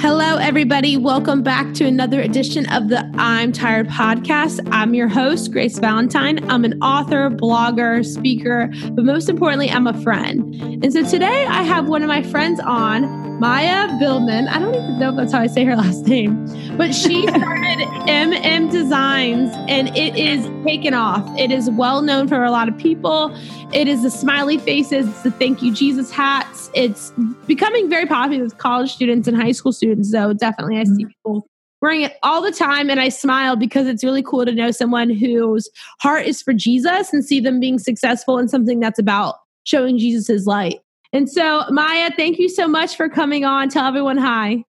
Hello, 0.00 0.36
everybody. 0.36 0.96
Welcome 0.96 1.42
back 1.42 1.74
to 1.74 1.84
another 1.84 2.20
edition 2.20 2.70
of 2.70 2.88
the 2.88 3.10
I'm 3.14 3.50
Tired 3.50 3.88
podcast. 3.88 4.66
I'm 4.70 4.94
your 4.94 5.08
host, 5.08 5.50
Grace 5.50 5.76
Valentine. 5.80 6.48
I'm 6.48 6.64
an 6.64 6.80
author, 6.80 7.28
blogger, 7.28 8.06
speaker, 8.06 8.70
but 8.92 9.04
most 9.04 9.28
importantly, 9.28 9.68
I'm 9.68 9.88
a 9.88 10.00
friend. 10.00 10.54
And 10.84 10.92
so 10.92 11.04
today 11.04 11.46
I 11.46 11.64
have 11.64 11.88
one 11.88 12.02
of 12.02 12.08
my 12.08 12.22
friends 12.22 12.60
on, 12.60 13.02
Maya 13.38 13.96
Billman. 14.00 14.48
I 14.48 14.58
don't 14.58 14.74
even 14.74 14.98
know 14.98 15.10
if 15.10 15.16
that's 15.16 15.32
how 15.32 15.40
I 15.40 15.46
say 15.46 15.64
her 15.64 15.76
last 15.84 16.06
name, 16.06 16.46
but 16.76 16.92
she 16.92 17.22
started 17.28 17.78
MM 18.08 18.70
Designs 18.70 19.52
and 19.68 19.88
it 19.96 20.16
is 20.16 20.44
taken 20.64 20.92
off. 20.92 21.24
It 21.38 21.52
is 21.52 21.70
well 21.70 22.02
known 22.02 22.26
for 22.26 22.42
a 22.42 22.50
lot 22.50 22.68
of 22.68 22.76
people. 22.76 23.32
It 23.72 23.86
is 23.86 24.02
the 24.02 24.10
smiley 24.10 24.58
faces, 24.58 25.08
it's 25.08 25.22
the 25.22 25.30
thank 25.30 25.62
you 25.62 25.72
Jesus 25.72 26.10
hats. 26.10 26.68
It's 26.74 27.12
becoming 27.46 27.88
very 27.88 28.06
popular 28.06 28.42
with 28.42 28.58
college 28.58 28.92
students 28.92 29.28
and 29.28 29.36
high 29.36 29.52
school 29.52 29.72
students, 29.72 30.10
though. 30.10 30.32
Definitely, 30.32 30.78
I 30.78 30.84
see 30.84 30.90
mm-hmm. 30.90 31.06
people 31.06 31.46
wearing 31.80 32.02
it 32.02 32.16
all 32.24 32.42
the 32.42 32.50
time 32.50 32.90
and 32.90 32.98
I 32.98 33.08
smile 33.08 33.54
because 33.54 33.86
it's 33.86 34.02
really 34.02 34.22
cool 34.22 34.44
to 34.44 34.52
know 34.52 34.72
someone 34.72 35.10
whose 35.10 35.70
heart 36.00 36.26
is 36.26 36.42
for 36.42 36.52
Jesus 36.52 37.12
and 37.12 37.24
see 37.24 37.38
them 37.38 37.60
being 37.60 37.78
successful 37.78 38.36
in 38.38 38.48
something 38.48 38.80
that's 38.80 38.98
about 38.98 39.36
showing 39.62 39.96
Jesus' 39.96 40.44
light. 40.44 40.80
And 41.12 41.28
so, 41.28 41.64
Maya, 41.70 42.10
thank 42.16 42.38
you 42.38 42.48
so 42.48 42.68
much 42.68 42.96
for 42.96 43.08
coming 43.08 43.44
on. 43.44 43.68
Tell 43.68 43.86
everyone 43.86 44.18
hi. 44.18 44.64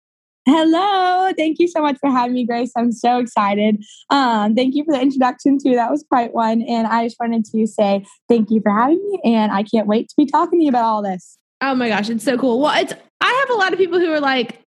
Hello. 0.47 1.33
Thank 1.37 1.59
you 1.59 1.69
so 1.69 1.81
much 1.81 1.97
for 1.99 2.11
having 2.11 2.35
me, 2.35 2.45
Grace. 2.45 2.71
I'm 2.77 2.93
so 2.93 3.19
excited. 3.19 3.83
Um, 4.11 4.55
thank 4.55 4.75
you 4.75 4.85
for 4.85 4.93
the 4.93 5.01
introduction, 5.01 5.59
too. 5.59 5.75
That 5.75 5.91
was 5.91 6.05
quite 6.11 6.35
one. 6.35 6.61
And 6.63 6.87
I 6.87 7.07
just 7.07 7.17
wanted 7.19 7.47
to 7.47 7.67
say 7.67 8.05
thank 8.29 8.51
you 8.51 8.61
for 8.61 8.71
having 8.71 8.99
me. 9.11 9.21
And 9.25 9.53
I 9.53 9.63
can't 9.63 9.87
wait 9.87 10.09
to 10.11 10.15
be 10.19 10.27
talking 10.27 10.59
to 10.59 10.65
you 10.65 10.69
about 10.69 10.85
all 10.85 11.03
this. 11.03 11.39
Oh 11.63 11.75
my 11.75 11.89
gosh, 11.89 12.11
it's 12.11 12.25
so 12.25 12.37
cool. 12.37 12.61
Well, 12.61 12.79
it's 12.79 12.93
I 13.23 13.45
have 13.47 13.57
a 13.57 13.59
lot 13.59 13.73
of 13.73 13.79
people 13.79 13.99
who 13.99 14.13
are 14.13 14.21
like 14.21 14.61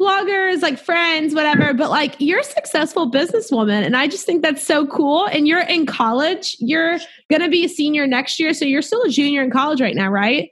bloggers, 0.00 0.62
like 0.62 0.78
friends, 0.78 1.34
whatever, 1.34 1.74
but 1.74 1.90
like 1.90 2.14
you're 2.20 2.38
a 2.38 2.44
successful 2.44 3.10
businesswoman. 3.10 3.84
And 3.84 3.96
I 3.96 4.06
just 4.06 4.26
think 4.26 4.42
that's 4.42 4.64
so 4.64 4.86
cool. 4.86 5.26
And 5.26 5.48
you're 5.48 5.60
in 5.60 5.86
college. 5.86 6.56
You're 6.60 7.00
gonna 7.30 7.48
be 7.48 7.64
a 7.64 7.68
senior 7.68 8.06
next 8.06 8.38
year. 8.38 8.54
So 8.54 8.64
you're 8.64 8.80
still 8.80 9.02
a 9.02 9.08
junior 9.08 9.42
in 9.42 9.50
college 9.50 9.80
right 9.80 9.96
now, 9.96 10.08
right? 10.08 10.50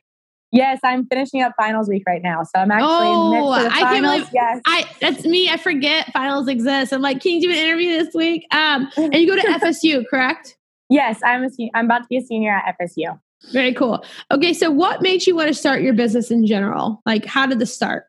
Yes, 0.50 0.80
I'm 0.82 1.06
finishing 1.06 1.42
up 1.42 1.52
finals 1.58 1.88
week 1.88 2.04
right 2.06 2.22
now. 2.22 2.42
So 2.42 2.52
I'm 2.60 2.70
actually 2.70 3.12
in 3.12 3.30
this. 3.32 3.42
oh, 3.42 3.52
I 3.52 3.80
can't 3.80 4.02
believe 4.02 4.28
yes. 4.32 4.62
I 4.66 4.86
that's 5.00 5.24
me. 5.24 5.50
I 5.50 5.58
forget 5.58 6.10
finals 6.12 6.48
exist. 6.48 6.92
I'm 6.92 7.02
like, 7.02 7.20
can 7.20 7.32
you 7.32 7.42
do 7.42 7.50
an 7.50 7.56
interview 7.56 8.02
this 8.02 8.14
week? 8.14 8.46
Um, 8.52 8.88
and 8.96 9.14
you 9.14 9.26
go 9.26 9.36
to 9.36 9.42
FSU, 9.60 10.04
correct? 10.08 10.56
Yes, 10.88 11.20
I'm 11.22 11.44
a 11.44 11.50
I'm 11.74 11.84
about 11.84 12.02
to 12.02 12.06
be 12.08 12.16
a 12.16 12.22
senior 12.22 12.50
at 12.50 12.76
FSU. 12.80 13.18
Very 13.52 13.74
cool. 13.74 14.04
Okay, 14.30 14.52
so 14.52 14.70
what 14.70 15.02
made 15.02 15.26
you 15.26 15.36
want 15.36 15.48
to 15.48 15.54
start 15.54 15.82
your 15.82 15.92
business 15.92 16.30
in 16.30 16.46
general? 16.46 17.02
Like, 17.06 17.24
how 17.24 17.46
did 17.46 17.58
this 17.58 17.74
start? 17.74 18.04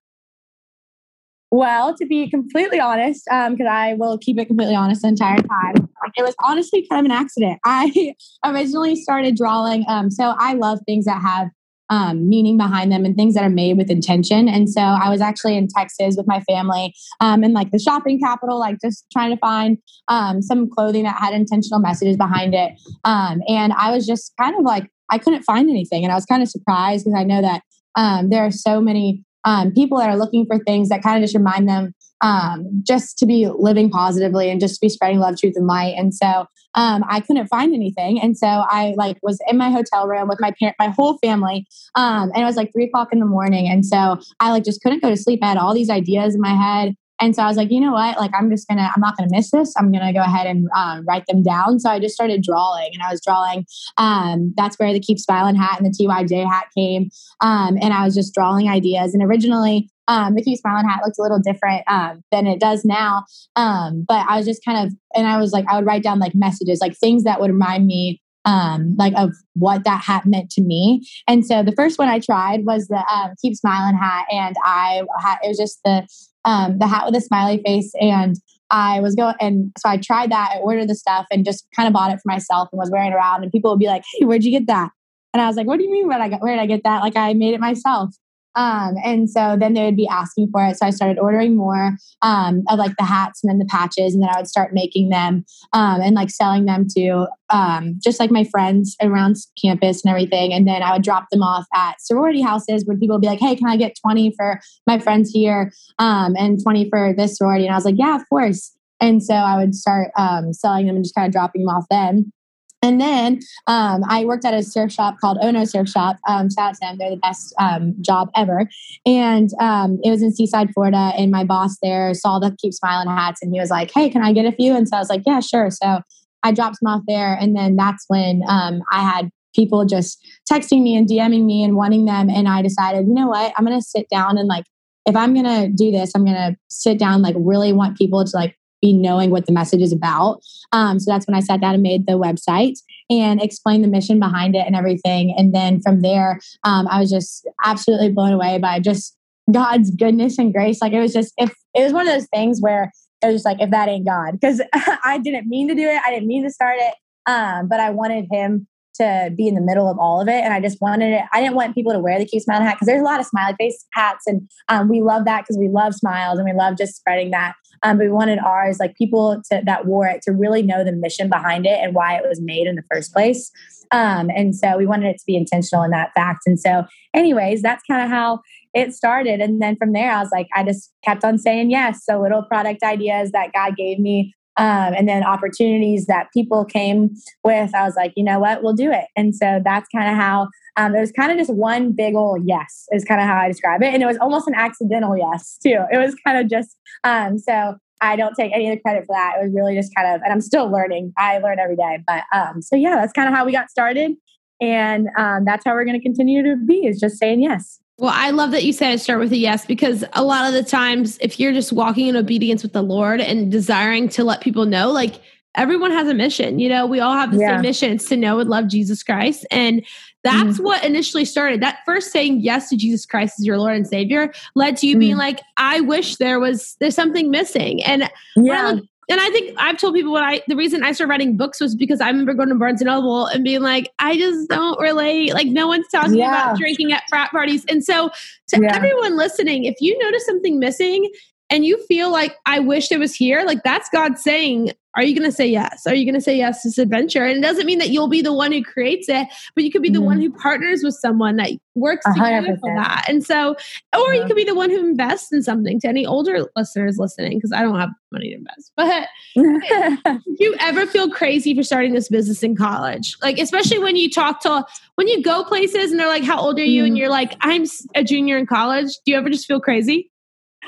Well, 1.52 1.96
to 1.98 2.06
be 2.06 2.30
completely 2.30 2.80
honest, 2.80 3.26
because 3.26 3.60
um, 3.60 3.68
I 3.68 3.96
will 3.96 4.18
keep 4.18 4.38
it 4.40 4.46
completely 4.46 4.76
honest 4.76 5.02
the 5.02 5.08
entire 5.08 5.38
time, 5.38 5.90
it 6.16 6.24
was 6.24 6.36
honestly 6.44 6.88
kind 6.90 7.00
of 7.00 7.06
an 7.06 7.18
accident. 7.18 7.60
I 7.66 8.16
originally 8.46 8.96
started 8.96 9.36
drawing. 9.36 9.84
Um, 9.88 10.12
so 10.12 10.36
I 10.38 10.54
love 10.54 10.80
things 10.86 11.06
that 11.06 11.22
have 11.22 11.50
um, 11.90 12.30
meaning 12.30 12.58
behind 12.58 12.92
them 12.92 13.06
and 13.06 13.16
things 13.16 13.34
that 13.34 13.44
are 13.44 13.50
made 13.50 13.78
with 13.78 13.90
intention. 13.90 14.48
And 14.48 14.70
so 14.70 14.82
I 14.82 15.10
was 15.10 15.22
actually 15.22 15.58
in 15.58 15.68
Texas 15.68 16.16
with 16.18 16.28
my 16.28 16.40
family 16.42 16.94
um, 17.20 17.44
in 17.44 17.54
like 17.54 17.72
the 17.72 17.80
shopping 17.80 18.20
capital, 18.20 18.60
like 18.60 18.78
just 18.84 19.06
trying 19.12 19.32
to 19.32 19.38
find 19.38 19.78
um, 20.08 20.42
some 20.42 20.70
clothing 20.70 21.04
that 21.04 21.18
had 21.18 21.34
intentional 21.34 21.80
messages 21.80 22.18
behind 22.18 22.54
it. 22.54 22.74
Um, 23.04 23.42
and 23.48 23.74
I 23.74 23.92
was 23.92 24.06
just 24.06 24.34
kind 24.40 24.56
of 24.56 24.64
like, 24.64 24.90
I 25.10 25.18
couldn't 25.18 25.44
find 25.44 25.70
anything. 25.70 26.04
And 26.04 26.12
I 26.12 26.16
was 26.16 26.26
kind 26.26 26.44
of 26.44 26.50
surprised 26.50 27.06
because 27.06 27.20
I 27.20 27.24
know 27.24 27.42
that 27.42 27.64
um, 27.96 28.30
there 28.30 28.46
are 28.46 28.52
so 28.52 28.80
many 28.80 29.24
um, 29.46 29.72
people 29.74 29.98
that 29.98 30.10
are 30.10 30.18
looking 30.18 30.46
for 30.46 30.60
things 30.60 30.90
that 30.90 31.02
kind 31.02 31.18
of 31.18 31.24
just 31.24 31.36
remind 31.36 31.68
them 31.68 31.94
um, 32.22 32.84
just 32.86 33.18
to 33.18 33.26
be 33.26 33.48
living 33.48 33.90
positively 33.90 34.50
and 34.50 34.60
just 34.60 34.76
to 34.76 34.80
be 34.82 34.90
spreading 34.90 35.20
love, 35.20 35.38
truth, 35.40 35.54
and 35.56 35.68
light. 35.68 35.96
And 35.98 36.14
so 36.14 36.46
um, 36.76 37.04
I 37.10 37.20
couldn't 37.20 37.48
find 37.48 37.74
anything, 37.74 38.20
and 38.22 38.38
so 38.38 38.48
I 38.48 38.94
like 38.98 39.18
was 39.22 39.40
in 39.50 39.58
my 39.58 39.70
hotel 39.72 40.08
room 40.08 40.28
with 40.28 40.40
my 40.40 40.54
parent, 40.60 40.76
my 40.80 40.90
whole 40.90 41.18
family, 41.20 41.66
um, 41.96 42.32
and 42.34 42.44
it 42.44 42.46
was 42.46 42.56
like 42.56 42.72
three 42.72 42.86
o'clock 42.86 43.10
in 43.12 43.20
the 43.20 43.26
morning, 43.26 43.68
and 43.68 43.86
so 43.86 44.20
I 44.40 44.52
like 44.52 44.64
just 44.64 44.82
couldn't 44.82 45.02
go 45.02 45.10
to 45.10 45.18
sleep. 45.18 45.40
I 45.44 45.48
had 45.48 45.58
all 45.58 45.74
these 45.74 45.90
ideas 45.90 46.36
in 46.36 46.42
my 46.42 46.54
head. 46.54 46.96
And 47.22 47.36
so 47.36 47.44
I 47.44 47.48
was 47.48 47.58
like, 47.58 47.70
you 47.70 47.82
know 47.82 47.92
what? 47.92 48.18
Like, 48.18 48.32
I'm 48.34 48.50
just 48.50 48.68
gonna, 48.68 48.90
I'm 48.96 49.02
not 49.02 49.18
gonna 49.18 49.30
miss 49.32 49.52
this. 49.52 49.74
I'm 49.78 49.92
gonna 49.92 50.14
go 50.14 50.22
ahead 50.22 50.48
and 50.48 50.70
um, 50.76 51.04
write 51.06 51.26
them 51.28 51.44
down. 51.44 51.80
So 51.80 51.90
I 51.90 52.00
just 52.00 52.16
started 52.16 52.42
drawing, 52.42 52.92
and 52.94 53.04
I 53.04 53.12
was 53.12 53.22
drawing. 53.22 53.66
Um, 53.98 54.54
that's 54.56 54.80
where 54.80 54.94
the 54.94 55.00
Keep 55.00 55.20
Smiling 55.20 55.56
hat 55.56 55.82
and 55.82 55.86
the 55.86 55.98
TYJ 55.98 56.50
hat 56.50 56.68
came. 56.76 57.10
Um, 57.42 57.78
and 57.82 57.94
I 57.94 58.06
was 58.06 58.16
just 58.16 58.34
drawing 58.34 58.70
ideas. 58.70 59.14
And 59.14 59.22
originally, 59.22 59.90
um, 60.10 60.36
the 60.36 60.42
Keep 60.42 60.58
Smiling 60.58 60.90
hat 60.90 61.02
looked 61.06 61.20
a 61.20 61.22
little 61.22 61.40
different 61.40 61.84
um, 61.88 62.24
than 62.32 62.48
it 62.48 62.60
does 62.60 62.84
now. 62.84 63.26
Um, 63.56 64.04
but 64.08 64.26
I 64.28 64.38
was 64.38 64.46
just 64.46 64.66
kind 64.66 64.86
of, 64.86 64.94
and 65.16 65.28
I 65.28 65.38
was 65.38 65.54
like, 65.54 65.66
I 65.70 65.78
would 65.78 65.86
write 65.86 66.04
down 66.04 66.20
like 66.20 66.34
messages, 66.34 66.80
like 66.82 66.98
things 66.98 67.24
that 67.24 67.40
would 67.40 67.52
remind 67.52 67.86
me 67.86 68.20
um, 68.46 68.96
like 68.98 69.14
of 69.16 69.32
what 69.54 69.84
that 69.84 70.02
hat 70.02 70.26
meant 70.26 70.50
to 70.52 70.62
me. 70.62 71.08
And 71.28 71.46
so 71.46 71.62
the 71.62 71.74
first 71.74 72.00
one 72.00 72.08
I 72.08 72.20
tried 72.20 72.66
was 72.66 72.88
the 72.88 73.06
um, 73.14 73.36
Keep 73.42 73.56
Smiling 73.56 73.98
hat, 73.98 74.26
and 74.32 74.56
I 74.64 75.04
had 75.20 75.38
it 75.44 75.48
was 75.48 75.58
just 75.58 75.80
the 75.86 76.08
um, 76.46 76.80
the 76.80 76.88
hat 76.88 77.06
with 77.06 77.16
a 77.16 77.22
smiley 77.22 77.62
face, 77.64 77.92
and 78.02 78.36
I 78.72 79.02
was 79.02 79.14
going, 79.14 79.36
and 79.40 79.72
so 79.78 79.90
I 79.90 79.98
tried 79.98 80.32
that. 80.32 80.54
I 80.56 80.60
ordered 80.60 80.88
the 80.88 80.96
stuff 80.96 81.28
and 81.30 81.46
just 81.46 81.68
kind 81.76 81.86
of 81.86 81.94
bought 81.94 82.12
it 82.12 82.16
for 82.16 82.28
myself 82.32 82.70
and 82.72 82.80
was 82.80 82.90
wearing 82.90 83.12
it 83.12 83.16
around. 83.16 83.44
And 83.44 83.52
people 83.52 83.72
would 83.72 83.80
be 83.80 83.88
like, 83.88 84.04
"Hey, 84.18 84.26
where'd 84.26 84.44
you 84.44 84.52
get 84.52 84.66
that?" 84.68 84.90
And 85.34 85.42
I 85.42 85.48
was 85.48 85.56
like, 85.56 85.68
"What 85.68 85.78
do 85.78 85.84
you 85.84 85.92
mean? 85.92 86.08
Where? 86.08 86.18
Where 86.40 86.56
did 86.56 86.62
I 86.62 86.66
get 86.66 86.84
that? 86.86 87.02
Like 87.02 87.18
I 87.18 87.34
made 87.34 87.54
it 87.54 87.60
myself." 87.60 88.16
Um, 88.60 88.96
and 89.06 89.30
so 89.30 89.56
then 89.58 89.74
they 89.74 89.86
would 89.86 89.96
be 89.96 90.08
asking 90.10 90.50
for 90.52 90.62
it. 90.66 90.76
So 90.78 90.86
I 90.86 90.90
started 90.90 91.18
ordering 91.18 91.56
more 91.56 91.96
um, 92.22 92.64
of 92.68 92.78
like 92.78 92.98
the 92.98 93.06
hats 93.06 93.42
and 93.42 93.50
then 93.50 93.58
the 93.58 93.66
patches, 93.66 94.14
and 94.14 94.22
then 94.22 94.30
I 94.30 94.38
would 94.38 94.50
start 94.50 94.74
making 94.74 95.10
them 95.10 95.46
um, 95.72 96.02
and 96.02 96.14
like 96.14 96.30
selling 96.30 96.66
them 96.66 96.86
to 96.98 97.28
um, 97.50 97.98
just 98.04 98.20
like 98.20 98.32
my 98.32 98.44
friends 98.44 98.98
around 99.02 99.38
campus 99.62 100.04
and 100.04 100.12
everything. 100.12 100.52
And 100.52 100.68
then 100.68 100.84
I 100.84 100.92
would 100.92 101.04
drop 101.04 101.28
them 101.32 101.42
off 101.42 101.66
at 101.74 102.02
sorority 102.02 102.42
houses 102.42 102.84
when 102.86 103.00
people 103.00 103.16
would 103.16 103.22
be 103.22 103.28
like, 103.28 103.40
"Hey, 103.40 103.56
can 103.56 103.70
I 103.70 103.78
get 103.78 103.96
twenty 104.04 104.34
for 104.36 104.60
my 104.86 105.00
friends 105.00 105.32
here 105.32 105.72
um, 105.98 106.36
and 106.38 106.62
twenty 106.62 106.90
for 106.90 107.14
this 107.16 107.38
sorority?" 107.38 107.66
And 107.66 107.74
I 107.74 107.78
was 107.78 107.86
like, 107.86 107.96
"Yeah, 107.98 108.18
of 108.18 108.28
course." 108.28 108.76
And 109.00 109.24
so 109.24 109.36
I 109.36 109.56
would 109.56 109.74
start 109.74 110.12
um, 110.18 110.52
selling 110.52 110.88
them 110.88 110.98
and 110.98 111.06
just 111.06 111.16
kind 111.16 111.26
of 111.26 111.32
dropping 111.32 111.64
them 111.64 111.74
off 111.74 111.86
then. 111.90 112.34
And 112.82 113.02
then 113.02 113.40
um, 113.68 114.04
I 114.08 114.24
worked 114.24 114.46
at 114.46 114.54
a 114.54 114.64
surf 114.64 114.92
shop 114.92 115.18
called 115.20 115.38
Ono 115.42 115.66
Surf 115.66 115.90
Shop. 115.90 116.18
Um, 116.28 116.50
shout 116.50 116.70
out 116.70 116.74
to 116.76 116.80
them; 116.82 116.98
they're 116.98 117.10
the 117.10 117.18
best 117.18 117.54
um, 117.60 117.94
job 118.02 118.30
ever. 118.36 118.70
And 119.06 119.50
um, 119.60 120.00
it 120.04 120.10
was 120.10 120.22
in 120.22 120.32
Seaside, 120.34 120.72
Florida. 120.74 121.12
And 121.18 121.30
my 121.30 121.44
boss 121.44 121.78
there 121.84 122.14
saw 122.14 122.40
the 122.40 122.56
Keep 122.60 122.74
Smiling 122.74 123.10
hats, 123.10 123.42
and 123.42 123.54
he 123.54 123.60
was 123.60 123.70
like, 123.70 123.92
"Hey, 123.94 124.10
can 124.10 124.24
I 124.24 124.32
get 124.32 124.46
a 124.46 124.54
few?" 124.54 124.76
And 124.76 124.88
so 124.88 124.96
I 124.96 125.00
was 125.00 125.10
like, 125.10 125.24
"Yeah, 125.26 125.42
sure." 125.42 125.70
So 125.72 126.00
I 126.44 126.54
dropped 126.54 126.78
them 126.82 126.88
off 126.88 127.02
there, 127.06 127.34
and 127.34 127.56
then 127.56 127.76
that's 127.76 128.06
when 128.08 128.44
um, 128.48 128.82
I 128.92 129.02
had 129.02 129.30
people 129.56 129.86
just 129.86 130.26
texting 130.50 130.82
me 130.82 130.96
and 130.96 131.08
DMing 131.08 131.46
me 131.46 131.64
and 131.64 131.76
wanting 131.76 132.06
them. 132.06 132.30
And 132.30 132.48
I 132.48 132.62
decided, 132.62 133.08
you 133.08 133.14
know 133.14 133.28
what? 133.28 133.54
I'm 133.58 133.66
to 133.66 133.82
sit 133.82 134.08
down 134.10 134.38
and 134.38 134.48
like, 134.48 134.66
if 135.06 135.16
I'm 135.16 135.34
to 135.36 135.70
do 135.74 135.92
this, 135.92 136.12
I'm 136.16 136.26
to 136.26 136.56
sit 136.70 137.00
down, 137.00 137.22
like, 137.22 137.36
really 137.38 137.74
want 137.74 137.98
people 137.98 138.24
to 138.24 138.32
like 138.36 138.56
be 138.82 138.94
knowing 138.94 139.30
what 139.30 139.46
the 139.46 139.52
message 139.52 139.82
is 139.82 139.92
about. 139.92 140.42
Um, 140.72 141.00
so 141.00 141.12
that's 141.12 141.28
when 141.28 141.36
I 141.36 141.40
sat 141.40 141.62
down 141.62 141.74
and 141.74 141.84
made 141.84 142.06
the 142.06 142.14
website 142.14 142.78
and 143.10 143.42
explained 143.42 143.84
the 143.84 143.88
mission 143.88 144.20
behind 144.20 144.56
it 144.56 144.66
and 144.66 144.76
everything. 144.76 145.34
And 145.38 145.54
then 145.54 145.82
from 145.82 146.02
there, 146.02 146.40
um, 146.64 146.88
I 146.88 147.00
was 147.00 147.10
just 147.10 147.48
absolutely 147.66 148.12
blown 148.12 148.34
away 148.34 148.58
by 148.60 148.80
just 148.80 149.16
God's 149.52 149.92
goodness 149.92 150.38
and 150.38 150.54
grace. 150.54 150.82
Like 150.82 150.94
it 150.94 151.00
was 151.00 151.14
just, 151.14 151.34
if 151.38 151.54
it 151.74 151.84
was 151.84 151.94
one 151.94 152.08
of 152.08 152.14
those 152.14 152.28
things 152.34 152.62
where 152.62 152.92
it 153.22 153.28
was 153.28 153.36
just 153.36 153.46
like, 153.46 153.60
if 153.60 153.72
that 153.72 153.90
ain't 153.90 154.06
God, 154.06 154.40
because 154.40 154.62
I 155.04 155.20
didn't 155.24 155.48
mean 155.48 155.68
to 155.70 155.76
do 155.76 155.88
it, 155.88 156.02
I 156.06 156.12
didn't 156.12 156.28
mean 156.28 156.44
to 156.44 156.52
start 156.52 156.78
it, 156.80 156.94
um, 157.26 157.68
but 157.68 157.80
I 157.80 157.90
wanted 157.90 158.28
Him 158.32 158.68
to 158.96 159.32
be 159.36 159.48
in 159.48 159.56
the 159.56 159.62
middle 159.62 159.90
of 159.90 159.98
all 159.98 160.22
of 160.22 160.28
it. 160.28 160.44
And 160.44 160.54
I 160.54 160.60
just 160.60 160.80
wanted 160.82 161.14
it. 161.14 161.22
I 161.32 161.42
didn't 161.42 161.56
want 161.56 161.74
people 161.74 161.94
to 161.94 162.00
wear 162.00 162.20
the 162.20 162.26
Keep 162.26 162.44
Smiling 162.44 162.68
hat 162.68 162.76
because 162.76 162.88
there's 162.88 163.02
a 163.02 163.06
lot 163.06 163.20
of 163.20 163.26
smiley 163.26 163.56
face 163.58 163.86
hats, 163.94 164.28
and 164.28 164.50
um, 164.68 164.90
we 164.90 165.02
love 165.02 165.26
that 165.26 165.42
because 165.42 165.58
we 165.58 165.70
love 165.70 165.96
smiles 165.96 166.38
and 166.38 166.46
we 166.46 166.54
love 166.54 166.78
just 166.78 166.96
spreading 166.96 167.32
that. 167.32 167.54
Um, 167.84 167.98
but 167.98 168.06
we 168.06 168.12
wanted 168.12 168.40
ours, 168.40 168.80
like 168.80 168.96
people 168.96 169.42
to, 169.52 169.62
that 169.66 169.86
wore 169.86 170.08
it, 170.08 170.22
to 170.24 170.32
really 170.32 170.62
know 170.62 170.84
the 170.84 170.92
mission 170.92 171.30
behind 171.30 171.66
it 171.66 171.80
and 171.82 171.94
why 171.94 172.16
it 172.16 172.24
was 172.28 172.42
made 172.42 172.68
in 172.68 172.76
the 172.76 172.84
first 172.92 173.14
place. 173.14 173.52
Um, 173.92 174.30
and 174.36 174.56
so 174.56 174.78
we 174.78 174.86
wanted 174.86 175.08
it 175.08 175.18
to 175.18 175.26
be 175.26 175.36
intentional 175.36 175.84
in 175.84 175.92
that 175.92 176.12
fact. 176.14 176.42
And 176.46 176.60
so, 176.60 176.86
anyways, 177.14 177.62
that's 177.62 177.84
kind 177.90 178.04
of 178.04 178.10
how 178.10 178.42
it 178.74 178.94
started. 178.94 179.42
And 179.42 179.62
then 179.62 179.76
from 179.78 179.94
there, 179.94 180.12
I 180.12 180.20
was 180.20 180.30
like, 180.32 180.48
I 180.56 180.64
just 180.64 180.92
kept 181.04 181.24
on 181.24 181.38
saying 181.40 181.72
yes. 181.72 182.06
So 182.06 182.22
little 182.22 182.44
product 182.44 182.84
ideas 182.84 183.32
that 183.32 183.52
God 183.54 183.76
gave 183.76 184.00
me 184.00 184.36
um, 184.58 184.94
and 184.94 185.08
then 185.08 185.24
opportunities 185.24 186.06
that 186.08 186.28
people 186.34 186.66
came 186.66 187.16
with, 187.46 187.74
I 187.74 187.84
was 187.84 187.96
like, 187.96 188.12
you 188.18 188.24
know 188.26 188.40
what, 188.40 188.62
we'll 188.62 188.74
do 188.74 188.92
it. 188.92 189.06
And 189.16 189.34
so 189.34 189.62
that's 189.64 189.88
kind 189.88 190.12
of 190.12 190.18
how 190.18 190.50
um, 190.80 190.96
it 190.96 191.02
was 191.02 191.12
kind 191.12 191.30
of 191.30 191.38
just 191.38 191.54
one 191.54 191.92
big 191.92 192.16
old 192.16 192.42
yes, 192.46 192.88
is 192.92 193.04
kind 193.04 193.20
of 193.20 193.28
how 193.28 193.36
I 193.36 193.50
describe 193.50 193.84
it. 193.84 193.94
And 193.94 194.02
it 194.02 194.06
was 194.06 194.18
almost 194.20 194.48
an 194.48 194.56
accidental 194.56 195.18
yes, 195.18 195.58
too. 195.62 195.84
It 195.92 195.98
was 195.98 196.16
kind 196.26 196.38
of 196.38 196.50
just, 196.50 196.78
um, 197.04 197.38
so 197.38 197.76
I 198.00 198.16
don't 198.16 198.34
take 198.34 198.54
any 198.56 198.70
of 198.70 198.78
the 198.78 198.82
credit 198.82 199.06
for 199.06 199.14
that. 199.14 199.36
It 199.38 199.44
was 199.44 199.54
really 199.54 199.76
just 199.76 199.94
kind 199.94 200.08
of, 200.08 200.22
and 200.22 200.32
I'm 200.32 200.40
still 200.40 200.72
learning. 200.72 201.12
I 201.18 201.40
learn 201.40 201.60
every 201.60 201.76
day. 201.76 202.00
But 202.08 202.24
um, 202.34 202.62
so 202.62 202.78
yeah, 202.78 202.96
that's 202.96 203.12
kind 203.12 203.28
of 203.28 203.36
how 203.36 203.46
we 203.46 203.52
got 203.52 203.70
started. 203.70 204.14
And 204.62 205.10
um, 205.18 205.44
that's 205.44 205.66
how 205.66 205.74
we're 205.74 205.84
going 205.84 206.00
to 206.00 206.04
continue 206.04 206.44
to 206.44 206.56
be 206.66 206.86
is 206.86 206.98
just 206.98 207.18
saying 207.18 207.42
yes. 207.42 207.82
Well, 207.98 208.14
I 208.16 208.30
love 208.30 208.52
that 208.52 208.64
you 208.64 208.72
said 208.72 209.02
start 209.02 209.20
with 209.20 209.34
a 209.34 209.38
yes 209.38 209.66
because 209.66 210.06
a 210.14 210.24
lot 210.24 210.48
of 210.48 210.54
the 210.54 210.64
times, 210.64 211.18
if 211.20 211.42
you're 211.42 211.52
just 211.52 211.74
walking 211.74 212.08
in 212.08 212.16
obedience 212.16 212.64
with 212.64 212.72
the 212.72 212.82
Lord 212.82 213.20
and 213.20 213.52
desiring 213.52 214.08
to 214.10 214.24
let 214.24 214.40
people 214.40 214.66
know, 214.66 214.92
like 214.92 215.16
everyone 215.56 215.92
has 215.92 216.08
a 216.08 216.14
mission. 216.14 216.60
You 216.60 216.70
know, 216.70 216.86
we 216.86 217.00
all 217.00 217.14
have 217.14 217.32
the 217.32 217.40
yeah. 217.40 217.56
same 217.56 217.62
mission. 217.62 217.92
It's 217.92 218.08
to 218.10 218.16
know 218.16 218.40
and 218.40 218.50
love 218.50 218.68
Jesus 218.68 219.04
Christ. 219.04 219.46
And 219.52 219.86
that's 220.24 220.56
mm-hmm. 220.56 220.64
what 220.64 220.84
initially 220.84 221.26
started. 221.26 221.62
That 221.62 221.80
first 221.86 222.12
saying 222.12 222.42
yes 222.42 222.70
to 222.70 222.78
Jesus 222.78 223.06
Christ 223.06 223.40
as 223.40 223.46
your 223.46 223.58
Lord 223.58 223.76
and 223.76 223.88
Savior 223.88 224.34
led 224.56 224.78
to 224.78 224.88
you 224.88 224.94
mm-hmm. 224.94 225.00
being 225.00 225.18
like, 225.18 225.40
I 225.58 225.82
wish 225.82 226.18
there 226.18 226.40
was 226.40 226.76
there's 226.80 226.96
something 226.96 227.32
missing. 227.32 227.84
And 227.84 228.10
yeah. 228.36 228.74
I 228.76 228.82
and 229.12 229.20
I 229.20 229.30
think 229.32 229.56
I've 229.58 229.78
told 229.78 229.96
people 229.96 230.12
what 230.12 230.24
I 230.24 230.42
the 230.48 230.56
reason 230.56 230.84
I 230.84 230.92
started 230.92 231.10
writing 231.10 231.36
books 231.36 231.60
was 231.60 231.76
because 231.76 232.00
I 232.00 232.08
remember 232.10 232.34
going 232.34 232.50
to 232.50 232.56
Barnes 232.56 232.82
and 232.82 232.88
Noble 232.88 233.26
and 233.26 233.44
being 233.44 233.62
like, 233.62 233.90
I 233.98 234.18
just 234.18 234.50
don't 234.50 234.80
relate. 234.80 235.34
Like 235.34 235.48
no 235.48 235.68
one's 235.68 235.88
talking 235.88 236.16
yeah. 236.16 236.44
about 236.44 236.58
drinking 236.60 236.94
at 236.94 237.04
frat 237.10 237.32
parties. 237.32 237.66
And 237.70 237.84
so 237.84 238.10
to 238.50 238.62
yeah. 238.62 238.76
everyone 238.76 239.18
listening, 239.18 239.66
if 239.66 239.76
you 239.80 239.98
notice 239.98 240.26
something 240.26 240.60
missing 240.60 241.10
and 241.50 241.66
you 241.66 241.84
feel 241.88 242.12
like 242.12 242.36
I 242.46 242.60
wish 242.60 242.92
it 242.92 243.00
was 243.00 243.16
here, 243.16 243.44
like 243.46 243.64
that's 243.64 243.90
God 243.90 244.20
saying, 244.20 244.74
are 244.96 245.04
you 245.04 245.16
going 245.16 245.30
to 245.30 245.36
say 245.36 245.48
yes? 245.48 245.86
Are 245.86 245.94
you 245.94 246.04
going 246.04 246.16
to 246.16 246.22
say 246.22 246.36
yes 246.36 246.64
to 246.64 246.70
this 246.70 246.78
adventure? 246.80 247.24
And 247.24 247.38
it 247.38 247.42
doesn't 247.42 247.66
mean 247.66 247.78
that 247.80 247.90
you'll 247.90 248.08
be 248.08 248.22
the 248.22 248.34
one 248.34 248.52
who 248.52 248.64
creates 248.64 249.08
it, 249.08 249.28
but 249.54 249.64
you 249.64 249.72
could 249.72 249.84
be 249.84 249.90
the 249.90 250.00
mm-hmm. 250.00 250.06
one 250.06 250.20
who 250.20 250.32
partners 250.32 250.82
with 250.84 250.96
someone 250.96 251.36
that 251.36 251.52
works 251.76 252.06
100%. 252.08 252.14
together 252.14 252.58
for 252.58 252.74
that. 252.76 253.06
And 253.08 253.24
so, 253.24 253.56
or 253.96 254.14
you 254.14 254.26
could 254.26 254.36
be 254.36 254.44
the 254.44 254.56
one 254.56 254.72
who 254.72 254.80
invests 254.80 255.32
in 255.32 255.44
something 255.44 255.80
to 255.82 255.88
any 255.88 256.06
older 256.06 256.46
listeners 256.56 256.98
listening, 256.98 257.38
because 257.38 257.54
I 257.54 257.62
don't 257.62 257.80
have 257.80 257.90
money 258.12 258.30
to 258.30 258.36
invest. 258.36 258.72
But 258.76 259.08
do 259.36 260.22
you 260.40 260.56
ever 260.60 260.88
feel 260.88 261.10
crazy 261.12 261.56
for 261.56 261.62
starting 261.62 261.94
this 261.94 262.10
business 262.10 262.42
in 262.42 262.56
college? 262.56 263.16
Like, 263.22 263.38
especially 263.38 263.78
when 263.78 263.96
you 263.96 264.10
talk 264.10 264.42
to, 264.42 264.66
when 264.96 265.08
you 265.08 265.22
go 265.22 265.44
places 265.44 265.92
and 265.92 266.00
they're 266.00 266.08
like, 266.08 266.24
how 266.24 266.40
old 266.40 266.60
are 266.60 266.64
you? 266.64 266.82
Mm-hmm. 266.82 266.88
And 266.88 266.98
you're 266.98 267.10
like, 267.10 267.36
I'm 267.42 267.66
a 267.96 268.04
junior 268.04 268.38
in 268.40 268.48
college. 268.48 268.88
Do 269.06 269.12
you 269.12 269.18
ever 269.18 269.30
just 269.30 269.46
feel 269.46 269.60
crazy? 269.60 270.12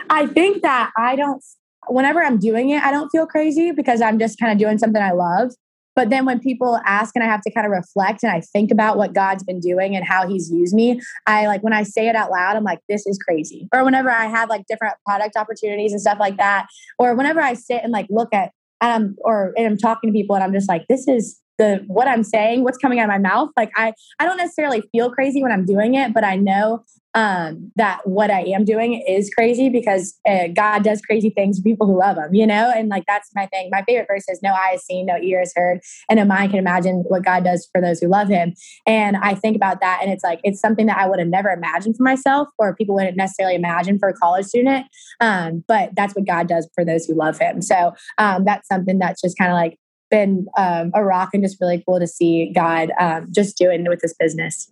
I 0.09 0.27
think 0.27 0.61
that 0.61 0.91
I 0.97 1.15
don't 1.15 1.43
whenever 1.93 2.23
I'm 2.23 2.39
doing 2.39 2.69
it, 2.69 2.81
I 2.83 2.91
don't 2.91 3.09
feel 3.09 3.25
crazy 3.25 3.71
because 3.71 4.01
I'm 4.01 4.19
just 4.19 4.39
kind 4.39 4.51
of 4.51 4.57
doing 4.57 4.77
something 4.77 5.01
I 5.01 5.11
love. 5.11 5.51
But 5.95 6.09
then 6.09 6.25
when 6.25 6.39
people 6.39 6.79
ask 6.85 7.15
and 7.15 7.23
I 7.23 7.27
have 7.27 7.41
to 7.41 7.51
kind 7.51 7.65
of 7.65 7.71
reflect 7.71 8.23
and 8.23 8.31
I 8.31 8.41
think 8.41 8.71
about 8.71 8.97
what 8.97 9.13
God's 9.13 9.43
been 9.43 9.59
doing 9.59 9.95
and 9.95 10.05
how 10.05 10.27
he's 10.27 10.49
used 10.49 10.73
me, 10.73 11.01
I 11.27 11.47
like 11.47 11.63
when 11.63 11.73
I 11.73 11.83
say 11.83 12.07
it 12.07 12.15
out 12.15 12.31
loud, 12.31 12.55
I'm 12.55 12.63
like, 12.63 12.79
this 12.87 13.05
is 13.05 13.17
crazy. 13.17 13.67
Or 13.73 13.83
whenever 13.83 14.09
I 14.09 14.27
have 14.27 14.49
like 14.49 14.63
different 14.69 14.95
product 15.05 15.35
opportunities 15.35 15.91
and 15.91 15.99
stuff 15.99 16.17
like 16.19 16.37
that, 16.37 16.67
or 16.97 17.15
whenever 17.15 17.41
I 17.41 17.55
sit 17.55 17.81
and 17.83 17.91
like 17.91 18.07
look 18.09 18.33
at 18.33 18.51
um 18.79 19.15
or 19.19 19.53
and 19.57 19.67
I'm 19.67 19.77
talking 19.77 20.09
to 20.09 20.13
people 20.13 20.35
and 20.35 20.43
I'm 20.43 20.53
just 20.53 20.69
like, 20.69 20.87
this 20.87 21.07
is 21.07 21.39
the 21.61 21.83
what 21.87 22.07
I'm 22.07 22.23
saying, 22.23 22.63
what's 22.63 22.77
coming 22.77 22.99
out 22.99 23.03
of 23.03 23.09
my 23.09 23.19
mouth. 23.19 23.49
Like 23.55 23.71
I 23.75 23.93
I 24.19 24.25
don't 24.25 24.37
necessarily 24.37 24.81
feel 24.91 25.11
crazy 25.11 25.41
when 25.41 25.51
I'm 25.51 25.65
doing 25.65 25.93
it, 25.93 26.13
but 26.13 26.23
I 26.23 26.35
know 26.35 26.83
um, 27.13 27.71
that 27.75 27.99
what 28.05 28.31
I 28.31 28.41
am 28.41 28.63
doing 28.63 28.93
is 29.05 29.29
crazy 29.33 29.67
because 29.67 30.17
uh, 30.25 30.47
God 30.55 30.83
does 30.83 31.01
crazy 31.01 31.29
things 31.29 31.57
for 31.57 31.63
people 31.63 31.85
who 31.85 31.99
love 31.99 32.17
Him, 32.17 32.33
you 32.33 32.47
know? 32.47 32.71
And 32.73 32.89
like 32.89 33.03
that's 33.05 33.29
my 33.35 33.47
thing. 33.47 33.69
My 33.69 33.83
favorite 33.83 34.07
verse 34.09 34.23
is 34.29 34.41
No 34.41 34.53
eye 34.53 34.69
has 34.71 34.85
seen, 34.85 35.07
no 35.07 35.17
ear 35.17 35.39
has 35.39 35.53
heard, 35.55 35.81
and 36.09 36.17
no 36.17 36.25
mind 36.25 36.51
can 36.51 36.59
imagine 36.59 37.03
what 37.07 37.23
God 37.25 37.43
does 37.43 37.67
for 37.71 37.81
those 37.81 37.99
who 37.99 38.07
love 38.07 38.29
Him. 38.29 38.53
And 38.87 39.17
I 39.17 39.35
think 39.35 39.55
about 39.55 39.81
that, 39.81 39.99
and 40.01 40.11
it's 40.11 40.23
like, 40.23 40.39
it's 40.43 40.61
something 40.61 40.85
that 40.85 40.97
I 40.97 41.07
would 41.07 41.19
have 41.19 41.27
never 41.27 41.49
imagined 41.49 41.97
for 41.97 42.03
myself, 42.03 42.47
or 42.57 42.75
people 42.75 42.95
wouldn't 42.95 43.17
necessarily 43.17 43.55
imagine 43.55 43.99
for 43.99 44.09
a 44.09 44.13
college 44.13 44.45
student. 44.45 44.85
Um, 45.19 45.63
but 45.67 45.91
that's 45.95 46.15
what 46.15 46.25
God 46.25 46.47
does 46.47 46.69
for 46.73 46.85
those 46.85 47.05
who 47.05 47.13
love 47.13 47.37
Him. 47.37 47.61
So 47.61 47.93
um, 48.17 48.45
that's 48.45 48.67
something 48.67 48.99
that's 48.99 49.21
just 49.21 49.37
kind 49.37 49.51
of 49.51 49.55
like 49.55 49.77
been 50.11 50.47
um, 50.57 50.91
a 50.93 51.03
rock 51.03 51.29
and 51.33 51.43
just 51.43 51.59
really 51.59 51.83
cool 51.87 51.99
to 51.99 52.07
see 52.07 52.51
God 52.53 52.91
um, 52.99 53.27
just 53.31 53.57
doing 53.57 53.87
with 53.87 54.01
this 54.01 54.13
business. 54.13 54.71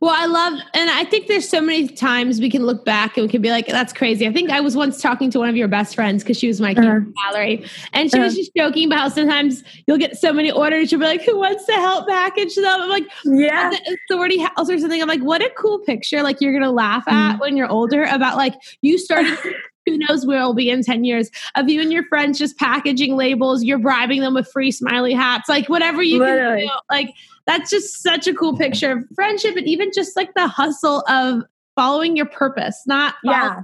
Well, 0.00 0.14
I 0.14 0.26
love, 0.26 0.54
and 0.74 0.90
I 0.90 1.04
think 1.04 1.26
there's 1.26 1.48
so 1.48 1.60
many 1.60 1.88
times 1.88 2.40
we 2.40 2.50
can 2.50 2.64
look 2.64 2.84
back 2.84 3.16
and 3.16 3.26
we 3.26 3.30
can 3.30 3.42
be 3.42 3.50
like, 3.50 3.66
that's 3.66 3.92
crazy. 3.92 4.26
I 4.26 4.32
think 4.32 4.50
I 4.50 4.60
was 4.60 4.76
once 4.76 5.00
talking 5.00 5.30
to 5.30 5.38
one 5.38 5.48
of 5.48 5.56
your 5.56 5.68
best 5.68 5.94
friends 5.94 6.22
because 6.22 6.38
she 6.38 6.48
was 6.48 6.60
my 6.60 6.72
uh-huh. 6.72 7.00
gallery, 7.22 7.66
and 7.92 8.10
she 8.10 8.16
uh-huh. 8.16 8.24
was 8.24 8.36
just 8.36 8.52
joking 8.56 8.86
about 8.86 8.98
how 8.98 9.08
sometimes 9.08 9.62
you'll 9.86 9.98
get 9.98 10.16
so 10.16 10.32
many 10.32 10.50
orders, 10.50 10.90
you'll 10.90 11.00
be 11.00 11.06
like, 11.06 11.22
who 11.22 11.38
wants 11.38 11.64
to 11.66 11.72
help 11.72 12.08
package 12.08 12.54
them? 12.54 12.64
I'm 12.66 12.88
like, 12.88 13.04
yeah, 13.24 13.72
authority 14.10 14.38
house 14.38 14.70
or 14.70 14.78
something. 14.78 15.00
I'm 15.00 15.08
like, 15.08 15.22
what 15.22 15.42
a 15.42 15.50
cool 15.56 15.78
picture. 15.80 16.22
Like 16.22 16.40
you're 16.40 16.52
going 16.52 16.62
to 16.62 16.70
laugh 16.70 17.04
at 17.06 17.32
mm-hmm. 17.32 17.40
when 17.40 17.56
you're 17.56 17.70
older 17.70 18.04
about 18.04 18.36
like 18.36 18.54
you 18.80 18.98
started 18.98 19.38
who 19.86 19.98
knows 19.98 20.26
where 20.26 20.38
it'll 20.38 20.54
be 20.54 20.70
in 20.70 20.82
10 20.82 21.04
years 21.04 21.30
of 21.54 21.68
you 21.68 21.80
and 21.80 21.92
your 21.92 22.04
friends 22.04 22.38
just 22.38 22.58
packaging 22.58 23.16
labels 23.16 23.62
you're 23.62 23.78
bribing 23.78 24.20
them 24.20 24.34
with 24.34 24.50
free 24.50 24.70
smiley 24.70 25.12
hats 25.12 25.48
like 25.48 25.68
whatever 25.68 26.02
you 26.02 26.18
Literally. 26.18 26.66
can 26.66 26.68
do 26.68 26.80
like 26.90 27.14
that's 27.46 27.70
just 27.70 28.02
such 28.02 28.26
a 28.26 28.34
cool 28.34 28.56
picture 28.56 28.92
of 28.92 29.04
friendship 29.14 29.56
and 29.56 29.68
even 29.68 29.90
just 29.94 30.16
like 30.16 30.32
the 30.34 30.46
hustle 30.46 31.04
of 31.08 31.42
following 31.76 32.16
your 32.16 32.26
purpose, 32.26 32.82
not 32.86 33.14
yeah. 33.22 33.62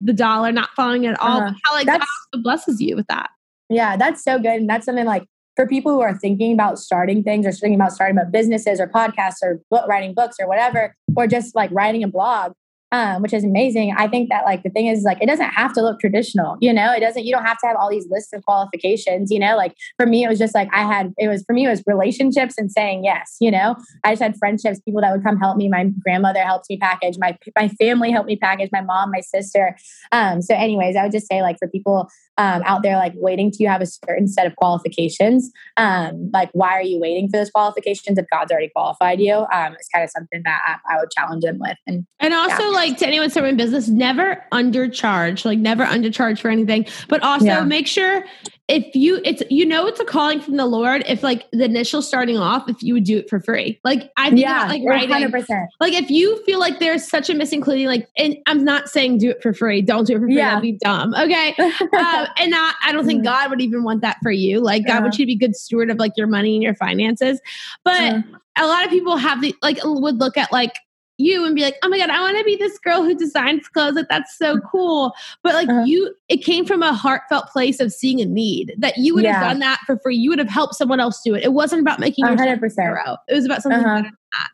the 0.00 0.12
dollar, 0.12 0.52
not 0.52 0.70
following 0.76 1.04
it 1.04 1.12
at 1.12 1.20
all. 1.20 1.42
Uh-huh. 1.42 1.54
How 1.64 1.74
like 1.74 1.86
that's, 1.86 2.06
God 2.32 2.42
blesses 2.42 2.80
you 2.80 2.96
with 2.96 3.06
that. 3.08 3.30
Yeah, 3.68 3.96
that's 3.96 4.22
so 4.22 4.38
good. 4.38 4.60
And 4.60 4.68
that's 4.68 4.84
something 4.84 5.06
like 5.06 5.24
for 5.56 5.66
people 5.66 5.92
who 5.92 6.00
are 6.00 6.16
thinking 6.16 6.52
about 6.52 6.78
starting 6.78 7.22
things 7.22 7.46
or 7.46 7.52
thinking 7.52 7.74
about 7.74 7.92
starting 7.92 8.16
about 8.16 8.32
businesses 8.32 8.80
or 8.80 8.86
podcasts 8.86 9.42
or 9.42 9.60
book, 9.70 9.86
writing 9.88 10.14
books 10.14 10.36
or 10.40 10.46
whatever, 10.46 10.94
or 11.16 11.26
just 11.26 11.54
like 11.54 11.70
writing 11.72 12.02
a 12.02 12.08
blog, 12.08 12.52
um, 12.92 13.22
which 13.22 13.32
is 13.32 13.42
amazing. 13.42 13.94
I 13.96 14.06
think 14.06 14.28
that 14.28 14.44
like 14.44 14.62
the 14.62 14.70
thing 14.70 14.86
is 14.86 15.02
like 15.02 15.18
it 15.22 15.26
doesn't 15.26 15.50
have 15.50 15.72
to 15.72 15.82
look 15.82 15.98
traditional, 15.98 16.58
you 16.60 16.72
know. 16.72 16.92
It 16.92 17.00
doesn't. 17.00 17.24
You 17.24 17.34
don't 17.34 17.44
have 17.44 17.58
to 17.58 17.66
have 17.66 17.76
all 17.76 17.90
these 17.90 18.06
lists 18.10 18.32
of 18.34 18.44
qualifications, 18.44 19.30
you 19.30 19.38
know. 19.38 19.56
Like 19.56 19.74
for 19.96 20.06
me, 20.06 20.24
it 20.24 20.28
was 20.28 20.38
just 20.38 20.54
like 20.54 20.68
I 20.72 20.82
had. 20.82 21.12
It 21.16 21.28
was 21.28 21.42
for 21.44 21.54
me, 21.54 21.66
it 21.66 21.70
was 21.70 21.82
relationships 21.86 22.58
and 22.58 22.70
saying 22.70 23.04
yes. 23.04 23.36
You 23.40 23.50
know, 23.50 23.76
I 24.04 24.12
just 24.12 24.22
had 24.22 24.36
friendships, 24.36 24.78
people 24.80 25.00
that 25.00 25.10
would 25.10 25.24
come 25.24 25.38
help 25.38 25.56
me. 25.56 25.68
My 25.68 25.86
grandmother 26.04 26.40
helped 26.40 26.66
me 26.68 26.76
package. 26.76 27.16
My 27.18 27.36
my 27.56 27.68
family 27.68 28.10
helped 28.10 28.28
me 28.28 28.36
package. 28.36 28.68
My 28.72 28.82
mom, 28.82 29.10
my 29.10 29.20
sister. 29.20 29.74
Um, 30.12 30.42
so, 30.42 30.54
anyways, 30.54 30.94
I 30.94 31.04
would 31.04 31.12
just 31.12 31.26
say 31.26 31.40
like 31.40 31.56
for 31.58 31.68
people 31.68 32.08
um, 32.38 32.62
out 32.64 32.82
there 32.82 32.96
like 32.96 33.12
waiting 33.16 33.50
to 33.50 33.62
you 33.62 33.68
have 33.68 33.82
a 33.82 33.86
certain 33.86 34.26
set 34.26 34.46
of 34.46 34.56
qualifications. 34.56 35.50
Um, 35.76 36.30
like, 36.32 36.50
why 36.52 36.70
are 36.72 36.82
you 36.82 36.98
waiting 36.98 37.28
for 37.28 37.36
those 37.36 37.50
qualifications 37.50 38.18
if 38.18 38.26
God's 38.32 38.50
already 38.50 38.70
qualified 38.74 39.20
you? 39.20 39.34
Um, 39.34 39.74
it's 39.74 39.88
kind 39.88 40.04
of 40.04 40.10
something 40.10 40.42
that 40.44 40.60
I, 40.66 40.94
I 40.94 40.98
would 40.98 41.10
challenge 41.10 41.44
them 41.44 41.58
with. 41.58 41.76
And 41.86 42.06
and 42.20 42.32
also 42.34 42.64
yeah. 42.64 42.68
like 42.70 42.96
to 42.98 43.06
anyone 43.06 43.30
starting 43.30 43.56
business, 43.56 43.88
never 43.88 44.44
undercharge, 44.52 45.44
like 45.44 45.58
never 45.58 45.84
undercharge 45.84 46.38
for 46.40 46.50
anything, 46.50 46.86
but 47.08 47.22
also 47.22 47.46
yeah. 47.46 47.64
make 47.64 47.86
sure 47.86 48.24
if 48.68 48.94
you 48.94 49.20
it's 49.24 49.42
you 49.50 49.66
know 49.66 49.86
it's 49.86 49.98
a 49.98 50.04
calling 50.04 50.40
from 50.40 50.56
the 50.56 50.64
Lord 50.66 51.02
if 51.08 51.22
like 51.22 51.50
the 51.50 51.64
initial 51.64 52.00
starting 52.00 52.38
off 52.38 52.68
if 52.68 52.82
you 52.82 52.94
would 52.94 53.04
do 53.04 53.18
it 53.18 53.28
for 53.28 53.40
free. 53.40 53.80
Like 53.82 54.10
I 54.16 54.30
think 54.30 54.40
yeah, 54.40 54.66
like 54.66 54.82
writing 54.86 55.10
100%. 55.10 55.66
like 55.80 55.92
if 55.94 56.10
you 56.10 56.42
feel 56.44 56.60
like 56.60 56.78
there's 56.78 57.06
such 57.06 57.28
a 57.28 57.34
missing 57.34 57.58
including 57.58 57.86
like 57.86 58.08
and 58.16 58.36
I'm 58.46 58.64
not 58.64 58.88
saying 58.88 59.18
do 59.18 59.30
it 59.30 59.42
for 59.42 59.52
free. 59.52 59.82
Don't 59.82 60.06
do 60.06 60.14
it 60.14 60.20
for 60.20 60.26
free. 60.26 60.36
Yeah. 60.36 60.50
That'd 60.50 60.62
be 60.62 60.78
dumb. 60.82 61.14
Okay. 61.14 61.54
uh, 61.58 62.26
and 62.38 62.50
not 62.50 62.76
I 62.84 62.92
don't 62.92 63.04
think 63.04 63.18
mm-hmm. 63.18 63.32
God 63.32 63.50
would 63.50 63.60
even 63.60 63.82
want 63.82 64.00
that 64.02 64.16
for 64.22 64.30
you. 64.30 64.60
Like 64.60 64.86
God 64.86 65.02
would 65.02 65.18
you 65.18 65.26
be 65.26 65.36
good 65.36 65.56
steward 65.56 65.90
of 65.90 65.98
like 65.98 66.12
your 66.16 66.28
money 66.28 66.54
and 66.54 66.62
your 66.62 66.74
finances. 66.74 67.40
But 67.84 68.00
uh, 68.00 68.22
a 68.56 68.66
lot 68.66 68.84
of 68.84 68.90
people 68.90 69.16
have 69.16 69.40
the 69.40 69.54
like 69.60 69.78
would 69.84 70.18
look 70.18 70.36
at 70.36 70.52
like 70.52 70.78
you 71.22 71.44
and 71.44 71.54
be 71.54 71.62
like, 71.62 71.76
oh 71.82 71.88
my 71.88 71.98
God, 71.98 72.10
I 72.10 72.20
want 72.20 72.36
to 72.38 72.44
be 72.44 72.56
this 72.56 72.78
girl 72.78 73.02
who 73.02 73.14
designs 73.14 73.68
clothes. 73.68 73.94
Like, 73.94 74.08
that's 74.08 74.36
so 74.36 74.58
cool. 74.60 75.12
But 75.42 75.54
like 75.54 75.68
uh-huh. 75.68 75.84
you, 75.84 76.14
it 76.28 76.38
came 76.38 76.64
from 76.64 76.82
a 76.82 76.92
heartfelt 76.92 77.48
place 77.48 77.80
of 77.80 77.92
seeing 77.92 78.20
a 78.20 78.26
need 78.26 78.74
that 78.78 78.98
you 78.98 79.14
would 79.14 79.24
yeah. 79.24 79.34
have 79.34 79.48
done 79.48 79.58
that 79.60 79.80
for 79.86 79.98
free. 79.98 80.16
You 80.16 80.30
would 80.30 80.38
have 80.38 80.48
helped 80.50 80.74
someone 80.74 81.00
else 81.00 81.20
do 81.24 81.34
it. 81.34 81.42
It 81.42 81.52
wasn't 81.52 81.80
about 81.80 82.00
making 82.00 82.24
100%. 82.24 82.72
hero. 82.80 83.16
It 83.28 83.34
was 83.34 83.44
about 83.44 83.62
something 83.62 83.80
uh-huh. 83.80 83.94
better 83.94 84.08
than 84.08 84.16
that. 84.38 84.48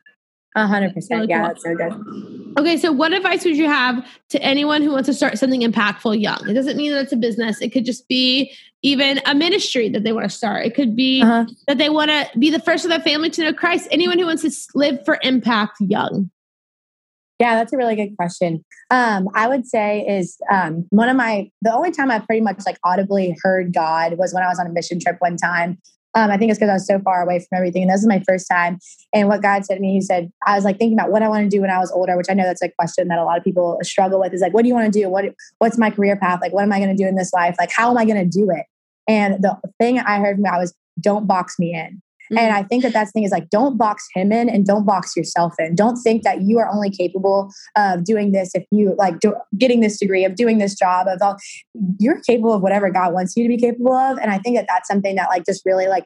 A 0.56 0.66
hundred 0.66 0.94
percent. 0.94 1.28
Yeah, 1.28 1.46
that's 1.46 1.62
so 1.62 1.75
good. 1.75 1.92
Okay, 2.58 2.76
so 2.76 2.90
what 2.90 3.12
advice 3.12 3.44
would 3.44 3.56
you 3.56 3.66
have 3.66 4.04
to 4.30 4.42
anyone 4.42 4.82
who 4.82 4.90
wants 4.90 5.06
to 5.06 5.14
start 5.14 5.38
something 5.38 5.60
impactful 5.60 6.20
young? 6.20 6.48
It 6.48 6.54
doesn't 6.54 6.76
mean 6.76 6.90
that 6.92 7.02
it's 7.02 7.12
a 7.12 7.16
business. 7.16 7.60
It 7.60 7.72
could 7.72 7.84
just 7.84 8.08
be 8.08 8.52
even 8.82 9.20
a 9.26 9.34
ministry 9.34 9.88
that 9.90 10.04
they 10.04 10.12
want 10.12 10.25
to 10.25 10.34
start. 10.34 10.64
It 10.64 10.75
could 10.75 10.96
be 10.96 11.22
uh-huh. 11.22 11.46
that 11.66 11.78
they 11.78 11.90
want 11.90 12.10
to 12.10 12.26
be 12.38 12.50
the 12.50 12.60
first 12.60 12.84
of 12.84 12.90
their 12.90 13.00
family 13.00 13.30
to 13.30 13.42
know 13.42 13.52
Christ. 13.52 13.88
Anyone 13.90 14.18
who 14.18 14.26
wants 14.26 14.42
to 14.42 14.50
live 14.75 15.04
for 15.04 15.18
impact 15.22 15.80
young. 15.80 16.30
Yeah, 17.38 17.54
that's 17.54 17.73
a 17.73 17.76
really 17.76 17.95
good 17.95 18.16
question. 18.16 18.64
Um, 18.90 19.28
I 19.35 19.47
would 19.47 19.66
say 19.66 20.00
is 20.00 20.37
um, 20.52 20.87
one 20.90 21.09
of 21.09 21.16
my 21.16 21.50
the 21.62 21.73
only 21.73 21.92
time 21.92 22.11
I 22.11 22.18
pretty 22.18 22.40
much 22.40 22.62
like 22.66 22.78
audibly 22.85 23.37
heard 23.42 23.73
God 23.73 24.18
was 24.18 24.35
when 24.35 24.42
I 24.42 24.49
was 24.49 24.59
on 24.59 24.66
a 24.66 24.73
mission 24.73 24.99
trip 24.99 25.16
one 25.21 25.37
time. 25.37 25.78
Um, 26.14 26.30
I 26.30 26.37
think 26.37 26.50
it's 26.50 26.59
because 26.59 26.71
I 26.71 26.75
was 26.75 26.87
so 26.87 26.99
far 27.00 27.23
away 27.23 27.38
from 27.38 27.57
everything, 27.57 27.83
and 27.83 27.92
this 27.92 28.00
is 28.00 28.07
my 28.07 28.23
first 28.26 28.49
time. 28.50 28.78
And 29.14 29.28
what 29.28 29.42
God 29.42 29.64
said 29.64 29.76
to 29.76 29.80
me, 29.80 29.92
He 29.92 30.00
said, 30.00 30.33
I 30.47 30.57
was 30.57 30.64
like 30.64 30.78
thinking 30.78 30.99
about 30.99 31.12
what 31.12 31.23
I 31.23 31.28
want 31.28 31.45
to 31.45 31.49
do 31.49 31.61
when 31.61 31.71
I 31.71 31.78
was 31.78 31.92
older, 31.92 32.16
which 32.16 32.26
I 32.28 32.35
know 32.35 32.45
that's 32.45 32.62
a 32.62 32.71
question 32.71 33.07
that 33.09 33.18
a 33.18 33.25
lot 33.25 33.38
of 33.38 33.45
people 33.45 33.78
struggle 33.83 34.18
with. 34.18 34.33
Is 34.33 34.40
like, 34.40 34.54
what 34.54 34.62
do 34.62 34.68
you 34.68 34.75
want 34.75 34.92
to 34.92 34.99
do? 34.99 35.09
What 35.09 35.26
what's 35.59 35.78
my 35.78 35.90
career 35.90 36.16
path? 36.16 36.40
Like, 36.40 36.52
what 36.52 36.62
am 36.62 36.73
I 36.73 36.78
going 36.78 36.97
to 36.97 37.00
do 37.00 37.07
in 37.07 37.14
this 37.14 37.33
life? 37.33 37.54
Like, 37.59 37.71
how 37.71 37.90
am 37.90 37.99
I 37.99 38.04
going 38.04 38.18
to 38.18 38.38
do 38.38 38.50
it? 38.50 38.66
And 39.07 39.35
the 39.42 39.57
thing 39.78 40.00
I 40.00 40.18
heard 40.18 40.37
from 40.37 40.45
God 40.45 40.59
was, 40.59 40.75
don't 41.00 41.28
box 41.28 41.54
me 41.59 41.75
in. 41.75 42.02
Mm-hmm. 42.30 42.38
And 42.38 42.54
I 42.54 42.62
think 42.62 42.82
that 42.82 42.92
that's 42.92 43.11
the 43.11 43.12
thing 43.12 43.25
is 43.25 43.30
like, 43.30 43.50
don't 43.50 43.76
box 43.76 44.06
him 44.14 44.32
in 44.32 44.49
and 44.49 44.66
don't 44.66 44.85
box 44.85 45.16
yourself 45.16 45.54
in. 45.58 45.75
Don't 45.75 45.97
think 45.97 46.23
that 46.23 46.42
you 46.42 46.58
are 46.58 46.68
only 46.73 46.90
capable 46.90 47.50
of 47.76 48.04
doing 48.04 48.32
this 48.32 48.50
if 48.54 48.64
you 48.70 48.94
like 48.99 49.20
do, 49.20 49.35
getting 49.56 49.80
this 49.80 49.99
degree, 49.99 50.25
of 50.25 50.35
doing 50.35 50.58
this 50.58 50.75
job, 50.75 51.06
of 51.08 51.20
all. 51.23 51.37
You're 51.99 52.20
capable 52.20 52.52
of 52.52 52.62
whatever 52.62 52.90
God 52.90 53.12
wants 53.12 53.37
you 53.37 53.44
to 53.44 53.49
be 53.49 53.58
capable 53.58 53.94
of. 53.94 54.18
And 54.18 54.30
I 54.30 54.38
think 54.38 54.56
that 54.56 54.66
that's 54.68 54.88
something 54.88 55.16
that 55.16 55.28
like 55.28 55.44
just 55.44 55.62
really 55.64 55.87
like 55.87 56.04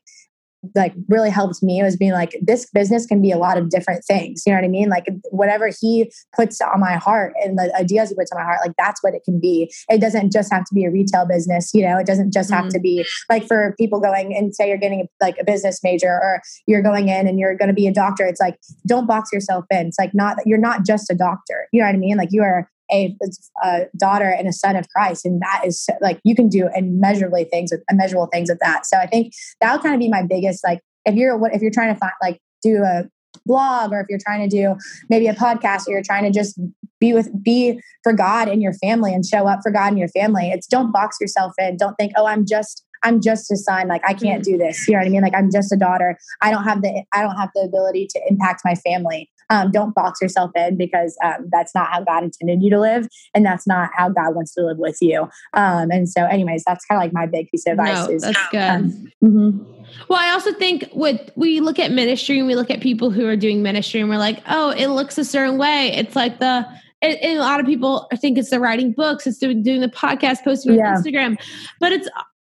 like 0.74 0.94
really 1.08 1.30
helped 1.30 1.62
me 1.62 1.82
was 1.82 1.96
being 1.96 2.12
like 2.12 2.36
this 2.40 2.68
business 2.70 3.06
can 3.06 3.20
be 3.20 3.32
a 3.32 3.38
lot 3.38 3.58
of 3.58 3.68
different 3.68 4.04
things 4.04 4.42
you 4.46 4.52
know 4.52 4.58
what 4.58 4.64
i 4.64 4.68
mean? 4.68 4.88
Like 4.88 5.06
whatever 5.30 5.70
he 5.80 6.12
puts 6.34 6.60
on 6.60 6.80
my 6.80 6.94
heart 6.94 7.34
and 7.42 7.58
the 7.58 7.74
ideas 7.76 8.10
he 8.10 8.14
puts 8.14 8.30
on 8.32 8.38
my 8.38 8.44
heart 8.44 8.60
like 8.64 8.76
that's 8.78 9.02
what 9.02 9.14
it 9.14 9.22
can 9.24 9.40
be. 9.40 9.72
It 9.88 10.00
doesn't 10.00 10.32
just 10.32 10.52
have 10.52 10.64
to 10.64 10.74
be 10.74 10.84
a 10.84 10.90
retail 10.90 11.26
business 11.26 11.72
you 11.74 11.82
know? 11.82 11.98
It 11.98 12.06
doesn't 12.06 12.32
just 12.32 12.50
have 12.50 12.64
mm-hmm. 12.64 12.74
to 12.74 12.80
be 12.80 13.04
like 13.28 13.46
for 13.46 13.74
people 13.78 14.00
going 14.00 14.34
and 14.36 14.54
say 14.54 14.68
you're 14.68 14.78
getting 14.78 15.08
like 15.20 15.36
a 15.40 15.44
business 15.44 15.80
major 15.82 16.12
or 16.12 16.40
you're 16.66 16.82
going 16.82 17.08
in 17.08 17.26
and 17.26 17.38
you're 17.38 17.56
going 17.56 17.68
to 17.68 17.74
be 17.74 17.86
a 17.86 17.92
doctor 17.92 18.24
it's 18.24 18.40
like 18.40 18.58
don't 18.86 19.06
box 19.06 19.32
yourself 19.32 19.64
in. 19.70 19.88
It's 19.88 19.98
like 19.98 20.14
not 20.14 20.38
you're 20.46 20.58
not 20.58 20.84
just 20.84 21.10
a 21.10 21.14
doctor 21.14 21.68
you 21.72 21.80
know 21.80 21.86
what 21.86 21.94
i 21.94 21.98
mean? 21.98 22.16
Like 22.16 22.30
you 22.32 22.42
are 22.42 22.68
a, 22.92 23.16
a, 23.64 23.86
daughter 23.96 24.28
and 24.28 24.46
a 24.48 24.52
son 24.52 24.76
of 24.76 24.88
Christ. 24.88 25.24
And 25.24 25.40
that 25.40 25.62
is 25.66 25.88
like, 26.00 26.20
you 26.24 26.34
can 26.34 26.48
do 26.48 26.68
immeasurably 26.74 27.44
things 27.44 27.72
with 27.72 27.82
immeasurable 27.90 28.26
things 28.26 28.48
with 28.50 28.58
that. 28.60 28.86
So 28.86 28.96
I 28.96 29.06
think 29.06 29.32
that'll 29.60 29.82
kind 29.82 29.94
of 29.94 30.00
be 30.00 30.08
my 30.08 30.22
biggest, 30.22 30.62
like, 30.64 30.80
if 31.04 31.14
you're, 31.14 31.36
what, 31.36 31.54
if 31.54 31.62
you're 31.62 31.70
trying 31.70 31.92
to 31.92 31.98
find, 31.98 32.12
like, 32.22 32.40
do 32.62 32.82
a 32.82 33.04
blog 33.46 33.92
or 33.92 34.00
if 34.00 34.06
you're 34.08 34.20
trying 34.24 34.48
to 34.48 34.56
do 34.56 34.76
maybe 35.08 35.26
a 35.26 35.34
podcast 35.34 35.88
or 35.88 35.92
you're 35.92 36.02
trying 36.02 36.24
to 36.24 36.30
just 36.30 36.58
be 37.00 37.12
with 37.12 37.30
be 37.42 37.80
for 38.02 38.12
God 38.12 38.48
and 38.48 38.62
your 38.62 38.74
family 38.74 39.12
and 39.12 39.26
show 39.26 39.48
up 39.48 39.60
for 39.62 39.72
God 39.72 39.88
and 39.88 39.98
your 39.98 40.08
family 40.08 40.50
it's 40.50 40.66
don't 40.66 40.92
box 40.92 41.16
yourself 41.20 41.52
in. 41.58 41.76
Don't 41.76 41.94
think 41.94 42.12
oh 42.16 42.26
I'm 42.26 42.46
just 42.46 42.84
I'm 43.02 43.20
just 43.20 43.50
a 43.50 43.56
son. 43.56 43.88
Like 43.88 44.02
I 44.04 44.14
can't 44.14 44.42
mm-hmm. 44.42 44.52
do 44.52 44.58
this. 44.58 44.86
You 44.86 44.94
know 44.94 45.00
what 45.00 45.06
I 45.06 45.10
mean? 45.10 45.22
Like 45.22 45.34
I'm 45.34 45.50
just 45.50 45.72
a 45.72 45.76
daughter. 45.76 46.16
I 46.40 46.50
don't 46.50 46.64
have 46.64 46.82
the 46.82 47.02
I 47.12 47.22
don't 47.22 47.36
have 47.36 47.50
the 47.54 47.62
ability 47.62 48.06
to 48.10 48.20
impact 48.28 48.62
my 48.64 48.74
family 48.76 49.28
um, 49.50 49.70
don't 49.70 49.94
box 49.94 50.20
yourself 50.20 50.50
in 50.54 50.76
because 50.76 51.16
um, 51.24 51.48
that's 51.50 51.74
not 51.74 51.90
how 51.90 52.02
God 52.02 52.24
intended 52.24 52.62
you 52.62 52.70
to 52.70 52.80
live, 52.80 53.08
and 53.34 53.44
that's 53.44 53.66
not 53.66 53.90
how 53.96 54.08
God 54.08 54.34
wants 54.34 54.54
to 54.54 54.62
live 54.62 54.78
with 54.78 54.98
you. 55.00 55.28
Um, 55.54 55.90
and 55.90 56.08
so, 56.08 56.24
anyways, 56.24 56.64
that's 56.64 56.84
kind 56.84 56.98
of 56.98 57.02
like 57.02 57.12
my 57.12 57.26
big 57.26 57.50
piece 57.50 57.66
of 57.66 57.72
advice. 57.72 58.08
No, 58.08 58.14
is, 58.14 58.22
that's 58.22 58.48
good. 58.50 58.60
Um, 58.60 59.12
mm-hmm. 59.22 59.72
Well, 60.08 60.18
I 60.18 60.30
also 60.30 60.52
think 60.52 60.88
with 60.92 61.30
we 61.36 61.60
look 61.60 61.78
at 61.78 61.90
ministry 61.90 62.38
and 62.38 62.46
we 62.46 62.54
look 62.54 62.70
at 62.70 62.80
people 62.80 63.10
who 63.10 63.26
are 63.26 63.36
doing 63.36 63.62
ministry, 63.62 64.00
and 64.00 64.08
we're 64.08 64.18
like, 64.18 64.42
oh, 64.48 64.70
it 64.70 64.88
looks 64.88 65.18
a 65.18 65.24
certain 65.24 65.58
way. 65.58 65.92
It's 65.94 66.16
like 66.16 66.38
the 66.38 66.66
and, 67.02 67.18
a 67.22 67.38
lot 67.38 67.60
of 67.60 67.66
people 67.66 68.08
I 68.12 68.16
think 68.16 68.38
it's 68.38 68.50
the 68.50 68.60
writing 68.60 68.92
books, 68.92 69.26
it's 69.26 69.38
doing 69.38 69.62
doing 69.62 69.80
the 69.80 69.88
podcast, 69.88 70.44
posting 70.44 70.74
yeah. 70.74 70.94
on 70.94 71.02
Instagram, 71.02 71.36
but 71.80 71.92
it's 71.92 72.08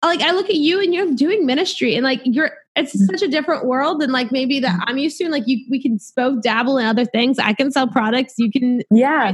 like 0.07 0.21
I 0.21 0.31
look 0.31 0.49
at 0.49 0.55
you 0.55 0.81
and 0.81 0.93
you're 0.93 1.13
doing 1.13 1.45
ministry 1.45 1.95
and 1.95 2.03
like 2.03 2.21
you're 2.23 2.51
it's 2.75 2.95
mm-hmm. 2.95 3.05
such 3.05 3.21
a 3.21 3.27
different 3.27 3.65
world 3.65 4.01
than 4.01 4.11
like 4.11 4.31
maybe 4.31 4.59
that. 4.59 4.79
I'm 4.87 4.97
used 4.97 5.17
to. 5.19 5.25
And 5.25 5.33
like 5.33 5.47
you 5.47 5.63
we 5.69 5.81
can 5.81 5.99
both 6.15 6.41
dabble 6.41 6.77
in 6.77 6.85
other 6.85 7.05
things. 7.05 7.39
I 7.39 7.53
can 7.53 7.71
sell 7.71 7.87
products, 7.87 8.35
you 8.37 8.51
can 8.51 8.81
yeah. 8.89 9.33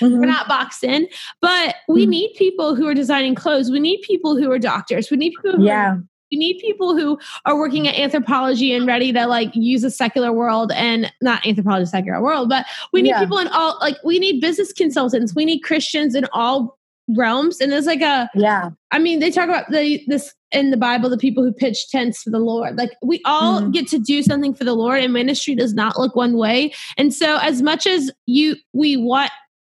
Mm-hmm. 0.00 0.20
We're 0.20 0.26
not 0.26 0.46
boxed 0.46 0.84
in. 0.84 1.08
But 1.40 1.76
we 1.88 2.02
mm-hmm. 2.02 2.10
need 2.10 2.34
people 2.36 2.74
who 2.74 2.86
are 2.86 2.94
designing 2.94 3.34
clothes. 3.34 3.70
We 3.70 3.80
need 3.80 4.00
people 4.02 4.36
who 4.36 4.50
are 4.52 4.58
doctors. 4.58 5.10
We 5.10 5.16
need 5.16 5.34
people 5.42 5.64
yeah. 5.64 5.94
Are, 5.94 6.04
we 6.30 6.38
need 6.38 6.58
people 6.58 6.96
who 6.96 7.18
are 7.46 7.56
working 7.58 7.88
at 7.88 7.94
Anthropologie 7.94 8.76
and 8.76 8.86
ready 8.86 9.12
to 9.12 9.26
like 9.26 9.50
use 9.54 9.82
a 9.82 9.90
secular 9.90 10.32
world 10.32 10.72
and 10.72 11.12
not 11.22 11.42
Anthropologie 11.42 11.88
secular 11.88 12.22
world, 12.22 12.48
but 12.48 12.66
we 12.92 13.02
need 13.02 13.10
yeah. 13.10 13.20
people 13.20 13.38
in 13.38 13.48
all 13.48 13.78
like 13.80 13.96
we 14.04 14.18
need 14.18 14.40
business 14.40 14.72
consultants. 14.72 15.34
We 15.34 15.44
need 15.44 15.60
Christians 15.60 16.14
in 16.14 16.26
all 16.32 16.77
realms 17.16 17.60
and 17.60 17.72
there's 17.72 17.86
like 17.86 18.02
a 18.02 18.28
yeah 18.34 18.70
i 18.90 18.98
mean 18.98 19.18
they 19.18 19.30
talk 19.30 19.48
about 19.48 19.70
the 19.70 20.02
this 20.08 20.34
in 20.52 20.70
the 20.70 20.76
bible 20.76 21.08
the 21.08 21.16
people 21.16 21.42
who 21.42 21.52
pitch 21.52 21.88
tents 21.88 22.22
for 22.22 22.30
the 22.30 22.38
lord 22.38 22.76
like 22.76 22.90
we 23.02 23.20
all 23.24 23.62
mm. 23.62 23.72
get 23.72 23.86
to 23.86 23.98
do 23.98 24.22
something 24.22 24.54
for 24.54 24.64
the 24.64 24.74
lord 24.74 25.02
and 25.02 25.12
ministry 25.12 25.54
does 25.54 25.74
not 25.74 25.98
look 25.98 26.14
one 26.14 26.36
way 26.36 26.72
and 26.96 27.14
so 27.14 27.38
as 27.38 27.62
much 27.62 27.86
as 27.86 28.10
you 28.26 28.56
we 28.72 28.96
want 28.96 29.30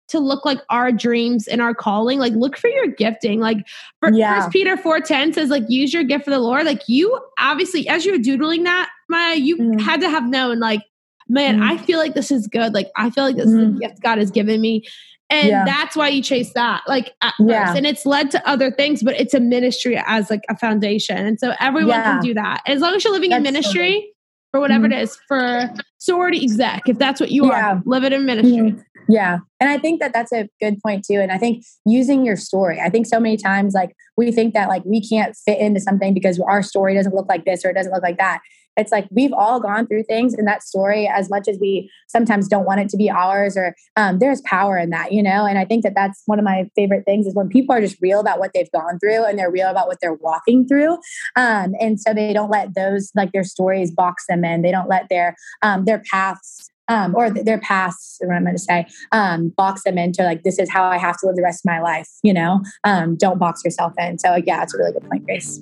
to 0.08 0.20
look 0.20 0.46
like 0.46 0.60
our 0.70 0.92
dreams 0.92 1.48
and 1.48 1.62
our 1.62 1.74
calling 1.74 2.20
like 2.20 2.34
look 2.34 2.58
for 2.58 2.70
your 2.70 2.88
gifting 2.88 3.40
like 3.40 3.58
first 4.02 4.18
yeah. 4.18 4.48
peter 4.50 4.78
4.10 4.78 5.34
says 5.34 5.50
like 5.50 5.64
use 5.68 5.94
your 5.94 6.04
gift 6.04 6.26
for 6.26 6.32
the 6.32 6.40
lord 6.40 6.66
like 6.66 6.84
you 6.88 7.20
obviously 7.40 7.88
as 7.90 8.06
you 8.06 8.12
were 8.12 8.18
doodling 8.18 8.64
that 8.64 8.90
maya 9.10 9.36
you 9.36 9.58
mm. 9.58 9.82
had 9.82 10.00
to 10.00 10.10
have 10.10 10.30
known 10.30 10.60
like 10.60 10.82
man 11.28 11.60
mm. 11.60 11.64
i 11.64 11.78
feel 11.78 11.98
like 11.98 12.14
this 12.14 12.32
is 12.32 12.48
good 12.48 12.74
like 12.74 12.90
i 12.96 13.10
feel 13.10 13.24
like 13.24 13.36
this 13.36 13.48
is 13.48 13.54
the 13.54 13.66
mm. 13.66 13.80
gift 13.80 14.02
god 14.02 14.20
has 14.20 14.32
given 14.32 14.62
me 14.62 14.84
and 15.30 15.48
yeah. 15.48 15.66
that's 15.66 15.96
why 15.96 16.08
you 16.08 16.22
chase 16.22 16.54
that 16.54 16.84
like 16.88 17.14
yeah. 17.40 17.74
and 17.76 17.86
it's 17.86 18.06
led 18.06 18.30
to 18.32 18.48
other 18.48 18.72
things 18.72 19.02
but 19.02 19.20
it's 19.20 19.34
a 19.34 19.40
ministry 19.40 20.02
as 20.06 20.30
like 20.30 20.44
a 20.50 20.58
foundation 20.58 21.18
and 21.18 21.40
so 21.40 21.54
everyone 21.60 21.90
yeah. 21.90 22.04
can 22.04 22.22
do 22.22 22.34
that 22.34 22.62
as 22.68 22.82
long 22.82 22.94
as 22.96 23.04
you're 23.04 23.14
living 23.14 23.32
that's 23.32 23.40
in 23.40 23.44
ministry 23.44 24.02
so 24.02 24.12
for 24.52 24.60
whatever 24.60 24.86
mm-hmm. 24.86 24.94
it 24.94 25.04
is 25.04 25.18
for 25.28 25.70
sorority 25.98 26.44
exec 26.44 26.88
if 26.88 26.98
that's 26.98 27.20
what 27.20 27.32
you 27.32 27.46
are 27.52 27.82
live 27.86 28.04
it 28.04 28.14
in 28.14 28.26
ministry 28.26 28.52
mm-hmm. 28.52 28.80
Yeah. 29.08 29.40
And 29.60 29.70
I 29.70 29.78
think 29.78 30.00
that 30.00 30.14
that's 30.14 30.34
a 30.34 30.50
good 30.60 30.80
point 30.82 31.06
too. 31.06 31.20
And 31.20 31.32
I 31.32 31.38
think 31.38 31.64
using 31.86 32.26
your 32.26 32.36
story, 32.36 32.80
I 32.80 32.90
think 32.90 33.06
so 33.06 33.20
many 33.20 33.38
times 33.38 33.74
like 33.74 33.96
we 34.18 34.32
think 34.32 34.54
that 34.54 34.70
like 34.70 34.84
we 34.86 35.08
can't 35.08 35.36
fit 35.36 35.60
into 35.60 35.80
something 35.80 36.14
because 36.14 36.40
our 36.40 36.64
story 36.64 36.96
doesn't 36.96 37.14
look 37.14 37.30
like 37.30 37.46
this 37.46 37.64
or 37.64 37.70
it 37.70 37.76
doesn't 37.76 37.92
look 37.92 38.04
like 38.04 38.18
that 38.18 38.40
it's 38.78 38.92
like 38.92 39.08
we've 39.12 39.34
all 39.34 39.60
gone 39.60 39.88
through 39.88 40.04
things 40.04 40.34
in 40.34 40.46
that 40.46 40.64
story 40.64 41.08
as 41.08 41.30
much 41.30 41.48
as 41.48 41.58
we 41.60 41.90
sometimes 42.08 42.48
don't 42.48 42.66
want 42.66 42.80
it 42.80 42.90
to 42.90 42.98
be 42.98 43.10
ours 43.10 43.58
or 43.58 43.76
um, 43.96 44.20
there's 44.20 44.42
power 44.42 44.78
in 44.78 44.90
that 44.90 45.12
you 45.12 45.22
know 45.22 45.46
and 45.46 45.58
i 45.58 45.66
think 45.66 45.84
that 45.84 45.94
that's 45.96 46.24
one 46.26 46.40
of 46.40 46.46
my 46.46 46.70
favorite 46.76 47.06
things 47.06 47.26
is 47.26 47.36
when 47.36 47.50
people 47.50 47.74
are 47.76 47.82
just 47.82 47.98
real 48.02 48.20
about 48.20 48.40
what 48.40 48.52
they've 48.54 48.72
gone 48.72 49.00
through 49.00 49.24
and 49.26 49.38
they're 49.38 49.52
real 49.52 49.70
about 49.70 49.88
what 49.88 49.98
they're 50.02 50.14
walking 50.14 50.68
through 50.68 50.94
um, 51.36 51.74
and 51.80 52.00
so 52.00 52.14
they 52.14 52.34
don't 52.34 52.52
let 52.52 52.76
those 52.76 53.12
like 53.16 53.32
their 53.32 53.44
stories 53.44 53.92
box 53.92 54.26
them 54.28 54.44
in 54.44 54.62
they 54.62 54.72
don't 54.72 54.90
let 54.90 55.08
their 55.10 55.36
um, 55.62 55.86
their 55.86 56.02
paths 56.12 56.70
um, 56.88 57.16
or 57.16 57.32
their 57.32 57.60
pasts, 57.60 58.18
what 58.20 58.36
I'm 58.36 58.44
going 58.44 58.56
to 58.56 58.62
say, 58.62 58.86
um, 59.12 59.50
box 59.50 59.84
them 59.84 59.98
into 59.98 60.24
like, 60.24 60.44
this 60.44 60.60
is 60.60 60.70
how 60.70 60.84
I 60.84 60.98
have 60.98 61.18
to 61.20 61.26
live 61.26 61.36
the 61.36 61.42
rest 61.42 61.66
of 61.66 61.66
my 61.66 61.82
life, 61.82 62.10
you 62.24 62.34
know? 62.34 62.62
Um, 62.84 63.16
don't 63.16 63.40
box 63.40 63.64
yourself 63.64 63.94
in. 63.98 64.20
So, 64.20 64.36
yeah, 64.46 64.64
it's 64.64 64.74
a 64.74 64.78
really 64.78 64.94
good 64.94 65.10
point, 65.10 65.26
Grace. 65.26 65.60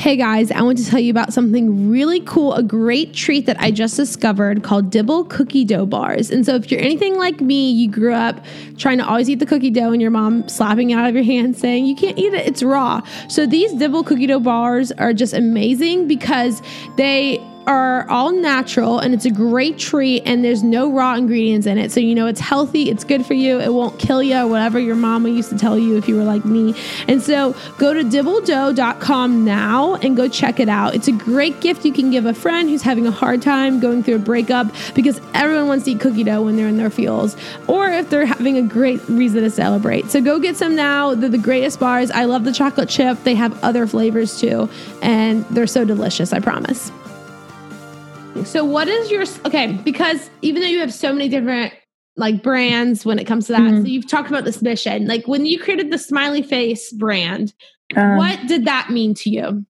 Hey 0.00 0.16
guys, 0.16 0.50
I 0.50 0.62
want 0.62 0.78
to 0.78 0.86
tell 0.86 0.98
you 0.98 1.10
about 1.10 1.30
something 1.30 1.90
really 1.90 2.20
cool, 2.20 2.54
a 2.54 2.62
great 2.62 3.12
treat 3.12 3.44
that 3.44 3.60
I 3.60 3.70
just 3.70 3.98
discovered 3.98 4.62
called 4.62 4.88
Dibble 4.88 5.24
Cookie 5.24 5.62
Dough 5.62 5.84
Bars. 5.84 6.30
And 6.30 6.46
so, 6.46 6.54
if 6.54 6.70
you're 6.70 6.80
anything 6.80 7.18
like 7.18 7.42
me, 7.42 7.70
you 7.70 7.90
grew 7.90 8.14
up 8.14 8.42
trying 8.78 8.96
to 8.96 9.06
always 9.06 9.28
eat 9.28 9.40
the 9.40 9.44
cookie 9.44 9.68
dough 9.68 9.92
and 9.92 10.00
your 10.00 10.10
mom 10.10 10.48
slapping 10.48 10.88
it 10.88 10.94
out 10.94 11.06
of 11.06 11.14
your 11.14 11.22
hand 11.22 11.54
saying, 11.54 11.84
You 11.84 11.94
can't 11.94 12.18
eat 12.18 12.32
it, 12.32 12.46
it's 12.46 12.62
raw. 12.62 13.02
So, 13.28 13.44
these 13.44 13.74
Dibble 13.74 14.04
Cookie 14.04 14.26
Dough 14.26 14.40
Bars 14.40 14.90
are 14.92 15.12
just 15.12 15.34
amazing 15.34 16.08
because 16.08 16.62
they 16.96 17.38
are 17.66 18.08
all 18.08 18.32
natural 18.32 18.98
and 18.98 19.12
it's 19.14 19.24
a 19.24 19.30
great 19.30 19.78
treat 19.78 20.22
and 20.24 20.44
there's 20.44 20.62
no 20.62 20.90
raw 20.90 21.14
ingredients 21.14 21.66
in 21.66 21.78
it. 21.78 21.92
So 21.92 22.00
you 22.00 22.14
know 22.14 22.26
it's 22.26 22.40
healthy, 22.40 22.90
it's 22.90 23.04
good 23.04 23.26
for 23.26 23.34
you, 23.34 23.60
it 23.60 23.72
won't 23.72 23.98
kill 23.98 24.22
you, 24.22 24.46
whatever 24.46 24.78
your 24.78 24.96
mama 24.96 25.28
used 25.28 25.50
to 25.50 25.58
tell 25.58 25.78
you 25.78 25.96
if 25.96 26.08
you 26.08 26.16
were 26.16 26.24
like 26.24 26.44
me. 26.44 26.74
And 27.06 27.22
so 27.22 27.54
go 27.78 27.92
to 27.92 28.02
dibbledough.com 28.02 29.44
now 29.44 29.94
and 29.96 30.16
go 30.16 30.28
check 30.28 30.58
it 30.58 30.68
out. 30.68 30.94
It's 30.94 31.08
a 31.08 31.12
great 31.12 31.60
gift 31.60 31.84
you 31.84 31.92
can 31.92 32.10
give 32.10 32.26
a 32.26 32.34
friend 32.34 32.68
who's 32.68 32.82
having 32.82 33.06
a 33.06 33.10
hard 33.10 33.42
time 33.42 33.80
going 33.80 34.02
through 34.02 34.16
a 34.16 34.20
breakup 34.20 34.68
because 34.94 35.20
everyone 35.34 35.68
wants 35.68 35.84
to 35.84 35.92
eat 35.92 36.00
cookie 36.00 36.24
dough 36.24 36.42
when 36.42 36.56
they're 36.56 36.68
in 36.68 36.76
their 36.76 36.90
feels 36.90 37.36
or 37.68 37.88
if 37.88 38.10
they're 38.10 38.26
having 38.26 38.56
a 38.56 38.62
great 38.62 39.06
reason 39.08 39.42
to 39.42 39.50
celebrate. 39.50 40.10
So 40.10 40.20
go 40.20 40.38
get 40.38 40.56
some 40.56 40.74
now. 40.74 41.14
They're 41.14 41.28
the 41.28 41.38
greatest 41.38 41.78
bars. 41.78 42.10
I 42.10 42.24
love 42.24 42.44
the 42.44 42.52
chocolate 42.52 42.88
chip. 42.88 43.22
They 43.24 43.34
have 43.34 43.62
other 43.62 43.86
flavors 43.86 44.40
too 44.40 44.68
and 45.02 45.44
they're 45.46 45.66
so 45.66 45.84
delicious, 45.84 46.32
I 46.32 46.40
promise. 46.40 46.90
So 48.44 48.64
what 48.64 48.88
is 48.88 49.10
your 49.10 49.24
okay? 49.44 49.72
Because 49.84 50.30
even 50.42 50.62
though 50.62 50.68
you 50.68 50.80
have 50.80 50.92
so 50.92 51.12
many 51.12 51.28
different 51.28 51.72
like 52.16 52.42
brands 52.42 53.04
when 53.04 53.18
it 53.18 53.26
comes 53.26 53.46
to 53.46 53.52
that, 53.52 53.60
mm-hmm. 53.60 53.82
so 53.82 53.88
you've 53.88 54.08
talked 54.08 54.28
about 54.28 54.44
this 54.44 54.62
mission. 54.62 55.06
Like 55.06 55.26
when 55.26 55.46
you 55.46 55.58
created 55.58 55.90
the 55.90 55.98
smiley 55.98 56.42
face 56.42 56.92
brand, 56.92 57.52
um, 57.96 58.16
what 58.16 58.46
did 58.46 58.64
that 58.64 58.90
mean 58.90 59.14
to 59.14 59.30
you? 59.30 59.66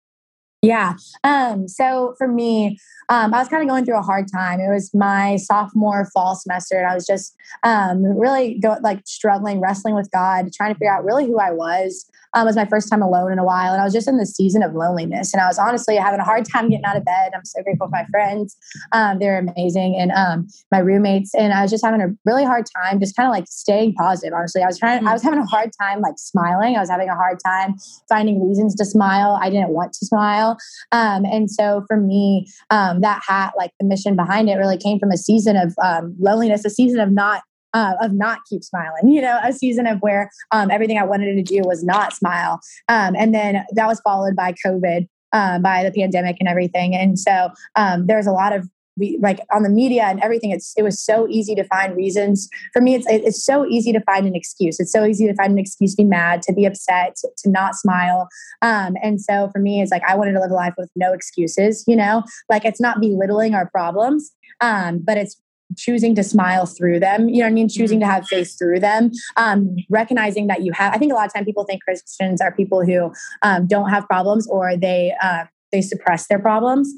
Yeah. 0.62 0.95
Um, 1.25 1.69
so 1.69 2.14
for 2.19 2.29
me, 2.29 2.79
um, 3.09 3.33
I 3.33 3.38
was 3.38 3.49
kind 3.49 3.62
of 3.62 3.69
going 3.69 3.87
through 3.87 3.99
a 3.99 4.02
hard 4.02 4.26
time. 4.31 4.61
It 4.61 4.71
was 4.71 4.93
my 4.93 5.37
sophomore 5.37 6.09
fall 6.12 6.37
semester, 6.37 6.76
and 6.76 6.87
I 6.87 6.95
was 6.95 7.07
just 7.07 7.35
um, 7.62 8.05
really 8.05 8.59
go, 8.59 8.76
like 8.83 9.00
struggling, 9.07 9.61
wrestling 9.61 9.95
with 9.95 10.11
God, 10.11 10.52
trying 10.52 10.75
to 10.75 10.79
figure 10.79 10.93
out 10.93 11.05
really 11.05 11.26
who 11.26 11.38
I 11.38 11.50
was. 11.50 12.10
Um, 12.35 12.43
it 12.43 12.51
was 12.51 12.57
my 12.57 12.67
first 12.67 12.89
time 12.89 13.03
alone 13.03 13.33
in 13.33 13.39
a 13.39 13.45
while, 13.45 13.73
and 13.73 13.81
I 13.81 13.85
was 13.85 13.93
just 13.93 14.09
in 14.09 14.17
the 14.17 14.27
season 14.27 14.63
of 14.63 14.75
loneliness. 14.75 15.33
And 15.33 15.41
I 15.41 15.47
was 15.47 15.59
honestly 15.59 15.97
having 15.97 16.21
a 16.21 16.25
hard 16.25 16.45
time 16.45 16.69
getting 16.69 16.85
out 16.85 16.97
of 16.97 17.05
bed. 17.05 17.33
I'm 17.35 17.45
so 17.45 17.63
grateful 17.63 17.89
for 17.89 17.93
my 17.93 18.05
friends; 18.11 18.57
um, 18.93 19.19
they're 19.19 19.39
amazing, 19.39 19.97
and 19.99 20.13
um, 20.13 20.49
my 20.71 20.79
roommates. 20.79 21.35
And 21.35 21.53
I 21.53 21.63
was 21.63 21.71
just 21.71 21.85
having 21.85 22.01
a 22.01 22.09
really 22.25 22.45
hard 22.45 22.67
time, 22.77 23.01
just 23.01 23.17
kind 23.17 23.27
of 23.27 23.33
like 23.33 23.47
staying 23.49 23.95
positive. 23.95 24.33
Honestly, 24.33 24.63
I 24.63 24.67
was 24.67 24.79
trying. 24.79 25.07
I 25.07 25.13
was 25.13 25.23
having 25.23 25.39
a 25.39 25.47
hard 25.47 25.71
time 25.81 26.01
like 26.01 26.15
smiling. 26.19 26.77
I 26.77 26.81
was 26.81 26.91
having 26.91 27.09
a 27.09 27.15
hard 27.15 27.39
time 27.45 27.75
finding 28.09 28.47
reasons 28.47 28.75
to 28.77 28.85
smile. 28.85 29.39
I 29.41 29.51
didn't 29.51 29.71
want 29.71 29.93
to 29.95 30.07
smile, 30.07 30.57
um, 30.93 31.25
and 31.25 31.51
so 31.51 31.85
for 31.89 31.97
me, 31.97 32.47
um, 32.71 33.01
that 33.01 33.23
hat, 33.27 33.55
like 33.57 33.73
the 33.81 33.87
mission 33.87 34.17
behind 34.17 34.49
it, 34.49 34.55
really 34.55 34.79
came 34.79 34.99
from 34.99 35.11
a 35.11 35.17
season 35.17 35.57
of 35.57 35.75
um, 35.83 36.15
loneliness, 36.19 36.65
a 36.65 36.71
season 36.71 37.01
of 37.01 37.11
not 37.11 37.43
uh, 37.75 37.95
of 38.00 38.12
not 38.12 38.41
keep 38.49 38.65
smiling, 38.65 39.09
you 39.09 39.21
know, 39.21 39.39
a 39.43 39.53
season 39.53 39.87
of 39.87 39.99
where 40.00 40.31
um, 40.50 40.71
everything 40.71 40.99
I 40.99 41.05
wanted 41.05 41.35
to 41.35 41.43
do 41.43 41.62
was 41.65 41.85
not 41.85 42.12
smile. 42.12 42.61
Um, 42.89 43.15
and 43.17 43.35
then 43.35 43.65
that 43.73 43.87
was 43.87 44.00
followed 44.00 44.37
by 44.37 44.55
COVID, 44.65 45.09
uh, 45.33 45.59
by 45.59 45.85
the 45.85 45.93
pandemic 45.93 46.37
and 46.41 46.49
everything. 46.49 46.95
And 46.95 47.19
so 47.19 47.50
um, 47.77 48.07
there's 48.07 48.27
a 48.27 48.33
lot 48.33 48.53
of 48.53 48.69
we 48.97 49.19
like 49.21 49.41
on 49.55 49.62
the 49.62 49.69
media 49.69 50.05
and 50.05 50.21
everything 50.21 50.50
it's 50.50 50.75
it 50.77 50.83
was 50.83 51.03
so 51.03 51.27
easy 51.29 51.55
to 51.55 51.65
find 51.65 51.97
reasons 51.97 52.49
for 52.73 52.83
me 52.83 52.95
it's 52.95 53.07
it's 53.09 53.45
so 53.45 53.65
easy 53.67 53.93
to 53.93 54.00
find 54.00 54.27
an 54.27 54.35
excuse 54.35 54.81
it's 54.81 54.93
so 54.93 55.05
easy 55.05 55.27
to 55.27 55.35
find 55.35 55.53
an 55.53 55.59
excuse 55.59 55.95
to 55.95 56.03
be 56.03 56.09
mad 56.09 56.43
to 56.43 56.53
be 56.53 56.65
upset 56.65 57.15
to, 57.17 57.29
to 57.39 57.49
not 57.49 57.75
smile 57.75 58.29
um, 58.62 58.97
and 59.03 59.21
so 59.21 59.49
for 59.53 59.61
me 59.61 59.81
it's 59.81 59.93
like 59.93 60.03
i 60.09 60.17
wanted 60.17 60.33
to 60.33 60.41
live 60.41 60.50
a 60.50 60.55
life 60.55 60.75
with 60.77 60.91
no 60.97 61.12
excuses 61.12 61.85
you 61.87 61.97
know 61.97 62.23
like 62.49 62.65
it's 62.65 62.81
not 62.81 63.00
belittling 63.00 63.55
our 63.55 63.71
problems 63.71 64.33
um, 64.61 64.99
but 64.99 65.17
it's 65.17 65.41
choosing 65.77 66.15
to 66.15 66.23
smile 66.23 66.67
through 66.67 67.00
them 67.00 67.29
you 67.29 67.39
know 67.39 67.45
what 67.45 67.50
i 67.50 67.55
mean 67.55 67.69
choosing 67.69 68.00
to 68.00 68.07
have 68.07 68.27
faith 68.27 68.57
through 68.59 68.81
them 68.81 69.11
um, 69.37 69.77
recognizing 69.89 70.47
that 70.47 70.62
you 70.62 70.73
have 70.73 70.95
i 70.95 70.99
think 70.99 71.12
a 71.12 71.15
lot 71.15 71.27
of 71.27 71.33
time 71.33 71.45
people 71.45 71.65
think 71.65 71.83
christians 71.83 72.41
are 72.41 72.53
people 72.53 72.85
who 72.85 73.12
um, 73.43 73.67
don't 73.67 73.91
have 73.91 74.07
problems 74.07 74.49
or 74.49 74.77
they 74.77 75.15
uh, 75.23 75.45
they 75.73 75.81
suppress 75.81 76.27
their 76.27 76.39
problems 76.39 76.93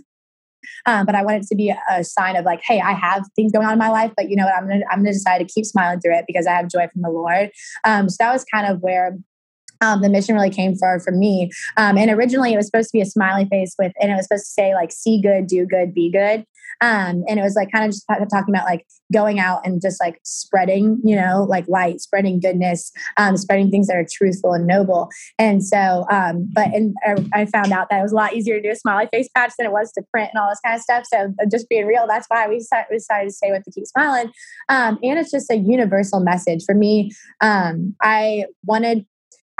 um, 0.87 1.07
but 1.07 1.14
I 1.14 1.23
want 1.23 1.43
it 1.43 1.49
to 1.49 1.55
be 1.55 1.71
a, 1.71 1.79
a, 1.91 2.05
sign 2.05 2.37
of 2.37 2.45
like, 2.45 2.61
hey, 2.64 2.81
I 2.81 2.93
have 2.93 3.25
things 3.35 3.52
going 3.52 3.67
on 3.67 3.73
in 3.73 3.79
my 3.79 3.88
life, 3.88 4.12
but 4.17 4.29
you 4.31 4.37
know 4.37 4.45
what? 4.45 4.55
I'm 4.55 4.69
gonna 4.69 4.85
I'm 4.91 5.00
gonna 5.00 5.12
decide 5.12 5.38
to 5.38 5.45
keep 5.45 5.64
smiling 5.64 6.00
through 6.00 6.17
it 6.17 6.25
because 6.26 6.47
I 6.47 6.52
have 6.52 6.69
joy 6.69 6.87
from 6.93 7.02
the 7.02 7.11
Lord. 7.11 7.50
Um, 7.85 8.09
so 8.09 8.17
that 8.21 8.33
was 8.33 8.45
kind 8.45 8.67
of 8.67 8.81
where 8.81 9.17
um, 9.83 10.01
the 10.01 10.09
mission 10.09 10.35
really 10.35 10.51
came 10.51 10.77
for 10.77 11.01
for 11.01 11.12
me. 11.12 11.51
Um, 11.77 11.99
and 11.99 12.11
originally, 12.11 12.55
it 12.55 12.57
was 12.57 12.67
supposed 12.67 12.89
to 12.89 12.97
be 12.97 13.03
a 13.03 13.07
smiley 13.07 13.45
face 13.47 13.75
with, 13.79 13.93
and 14.01 14.11
it 14.11 14.15
was 14.15 14.27
supposed 14.27 14.47
to 14.47 14.51
say 14.51 14.75
like 14.75 14.93
"see 14.93 15.21
good, 15.21 15.47
do 15.47 15.67
good, 15.67 15.93
be 15.93 16.11
good." 16.11 16.47
Um, 16.81 17.23
and 17.29 17.39
it 17.39 17.43
was 17.43 17.55
like 17.55 17.71
kind 17.71 17.85
of 17.85 17.93
just 17.93 18.07
talking 18.09 18.55
about 18.55 18.65
like 18.65 18.87
going 19.12 19.39
out 19.39 19.65
and 19.65 19.81
just 19.81 20.01
like 20.01 20.19
spreading, 20.25 21.01
you 21.05 21.15
know, 21.15 21.47
like 21.49 21.67
light, 21.69 22.01
spreading 22.01 22.41
goodness, 22.41 22.91
um, 23.17 23.37
spreading 23.37 23.71
things 23.71 23.87
that 23.87 23.97
are 23.97 24.07
truthful 24.11 24.53
and 24.53 24.67
noble. 24.67 25.09
And 25.39 25.65
so, 25.65 26.07
um, 26.11 26.51
but 26.53 26.69
and 26.69 26.95
I 27.33 27.47
found 27.47 27.73
out 27.73 27.89
that 27.91 28.01
it 28.01 28.03
was 28.03 28.12
a 28.12 28.17
lot 28.17 28.35
easier 28.35 28.57
to 28.57 28.62
do 28.62 28.71
a 28.71 28.77
smiley 28.77 29.09
face 29.12 29.29
patch 29.35 29.53
than 29.59 29.67
it 29.67 29.73
was 29.73 29.93
to 29.93 30.03
print 30.11 30.31
and 30.35 30.43
all 30.43 30.49
this 30.49 30.61
kind 30.65 30.75
of 30.75 30.83
stuff. 30.83 31.05
So 31.07 31.33
uh, 31.41 31.47
just 31.51 31.69
being 31.69 31.87
real, 31.87 32.07
that's 32.09 32.27
why 32.29 32.49
we 32.49 32.59
decided 32.59 32.89
to 32.93 33.31
stay 33.31 33.53
with 33.53 33.62
the 33.65 33.71
keep 33.71 33.87
smiling. 33.87 34.33
Um, 34.69 34.99
and 35.03 35.19
it's 35.19 35.31
just 35.31 35.51
a 35.51 35.57
universal 35.57 36.21
message 36.21 36.65
for 36.65 36.75
me. 36.75 37.12
Um, 37.41 37.95
I 38.03 38.47
wanted 38.65 39.07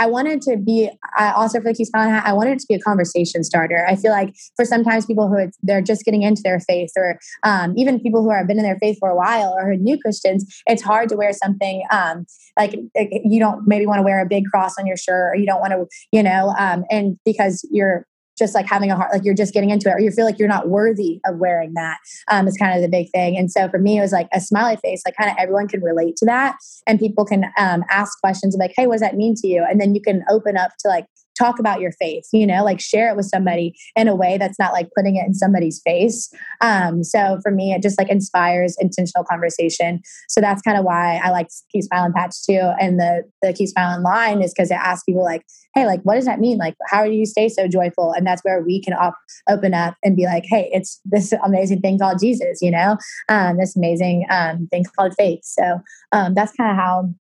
I 0.03 0.07
wanted 0.07 0.43
to 0.43 0.57
be 0.57 0.91
I 1.17 1.31
also 1.31 1.61
for 1.61 1.69
the 1.69 1.75
Keep 1.75 1.87
Smiling 1.87 2.13
Hat. 2.13 2.25
I 2.27 2.33
wanted 2.33 2.55
it 2.55 2.59
to 2.59 2.67
be 2.69 2.75
a 2.75 2.81
conversation 2.81 3.45
starter. 3.45 3.87
I 3.87 3.95
feel 3.95 4.11
like 4.11 4.35
for 4.57 4.65
sometimes 4.65 5.07
people 5.07 5.29
who 5.29 5.49
they're 5.63 5.81
just 5.81 6.05
getting 6.05 6.23
into 6.23 6.43
their 6.43 6.59
faith, 6.59 6.91
or 6.97 7.21
um, 7.45 7.75
even 7.77 8.01
people 8.01 8.21
who 8.23 8.31
have 8.31 8.49
been 8.49 8.59
in 8.59 8.65
their 8.65 8.79
faith 8.81 8.97
for 8.99 9.11
a 9.11 9.17
while, 9.17 9.55
or 9.57 9.77
new 9.77 9.97
Christians, 10.01 10.45
it's 10.67 10.83
hard 10.83 11.09
to 11.11 11.17
wear 11.17 11.33
something 11.33 11.85
um, 11.93 12.27
like 12.59 12.75
you 12.97 13.39
don't 13.39 13.63
maybe 13.69 13.87
want 13.87 14.01
to 14.01 14.03
wear 14.03 14.21
a 14.21 14.27
big 14.27 14.45
cross 14.47 14.77
on 14.77 14.89
your 14.89 14.97
shirt, 14.97 15.35
or 15.35 15.37
you 15.37 15.47
don't 15.47 15.61
want 15.61 15.73
to, 15.73 15.87
you 16.11 16.23
know, 16.23 16.53
um, 16.59 16.85
and 16.91 17.17
because 17.25 17.65
you're 17.71 18.05
just 18.39 18.55
like 18.55 18.67
having 18.69 18.91
a 18.91 18.97
heart, 18.97 19.13
like 19.13 19.25
you're 19.25 19.35
just 19.35 19.53
getting 19.53 19.71
into 19.71 19.89
it, 19.89 19.93
or 19.93 20.01
you 20.01 20.11
feel 20.11 20.25
like 20.25 20.39
you're 20.39 20.49
not 20.49 20.69
worthy 20.69 21.21
of 21.27 21.39
wearing 21.39 21.75
that. 21.75 21.99
Um, 22.31 22.49
is 22.49 22.57
kind 22.57 22.75
of 22.75 22.83
the 22.83 22.89
big 22.89 23.11
thing. 23.11 23.37
And 23.37 23.51
so 23.51 23.69
for 23.69 23.79
me, 23.79 23.99
it 23.99 24.01
was 24.01 24.13
like 24.13 24.29
a 24.33 24.41
smiley 24.41 24.77
face. 24.77 25.03
Like 25.07 25.17
kind 25.17 25.31
of 25.31 25.37
everyone 25.39 25.69
can 25.69 25.83
relate 25.83 26.17
to 26.17 26.27
that, 26.27 26.57
and 26.87 26.99
people 26.99 27.25
can 27.25 27.45
um, 27.59 27.85
ask 27.91 28.19
questions 28.21 28.57
like, 28.59 28.73
"Hey, 28.77 28.87
what 28.87 28.95
does 28.95 29.03
that 29.03 29.17
mean 29.17 29.35
to 29.37 29.47
you?" 29.47 29.65
And 29.69 29.81
then 29.81 29.95
you 29.95 30.01
can 30.01 30.25
open 30.31 30.57
up 30.57 30.73
to 30.81 30.89
like 30.89 31.07
talk 31.39 31.59
about 31.59 31.81
your 31.81 31.93
faith 31.93 32.25
you 32.33 32.47
know 32.47 32.65
like 32.65 32.81
share 32.81 33.09
it 33.09 33.17
with 33.17 33.27
somebody 33.27 33.75
in 33.97 34.09
a 34.09 34.15
way 34.15 34.39
that's 34.39 34.59
not 34.59 34.73
like 34.73 34.89
putting 34.97 35.17
it 35.17 35.27
in 35.27 35.35
somebody's 35.35 35.81
face. 35.85 36.33
Um, 36.61 37.03
so 37.05 37.39
for 37.43 37.51
me 37.51 37.73
it 37.73 37.83
just 37.83 37.99
like 37.99 38.09
inspires 38.09 38.77
intentional 38.79 39.25
conversation. 39.25 40.01
So 40.29 40.41
that's 40.41 40.63
kind 40.63 40.79
of 40.79 40.85
why 40.85 41.21
i 41.23 41.31
like 41.31 41.49
keep 41.71 41.85
smiling 41.85 42.13
patch 42.13 42.35
too. 42.49 42.73
And 42.81 42.99
the 42.99 43.25
the 43.41 43.53
keep 43.53 43.69
smiling 43.69 44.03
line 44.03 44.43
is 44.43 44.53
because 44.55 44.71
it 44.71 44.75
asks 44.75 45.05
people 45.05 45.25
like 45.25 45.45
hey 45.75 45.87
like 45.87 46.03
what 46.03 46.17
does 46.17 46.27
that 46.27 46.41
mean? 46.41 46.59
Like 46.59 46.75
how 46.89 47.05
do 47.05 47.13
you 47.13 47.27
stay 47.27 47.49
so 47.49 47.67
joyful? 47.69 48.13
And 48.13 48.27
that's 48.27 48.43
where 48.43 48.63
we 48.63 48.81
can 48.83 48.95
op- 48.95 49.19
open 49.49 49.75
up 49.75 49.97
and 50.03 50.17
be 50.17 50.27
like 50.27 50.45
hey 50.47 50.69
it's 50.73 51.01
this 51.05 51.33
amazing 51.45 51.81
thing 51.81 51.99
called 51.99 52.21
jesus 52.21 52.61
you 52.61 52.71
know? 52.71 52.97
Um, 53.29 53.59
this 53.59 53.77
amazing 53.77 54.27
um, 54.31 54.69
thing 54.71 54.85
called 54.97 55.15
faith. 55.17 55.41
So 55.45 55.81
um, 56.13 56.35
that's 56.35 56.53
kind 56.53 56.71
of 56.71 56.77
how 56.77 57.15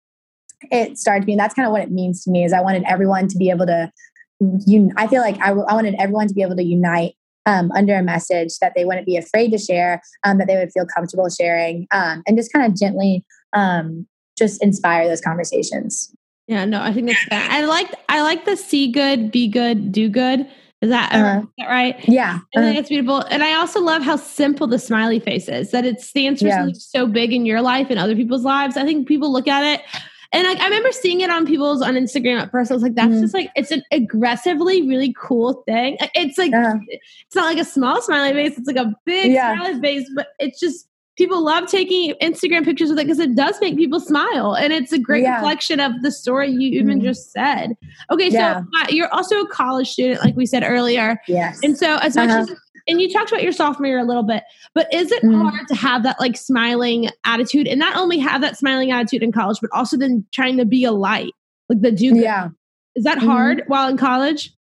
it 0.70 0.98
started 0.98 1.22
to 1.22 1.26
me. 1.26 1.32
And 1.34 1.40
that's 1.40 1.54
kind 1.54 1.66
of 1.66 1.72
what 1.72 1.82
it 1.82 1.90
means 1.90 2.24
to 2.24 2.30
me 2.30 2.44
is 2.44 2.52
I 2.52 2.60
wanted 2.60 2.84
everyone 2.86 3.28
to 3.28 3.36
be 3.36 3.50
able 3.50 3.66
to, 3.66 3.92
un- 4.40 4.92
I 4.96 5.06
feel 5.06 5.20
like 5.20 5.40
I, 5.40 5.48
w- 5.48 5.66
I 5.68 5.74
wanted 5.74 5.94
everyone 5.98 6.28
to 6.28 6.34
be 6.34 6.42
able 6.42 6.56
to 6.56 6.64
unite 6.64 7.14
um, 7.46 7.70
under 7.72 7.94
a 7.94 8.02
message 8.02 8.58
that 8.60 8.72
they 8.76 8.84
wouldn't 8.84 9.06
be 9.06 9.16
afraid 9.16 9.50
to 9.52 9.58
share, 9.58 10.02
um, 10.24 10.38
that 10.38 10.46
they 10.46 10.56
would 10.56 10.72
feel 10.72 10.86
comfortable 10.86 11.28
sharing, 11.28 11.86
um, 11.90 12.22
and 12.26 12.36
just 12.36 12.52
kind 12.52 12.66
of 12.66 12.78
gently 12.78 13.24
um, 13.54 14.06
just 14.36 14.62
inspire 14.62 15.08
those 15.08 15.20
conversations. 15.20 16.14
Yeah, 16.46 16.64
no, 16.64 16.80
I 16.80 16.92
think 16.92 17.08
that's 17.08 17.24
fair. 17.24 17.46
I 17.50 17.64
like 17.64 17.92
I 18.08 18.22
like 18.22 18.44
the 18.44 18.56
see 18.56 18.90
good, 18.90 19.30
be 19.30 19.48
good, 19.48 19.92
do 19.92 20.08
good. 20.08 20.46
Is 20.80 20.90
that, 20.90 21.12
uh, 21.12 21.40
is 21.40 21.48
that 21.58 21.68
right? 21.68 22.08
Yeah. 22.08 22.38
I 22.54 22.60
think 22.60 22.78
it's 22.78 22.88
beautiful. 22.88 23.18
And 23.22 23.42
I 23.42 23.54
also 23.54 23.80
love 23.80 24.02
how 24.02 24.14
simple 24.14 24.68
the 24.68 24.78
smiley 24.78 25.18
face 25.18 25.48
is, 25.48 25.72
that 25.72 25.84
it 25.84 26.00
stands 26.00 26.40
for 26.40 26.46
yeah. 26.46 26.58
something 26.58 26.74
so 26.76 27.08
big 27.08 27.32
in 27.32 27.44
your 27.44 27.60
life 27.60 27.88
and 27.90 27.98
other 27.98 28.14
people's 28.14 28.44
lives. 28.44 28.76
I 28.76 28.84
think 28.84 29.08
people 29.08 29.32
look 29.32 29.48
at 29.48 29.64
it 29.64 29.84
and 30.32 30.46
like 30.46 30.58
I 30.60 30.64
remember 30.64 30.92
seeing 30.92 31.20
it 31.20 31.30
on 31.30 31.46
people's 31.46 31.80
on 31.80 31.94
Instagram 31.94 32.40
at 32.40 32.50
first. 32.50 32.70
I 32.70 32.74
was 32.74 32.82
like, 32.82 32.94
that's 32.94 33.08
mm 33.08 33.20
just 33.20 33.34
like 33.34 33.50
it's 33.56 33.70
an 33.70 33.82
aggressively 33.92 34.86
really 34.86 35.14
cool 35.18 35.62
thing. 35.66 35.96
It's 36.14 36.38
like 36.38 36.52
uh, 36.52 36.74
it's 36.88 37.34
not 37.34 37.46
like 37.46 37.58
a 37.58 37.64
small 37.64 38.02
smiley 38.02 38.32
face, 38.32 38.58
it's 38.58 38.66
like 38.66 38.76
a 38.76 38.94
big 39.04 39.32
yeah. 39.32 39.56
smiley 39.56 39.80
face, 39.80 40.10
but 40.14 40.28
it's 40.38 40.60
just 40.60 40.88
people 41.18 41.44
love 41.44 41.66
taking 41.66 42.14
Instagram 42.22 42.64
pictures 42.64 42.90
with 42.90 42.98
it 42.98 43.04
because 43.04 43.18
it 43.18 43.34
does 43.34 43.60
make 43.60 43.76
people 43.76 43.98
smile. 44.00 44.54
And 44.54 44.72
it's 44.72 44.92
a 44.92 44.98
great 44.98 45.22
yeah. 45.22 45.34
reflection 45.34 45.80
of 45.80 45.92
the 46.02 46.12
story 46.12 46.50
you 46.50 46.80
even 46.80 47.00
mm 47.00 47.04
just 47.08 47.32
said. 47.32 47.76
Okay, 48.10 48.28
yeah. 48.28 48.60
so 48.60 48.66
uh, 48.80 48.86
you're 48.90 49.12
also 49.14 49.40
a 49.40 49.48
college 49.48 49.88
student, 49.88 50.20
like 50.22 50.36
we 50.36 50.46
said 50.46 50.62
earlier. 50.64 51.20
Yes. 51.26 51.60
And 51.62 51.78
so 51.78 51.96
as 51.98 52.16
much 52.16 52.28
uh-huh. 52.28 52.40
as 52.40 52.50
and 52.88 53.00
you 53.00 53.12
talked 53.12 53.30
about 53.30 53.42
your 53.42 53.52
sophomore 53.52 53.86
year 53.86 53.98
a 53.98 54.04
little 54.04 54.22
bit, 54.22 54.42
but 54.74 54.92
is 54.92 55.12
it 55.12 55.22
mm. 55.22 55.40
hard 55.40 55.68
to 55.68 55.74
have 55.74 56.02
that 56.02 56.18
like 56.18 56.36
smiling 56.36 57.10
attitude 57.24 57.68
and 57.68 57.78
not 57.78 57.96
only 57.96 58.18
have 58.18 58.40
that 58.40 58.56
smiling 58.56 58.90
attitude 58.90 59.22
in 59.22 59.30
college, 59.30 59.58
but 59.60 59.70
also 59.72 59.96
then 59.96 60.24
trying 60.32 60.56
to 60.56 60.64
be 60.64 60.84
a 60.84 60.92
light, 60.92 61.32
like 61.68 61.80
the 61.80 61.92
do? 61.92 62.18
Yeah. 62.18 62.48
Is 62.94 63.04
that 63.04 63.18
hard 63.18 63.58
mm-hmm. 63.58 63.70
while 63.70 63.88
in 63.88 63.96
college? 63.96 64.52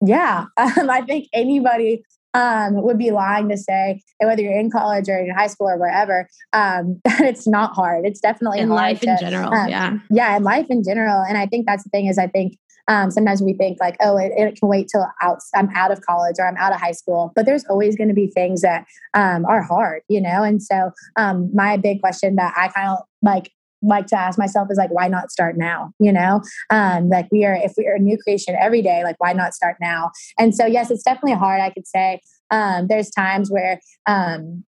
Yeah. 0.00 0.46
Um, 0.56 0.88
I 0.88 1.02
think 1.02 1.28
anybody 1.32 2.04
um, 2.32 2.82
would 2.82 2.98
be 2.98 3.10
lying 3.10 3.48
to 3.48 3.56
say 3.56 4.02
whether 4.18 4.42
you're 4.42 4.58
in 4.58 4.70
college 4.70 5.08
or 5.08 5.18
in 5.18 5.30
high 5.30 5.46
school 5.46 5.68
or 5.68 5.78
wherever, 5.78 6.28
um, 6.52 7.00
that 7.04 7.20
it's 7.24 7.46
not 7.46 7.74
hard. 7.74 8.04
It's 8.04 8.20
definitely 8.20 8.60
in 8.60 8.68
life 8.68 9.00
to, 9.00 9.10
in 9.10 9.18
general. 9.18 9.52
Um, 9.52 9.68
yeah. 9.68 9.98
Yeah. 10.10 10.36
In 10.36 10.42
life 10.42 10.66
in 10.68 10.82
general. 10.82 11.22
And 11.22 11.38
I 11.38 11.46
think 11.46 11.66
that's 11.66 11.84
the 11.84 11.90
thing 11.90 12.06
is 12.06 12.18
I 12.18 12.26
think 12.26 12.58
um, 12.88 13.10
sometimes 13.10 13.42
we 13.42 13.54
think 13.54 13.78
like, 13.80 13.96
oh, 14.00 14.16
it, 14.16 14.32
it, 14.36 14.58
can 14.58 14.68
wait 14.68 14.88
till 14.88 15.06
out, 15.22 15.38
I'm 15.54 15.70
out 15.74 15.90
of 15.90 16.00
college 16.02 16.36
or 16.38 16.46
I'm 16.46 16.56
out 16.56 16.72
of 16.72 16.80
high 16.80 16.92
school. 16.92 17.32
But 17.34 17.46
there's 17.46 17.64
always 17.70 17.96
going 17.96 18.08
to 18.08 18.14
be 18.14 18.26
things 18.26 18.60
that 18.60 18.86
um, 19.14 19.46
are 19.46 19.62
hard, 19.62 20.02
you 20.08 20.20
know? 20.20 20.42
And 20.42 20.62
so 20.62 20.90
um, 21.16 21.50
my 21.54 21.76
big 21.76 22.00
question 22.00 22.36
that 22.36 22.52
I 22.56 22.68
kind 22.68 22.90
of 22.90 22.98
like 23.22 23.50
like 23.86 24.06
to 24.06 24.18
ask 24.18 24.38
myself 24.38 24.68
is 24.70 24.78
like 24.78 24.90
why 24.90 25.08
not 25.08 25.30
start 25.30 25.58
now 25.58 25.92
you 25.98 26.10
know 26.10 26.40
um 26.70 27.10
like 27.10 27.28
we 27.30 27.44
are 27.44 27.54
if 27.54 27.74
we 27.76 27.86
are 27.86 27.96
a 27.96 27.98
new 27.98 28.16
creation 28.16 28.56
every 28.58 28.80
day 28.80 29.02
like 29.04 29.16
why 29.18 29.30
not 29.34 29.52
start 29.52 29.76
now 29.78 30.10
and 30.38 30.54
so 30.54 30.64
yes 30.64 30.90
it's 30.90 31.02
definitely 31.02 31.34
hard 31.34 31.60
i 31.60 31.68
could 31.68 31.86
say 31.86 32.18
um 32.50 32.86
there's 32.88 33.10
times 33.10 33.50
where 33.50 33.78
um 34.06 34.64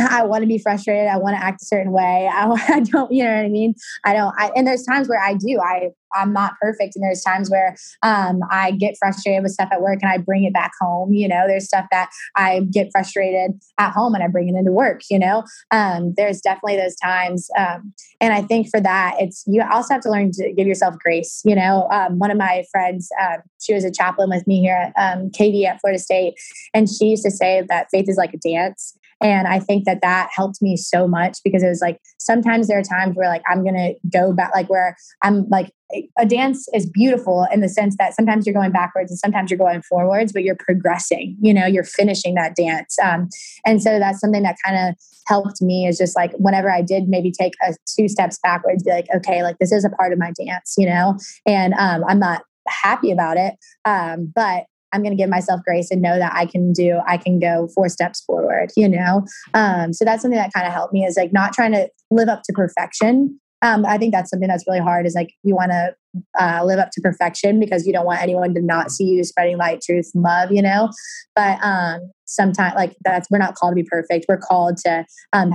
I 0.10 0.24
want 0.24 0.42
to 0.42 0.48
be 0.48 0.58
frustrated. 0.58 1.08
I 1.08 1.16
want 1.16 1.36
to 1.36 1.42
act 1.42 1.62
a 1.62 1.66
certain 1.66 1.92
way. 1.92 2.28
I, 2.32 2.48
I, 2.68 2.80
don't, 2.80 3.12
you 3.12 3.24
know 3.24 3.34
what 3.34 3.44
I 3.44 3.48
mean? 3.48 3.74
I 4.04 4.12
don't. 4.12 4.34
I, 4.38 4.50
and 4.56 4.66
there's 4.66 4.84
times 4.84 5.08
where 5.08 5.20
I 5.20 5.34
do. 5.34 5.60
I 5.60 5.90
I'm 6.12 6.32
not 6.32 6.54
perfect, 6.60 6.96
and 6.96 7.04
there's 7.04 7.22
times 7.22 7.50
where 7.50 7.76
um, 8.02 8.40
I 8.50 8.72
get 8.72 8.96
frustrated 8.98 9.42
with 9.42 9.52
stuff 9.52 9.68
at 9.70 9.80
work, 9.80 9.98
and 10.02 10.10
I 10.10 10.18
bring 10.18 10.44
it 10.44 10.52
back 10.52 10.72
home. 10.80 11.12
You 11.12 11.28
know, 11.28 11.44
there's 11.46 11.66
stuff 11.66 11.86
that 11.90 12.10
I 12.36 12.62
get 12.70 12.88
frustrated 12.90 13.52
at 13.78 13.92
home, 13.92 14.14
and 14.14 14.24
I 14.24 14.26
bring 14.26 14.48
it 14.48 14.58
into 14.58 14.72
work. 14.72 15.02
You 15.10 15.18
know, 15.18 15.44
um, 15.70 16.14
there's 16.16 16.40
definitely 16.40 16.76
those 16.76 16.96
times, 16.96 17.48
um, 17.56 17.92
and 18.20 18.32
I 18.32 18.42
think 18.42 18.68
for 18.70 18.80
that, 18.80 19.16
it's 19.18 19.44
you 19.46 19.62
also 19.70 19.94
have 19.94 20.02
to 20.02 20.10
learn 20.10 20.32
to 20.32 20.52
give 20.52 20.66
yourself 20.66 20.96
grace. 20.98 21.42
You 21.44 21.54
know, 21.54 21.88
um, 21.92 22.18
one 22.18 22.30
of 22.30 22.36
my 22.36 22.64
friends, 22.72 23.08
um, 23.20 23.38
she 23.60 23.74
was 23.74 23.84
a 23.84 23.92
chaplain 23.92 24.30
with 24.30 24.46
me 24.46 24.60
here 24.60 24.92
at 24.96 25.18
um, 25.18 25.30
KD 25.30 25.64
at 25.66 25.80
Florida 25.80 25.98
State, 26.00 26.34
and 26.74 26.88
she 26.88 27.06
used 27.06 27.24
to 27.24 27.30
say 27.30 27.62
that 27.68 27.86
faith 27.92 28.08
is 28.08 28.16
like 28.16 28.34
a 28.34 28.38
dance 28.38 28.96
and 29.20 29.46
I 29.46 29.60
think 29.60 29.84
that 29.84 30.00
that 30.02 30.30
helped 30.34 30.62
me 30.62 30.76
so 30.76 31.06
much 31.06 31.38
because 31.44 31.62
it 31.62 31.68
was 31.68 31.80
like 31.80 32.00
sometimes 32.18 32.68
there 32.68 32.78
are 32.78 32.82
times 32.82 33.16
where 33.16 33.28
like 33.28 33.42
I'm 33.48 33.64
to 33.64 33.94
go 34.12 34.32
back, 34.32 34.50
like 34.54 34.70
where 34.70 34.96
I'm 35.22 35.46
like, 35.48 35.72
a 36.18 36.24
dance 36.24 36.68
is 36.72 36.88
beautiful 36.88 37.46
in 37.52 37.60
the 37.60 37.68
sense 37.68 37.96
that 37.98 38.14
sometimes 38.14 38.46
you're 38.46 38.54
going 38.54 38.70
backwards 38.70 39.10
and 39.10 39.18
sometimes 39.18 39.50
you're 39.50 39.58
going 39.58 39.82
forwards, 39.82 40.32
but 40.32 40.44
you're 40.44 40.56
progressing, 40.56 41.36
you 41.40 41.52
know, 41.52 41.66
you're 41.66 41.84
finishing 41.84 42.34
that 42.36 42.54
dance. 42.54 42.96
Um, 43.02 43.28
and 43.66 43.82
so 43.82 43.98
that's 43.98 44.20
something 44.20 44.42
that 44.42 44.56
kind 44.64 44.88
of 44.88 44.94
helped 45.26 45.60
me 45.60 45.86
is 45.86 45.98
just 45.98 46.16
like 46.16 46.32
whenever 46.34 46.70
I 46.70 46.80
did 46.80 47.08
maybe 47.08 47.32
take 47.32 47.54
a 47.66 47.74
two 47.98 48.08
steps 48.08 48.38
backwards, 48.42 48.84
be 48.84 48.90
like, 48.90 49.08
okay, 49.14 49.42
like 49.42 49.58
this 49.58 49.72
is 49.72 49.84
a 49.84 49.90
part 49.90 50.12
of 50.12 50.18
my 50.18 50.32
dance, 50.44 50.74
you 50.78 50.86
know, 50.86 51.18
and 51.46 51.74
um, 51.74 52.04
I'm 52.08 52.20
not 52.20 52.42
happy 52.68 53.10
about 53.10 53.36
it. 53.36 53.54
Um, 53.84 54.32
but 54.34 54.64
I'm 54.92 55.02
going 55.02 55.16
to 55.16 55.20
give 55.20 55.30
myself 55.30 55.60
grace 55.64 55.90
and 55.90 56.02
know 56.02 56.18
that 56.18 56.32
I 56.34 56.46
can 56.46 56.72
do, 56.72 57.00
I 57.06 57.16
can 57.16 57.38
go 57.38 57.68
four 57.74 57.88
steps 57.88 58.20
forward, 58.22 58.70
you 58.76 58.88
know? 58.88 59.24
Um, 59.54 59.92
so 59.92 60.04
that's 60.04 60.22
something 60.22 60.38
that 60.38 60.52
kind 60.52 60.66
of 60.66 60.72
helped 60.72 60.92
me 60.92 61.04
is 61.04 61.16
like 61.16 61.32
not 61.32 61.52
trying 61.52 61.72
to 61.72 61.88
live 62.10 62.28
up 62.28 62.42
to 62.44 62.52
perfection, 62.52 63.38
um, 63.62 63.84
I 63.84 63.98
think 63.98 64.14
that's 64.14 64.30
something 64.30 64.48
that's 64.48 64.64
really 64.66 64.80
hard. 64.80 65.06
Is 65.06 65.14
like 65.14 65.34
you 65.42 65.54
want 65.54 65.70
to 65.70 65.94
uh, 66.38 66.64
live 66.64 66.78
up 66.78 66.90
to 66.92 67.00
perfection 67.00 67.60
because 67.60 67.86
you 67.86 67.92
don't 67.92 68.06
want 68.06 68.22
anyone 68.22 68.54
to 68.54 68.62
not 68.62 68.90
see 68.90 69.04
you 69.04 69.22
spreading 69.24 69.58
light, 69.58 69.82
truth, 69.82 70.10
love. 70.14 70.50
You 70.50 70.62
know, 70.62 70.90
but 71.36 71.58
um, 71.62 72.10
sometimes 72.24 72.74
like 72.74 72.96
that's 73.04 73.28
we're 73.30 73.38
not 73.38 73.54
called 73.54 73.72
to 73.72 73.82
be 73.82 73.88
perfect. 73.88 74.26
We're 74.28 74.38
called 74.38 74.78
to 74.78 75.04
um, 75.32 75.52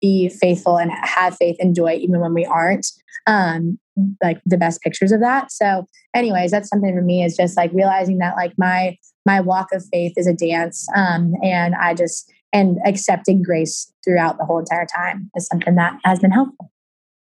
be 0.00 0.28
faithful 0.28 0.78
and 0.78 0.90
have 1.02 1.36
faith 1.36 1.56
and 1.60 1.74
joy 1.74 1.94
even 1.94 2.20
when 2.20 2.34
we 2.34 2.44
aren't 2.44 2.86
um 3.26 3.78
like 4.22 4.40
the 4.46 4.56
best 4.56 4.80
pictures 4.82 5.12
of 5.12 5.20
that 5.20 5.50
so 5.50 5.86
anyways 6.14 6.50
that's 6.50 6.68
something 6.68 6.94
for 6.94 7.02
me 7.02 7.24
is 7.24 7.36
just 7.36 7.56
like 7.56 7.72
realizing 7.72 8.18
that 8.18 8.36
like 8.36 8.52
my 8.58 8.96
my 9.26 9.40
walk 9.40 9.68
of 9.72 9.84
faith 9.92 10.12
is 10.16 10.26
a 10.26 10.34
dance 10.34 10.86
um 10.96 11.34
and 11.42 11.74
i 11.76 11.94
just 11.94 12.30
and 12.52 12.78
accepting 12.86 13.42
grace 13.42 13.92
throughout 14.04 14.38
the 14.38 14.44
whole 14.44 14.58
entire 14.58 14.86
time 14.86 15.30
is 15.36 15.46
something 15.46 15.74
that 15.74 15.98
has 16.04 16.18
been 16.18 16.30
helpful 16.30 16.70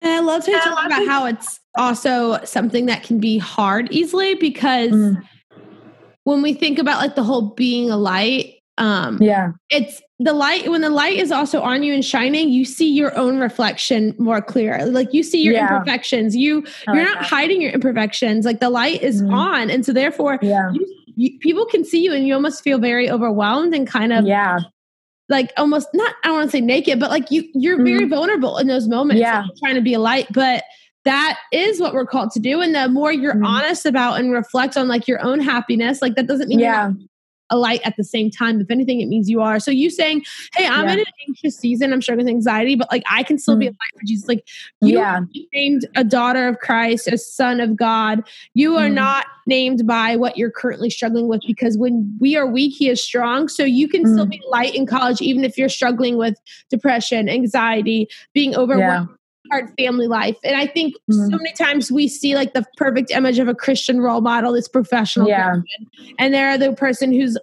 and 0.03 0.13
I 0.13 0.21
love 0.21 0.45
to 0.45 0.53
talk 0.53 0.87
about 0.87 1.07
how 1.07 1.27
it's 1.27 1.59
also 1.75 2.43
something 2.45 2.87
that 2.87 3.03
can 3.03 3.19
be 3.19 3.39
hard 3.39 3.91
easily 3.91 4.35
because 4.35 4.93
mm. 4.93 5.23
when 6.25 6.43
we 6.43 6.53
think 6.53 6.79
about 6.79 6.99
like 6.99 7.15
the 7.15 7.23
whole 7.23 7.55
being 7.55 7.91
a 7.91 7.97
light, 7.97 8.56
um 8.79 9.21
yeah 9.21 9.53
it's 9.71 10.03
the 10.19 10.33
light 10.33 10.71
when 10.71 10.81
the 10.81 10.91
light 10.91 11.19
is 11.19 11.31
also 11.31 11.61
on 11.61 11.83
you 11.83 11.93
and 11.93 12.05
shining 12.05 12.49
you 12.49 12.65
see 12.65 12.91
your 12.91 13.17
own 13.17 13.39
reflection 13.39 14.15
more 14.19 14.41
clear 14.41 14.85
like 14.87 15.13
you 15.13 15.23
see 15.23 15.43
your 15.43 15.55
yeah. 15.55 15.73
imperfections 15.73 16.35
you 16.37 16.65
you're 16.89 17.05
not 17.05 17.19
that. 17.19 17.27
hiding 17.27 17.61
your 17.61 17.73
imperfections 17.73 18.45
like 18.45 18.61
the 18.61 18.71
light 18.71 19.03
is 19.03 19.23
mm-hmm. 19.23 19.35
on 19.35 19.71
and 19.71 19.85
so 19.85 19.93
therefore 19.93 20.39
yeah. 20.43 20.71
You, 20.73 21.03
you, 21.17 21.39
people 21.39 21.67
can 21.67 21.85
see 21.85 22.03
you 22.03 22.13
and 22.13 22.27
you 22.27 22.35
almost 22.35 22.63
feel 22.63 22.79
very 22.79 23.11
overwhelmed 23.11 23.75
and 23.75 23.87
kind 23.87 24.13
of 24.13 24.27
yeah 24.27 24.61
like 25.29 25.53
almost 25.57 25.89
not 25.93 26.15
i 26.23 26.29
don't 26.29 26.37
want 26.37 26.51
to 26.51 26.57
say 26.57 26.61
naked 26.61 27.01
but 27.01 27.11
like 27.11 27.31
you 27.31 27.49
you're 27.55 27.77
mm-hmm. 27.77 27.85
very 27.85 28.05
vulnerable 28.05 28.59
in 28.59 28.67
those 28.67 28.89
moments 28.89 29.21
yeah 29.21 29.41
like 29.43 29.51
trying 29.59 29.75
to 29.75 29.81
be 29.81 29.95
a 29.95 29.99
light 29.99 30.27
but 30.33 30.65
that 31.05 31.39
is 31.53 31.81
what 31.81 31.95
we're 31.95 32.07
called 32.07 32.31
to 32.33 32.41
do 32.41 32.61
and 32.61 32.75
the 32.75 32.89
more 32.89 33.13
you're 33.13 33.35
mm-hmm. 33.35 33.47
honest 33.47 33.87
about 33.87 34.19
and 34.19 34.33
reflect 34.33 34.77
on 34.77 34.89
like 34.89 35.07
your 35.07 35.23
own 35.23 35.41
happiness 35.41 36.01
like 36.01 36.15
that 36.15 36.27
doesn't 36.27 36.49
mean 36.49 36.59
yeah 36.59 36.91
a 37.51 37.57
light 37.57 37.81
at 37.85 37.97
the 37.97 38.05
same 38.05 38.31
time. 38.31 38.61
If 38.61 38.71
anything, 38.71 39.01
it 39.01 39.07
means 39.07 39.29
you 39.29 39.41
are. 39.41 39.61
So 39.61 39.71
you 39.71 39.91
saying, 39.91 40.25
Hey, 40.55 40.67
I'm 40.67 40.87
yeah. 40.87 40.95
in 40.95 40.99
an 41.01 41.07
anxious 41.29 41.57
season, 41.57 41.93
I'm 41.93 42.03
struggling 42.03 42.27
with 42.27 42.35
anxiety, 42.35 42.77
but 42.77 42.91
like 42.91 43.03
I 43.11 43.23
can 43.23 43.39
still 43.39 43.57
mm. 43.57 43.61
be 43.61 43.67
a 43.67 43.71
light 43.71 43.93
for 43.95 44.05
Jesus. 44.07 44.29
Like 44.29 44.47
you 44.81 44.99
yeah. 44.99 45.21
named 45.53 45.87
a 45.95 46.05
daughter 46.05 46.49
of 46.49 46.59
Christ, 46.59 47.09
a 47.09 47.19
son 47.19 47.61
of 47.61 47.77
God. 47.77 48.23
You 48.55 48.77
are 48.77 48.89
mm. 48.89 48.95
not 48.95 49.27
named 49.47 49.87
by 49.87 50.17
what 50.17 50.37
you're 50.37 50.51
currently 50.51 50.91
struggling 50.91 51.29
with 51.29 51.43
because 51.47 51.79
when 51.79 52.17
we 52.21 52.37
are 52.37 52.47
weak, 52.47 52.75
he 52.77 52.89
is 52.89 53.03
strong. 53.03 53.49
So 53.49 53.65
you 53.65 53.89
can 53.89 54.05
mm. 54.05 54.13
still 54.13 54.27
be 54.27 54.43
light 54.49 54.75
in 54.75 54.87
college, 54.87 55.21
even 55.21 55.45
if 55.45 55.57
you're 55.57 55.69
struggling 55.69 56.17
with 56.17 56.37
depression, 56.71 57.29
anxiety, 57.29 58.09
being 58.33 58.55
overwhelmed. 58.55 59.09
Yeah 59.11 59.17
hard 59.51 59.73
family 59.79 60.07
life. 60.07 60.37
And 60.45 60.57
I 60.57 60.67
think 60.67 60.95
mm. 61.11 61.15
so 61.15 61.21
mm-hmm. 61.21 61.37
many 61.37 61.53
times 61.53 61.91
we 61.91 62.09
see 62.09 62.35
like 62.35 62.53
the 62.55 62.65
perfect 62.77 63.11
image 63.11 63.39
of 63.39 63.49
a 63.49 63.55
Christian 63.55 64.01
role 64.01 64.21
model, 64.21 64.53
this 64.53 64.69
professional 64.69 65.29
yeah. 65.29 65.49
Person, 65.51 65.65
and 66.19 66.35
they're 66.35 66.59
the 66.59 66.73
person 66.73 67.13
who's 67.13 67.37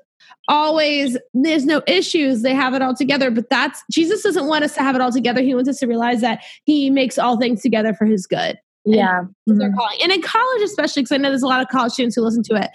always 0.47 1.17
there's 1.33 1.65
no 1.65 1.81
issues 1.87 2.41
they 2.41 2.53
have 2.53 2.73
it 2.73 2.81
all 2.81 2.93
together 2.93 3.31
but 3.31 3.49
that's 3.49 3.81
jesus 3.89 4.23
doesn't 4.23 4.47
want 4.47 4.63
us 4.63 4.73
to 4.73 4.81
have 4.81 4.93
it 4.93 5.01
all 5.01 5.11
together 5.11 5.41
he 5.41 5.55
wants 5.55 5.69
us 5.69 5.79
to 5.79 5.87
realize 5.87 6.19
that 6.19 6.43
he 6.65 6.89
makes 6.89 7.17
all 7.17 7.37
things 7.37 7.61
together 7.61 7.93
for 7.93 8.05
his 8.05 8.27
good 8.27 8.59
yeah 8.83 9.21
mm-hmm. 9.21 9.57
they're 9.57 9.71
calling 9.71 9.97
and 10.01 10.11
in 10.11 10.21
college 10.21 10.61
especially 10.61 11.01
because 11.01 11.13
i 11.13 11.17
know 11.17 11.29
there's 11.29 11.43
a 11.43 11.47
lot 11.47 11.61
of 11.61 11.67
college 11.69 11.93
students 11.93 12.15
who 12.15 12.21
listen 12.21 12.43
to 12.43 12.55
it 12.55 12.69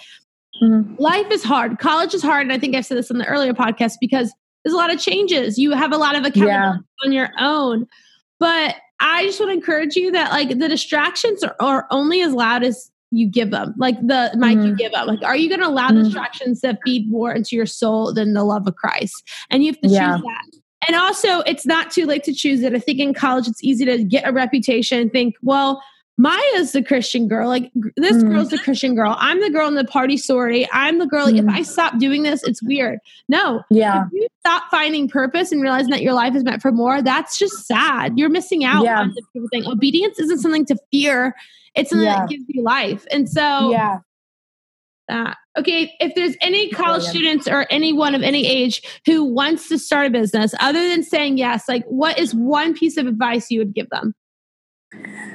mm-hmm. 0.62 0.95
life 0.99 1.31
is 1.31 1.45
hard 1.45 1.79
college 1.79 2.14
is 2.14 2.23
hard 2.23 2.43
and 2.43 2.53
i 2.53 2.59
think 2.59 2.75
i've 2.75 2.87
said 2.87 2.97
this 2.97 3.11
in 3.11 3.19
the 3.19 3.27
earlier 3.27 3.53
podcast 3.53 3.97
because 4.01 4.33
there's 4.64 4.73
a 4.73 4.79
lot 4.79 4.93
of 4.93 4.99
changes 4.99 5.59
you 5.59 5.73
have 5.73 5.93
a 5.93 5.99
lot 5.99 6.14
of 6.17 6.25
accountability 6.25 6.79
yeah. 6.81 7.05
on 7.05 7.12
your 7.12 7.29
own 7.38 7.87
but 8.41 8.77
I 9.01 9.25
just 9.25 9.39
want 9.41 9.51
to 9.51 9.55
encourage 9.55 9.97
you 9.97 10.11
that 10.13 10.31
like 10.33 10.59
the 10.59 10.69
distractions 10.69 11.43
are, 11.43 11.57
are 11.61 11.87
only 11.91 12.21
as 12.23 12.33
loud 12.33 12.65
as 12.65 12.91
you 13.11 13.27
give 13.27 13.51
them, 13.51 13.75
like 13.79 13.99
the 14.01 14.31
mic 14.35 14.59
mm-hmm. 14.59 14.67
you 14.69 14.77
give 14.77 14.93
up. 14.93 15.07
Like, 15.07 15.23
are 15.23 15.37
you 15.37 15.49
going 15.49 15.61
to 15.61 15.69
allow 15.69 15.89
mm-hmm. 15.89 16.03
distractions 16.03 16.61
that 16.61 16.79
feed 16.85 17.11
more 17.11 17.33
into 17.33 17.57
your 17.57 17.67
soul 17.67 18.13
than 18.13 18.35
the 18.35 18.45
love 18.45 18.67
of 18.67 18.77
Christ? 18.77 19.29
And 19.51 19.65
you 19.65 19.73
have 19.73 19.81
to 19.81 19.89
yeah. 19.89 20.17
choose 20.17 20.23
that. 20.23 20.61
And 20.87 20.97
also, 20.97 21.41
it's 21.41 21.67
not 21.67 21.91
too 21.91 22.07
late 22.07 22.23
to 22.25 22.33
choose 22.33 22.63
it. 22.63 22.75
I 22.75 22.79
think 22.79 22.99
in 22.99 23.15
college, 23.15 23.49
it's 23.49 23.63
easy 23.65 23.85
to 23.85 24.05
get 24.05 24.29
a 24.29 24.33
reputation 24.33 25.01
and 25.01 25.11
think, 25.11 25.37
well, 25.43 25.83
Maya's 26.19 26.73
the 26.73 26.83
Christian 26.83 27.29
girl. 27.29 27.49
Like 27.49 27.71
this 27.97 28.23
mm. 28.23 28.29
girl's 28.29 28.51
the 28.51 28.59
Christian 28.59 28.95
girl. 28.95 29.17
I'm 29.19 29.41
the 29.41 29.51
girl 29.51 29.69
in 29.69 29.75
the 29.75 29.85
party 29.85 30.17
story. 30.17 30.69
I'm 30.73 30.99
the 30.99 31.07
girl. 31.07 31.27
Like, 31.27 31.37
mm. 31.37 31.49
If 31.49 31.55
I 31.55 31.63
stop 31.63 31.99
doing 31.99 32.25
this, 32.25 32.43
it's 32.43 32.63
weird. 32.63 32.99
No. 33.29 33.63
Yeah. 33.71 34.07
If 34.07 34.13
you 34.13 34.29
stop 34.49 34.71
finding 34.71 35.09
purpose 35.09 35.53
and 35.53 35.61
realizing 35.61 35.91
that 35.91 36.01
your 36.01 36.15
life 36.15 36.35
is 36.35 36.43
meant 36.43 36.63
for 36.63 36.73
more, 36.73 37.03
that's 37.03 37.39
just 37.39 37.67
sad. 37.67 38.15
You're 38.17 38.31
missing 38.31 38.65
out 38.65 38.85
yeah. 38.85 39.01
on 39.01 39.15
thing. 39.53 39.67
Obedience 39.67 40.19
isn't 40.19 40.39
something 40.39 40.65
to 40.67 40.77
fear. 40.91 41.35
It's 41.75 41.91
something 41.91 42.07
yeah. 42.07 42.21
that 42.21 42.29
gives 42.31 42.45
you 42.49 42.63
life. 42.63 43.07
And 43.11 43.29
so 43.29 43.71
yeah. 43.71 43.99
that. 45.09 45.37
okay, 45.59 45.93
if 46.01 46.15
there's 46.15 46.35
any 46.41 46.71
college 46.71 47.03
students 47.03 47.47
or 47.47 47.67
anyone 47.71 48.15
of 48.15 48.23
any 48.23 48.47
age 48.47 48.81
who 49.05 49.23
wants 49.23 49.69
to 49.69 49.79
start 49.79 50.07
a 50.07 50.11
business, 50.11 50.55
other 50.61 50.89
than 50.89 51.03
saying 51.03 51.37
yes, 51.37 51.69
like 51.69 51.85
what 51.85 52.19
is 52.19 52.35
one 52.35 52.73
piece 52.73 52.97
of 52.97 53.07
advice 53.07 53.51
you 53.51 53.59
would 53.59 53.75
give 53.75 53.91
them? 53.91 54.15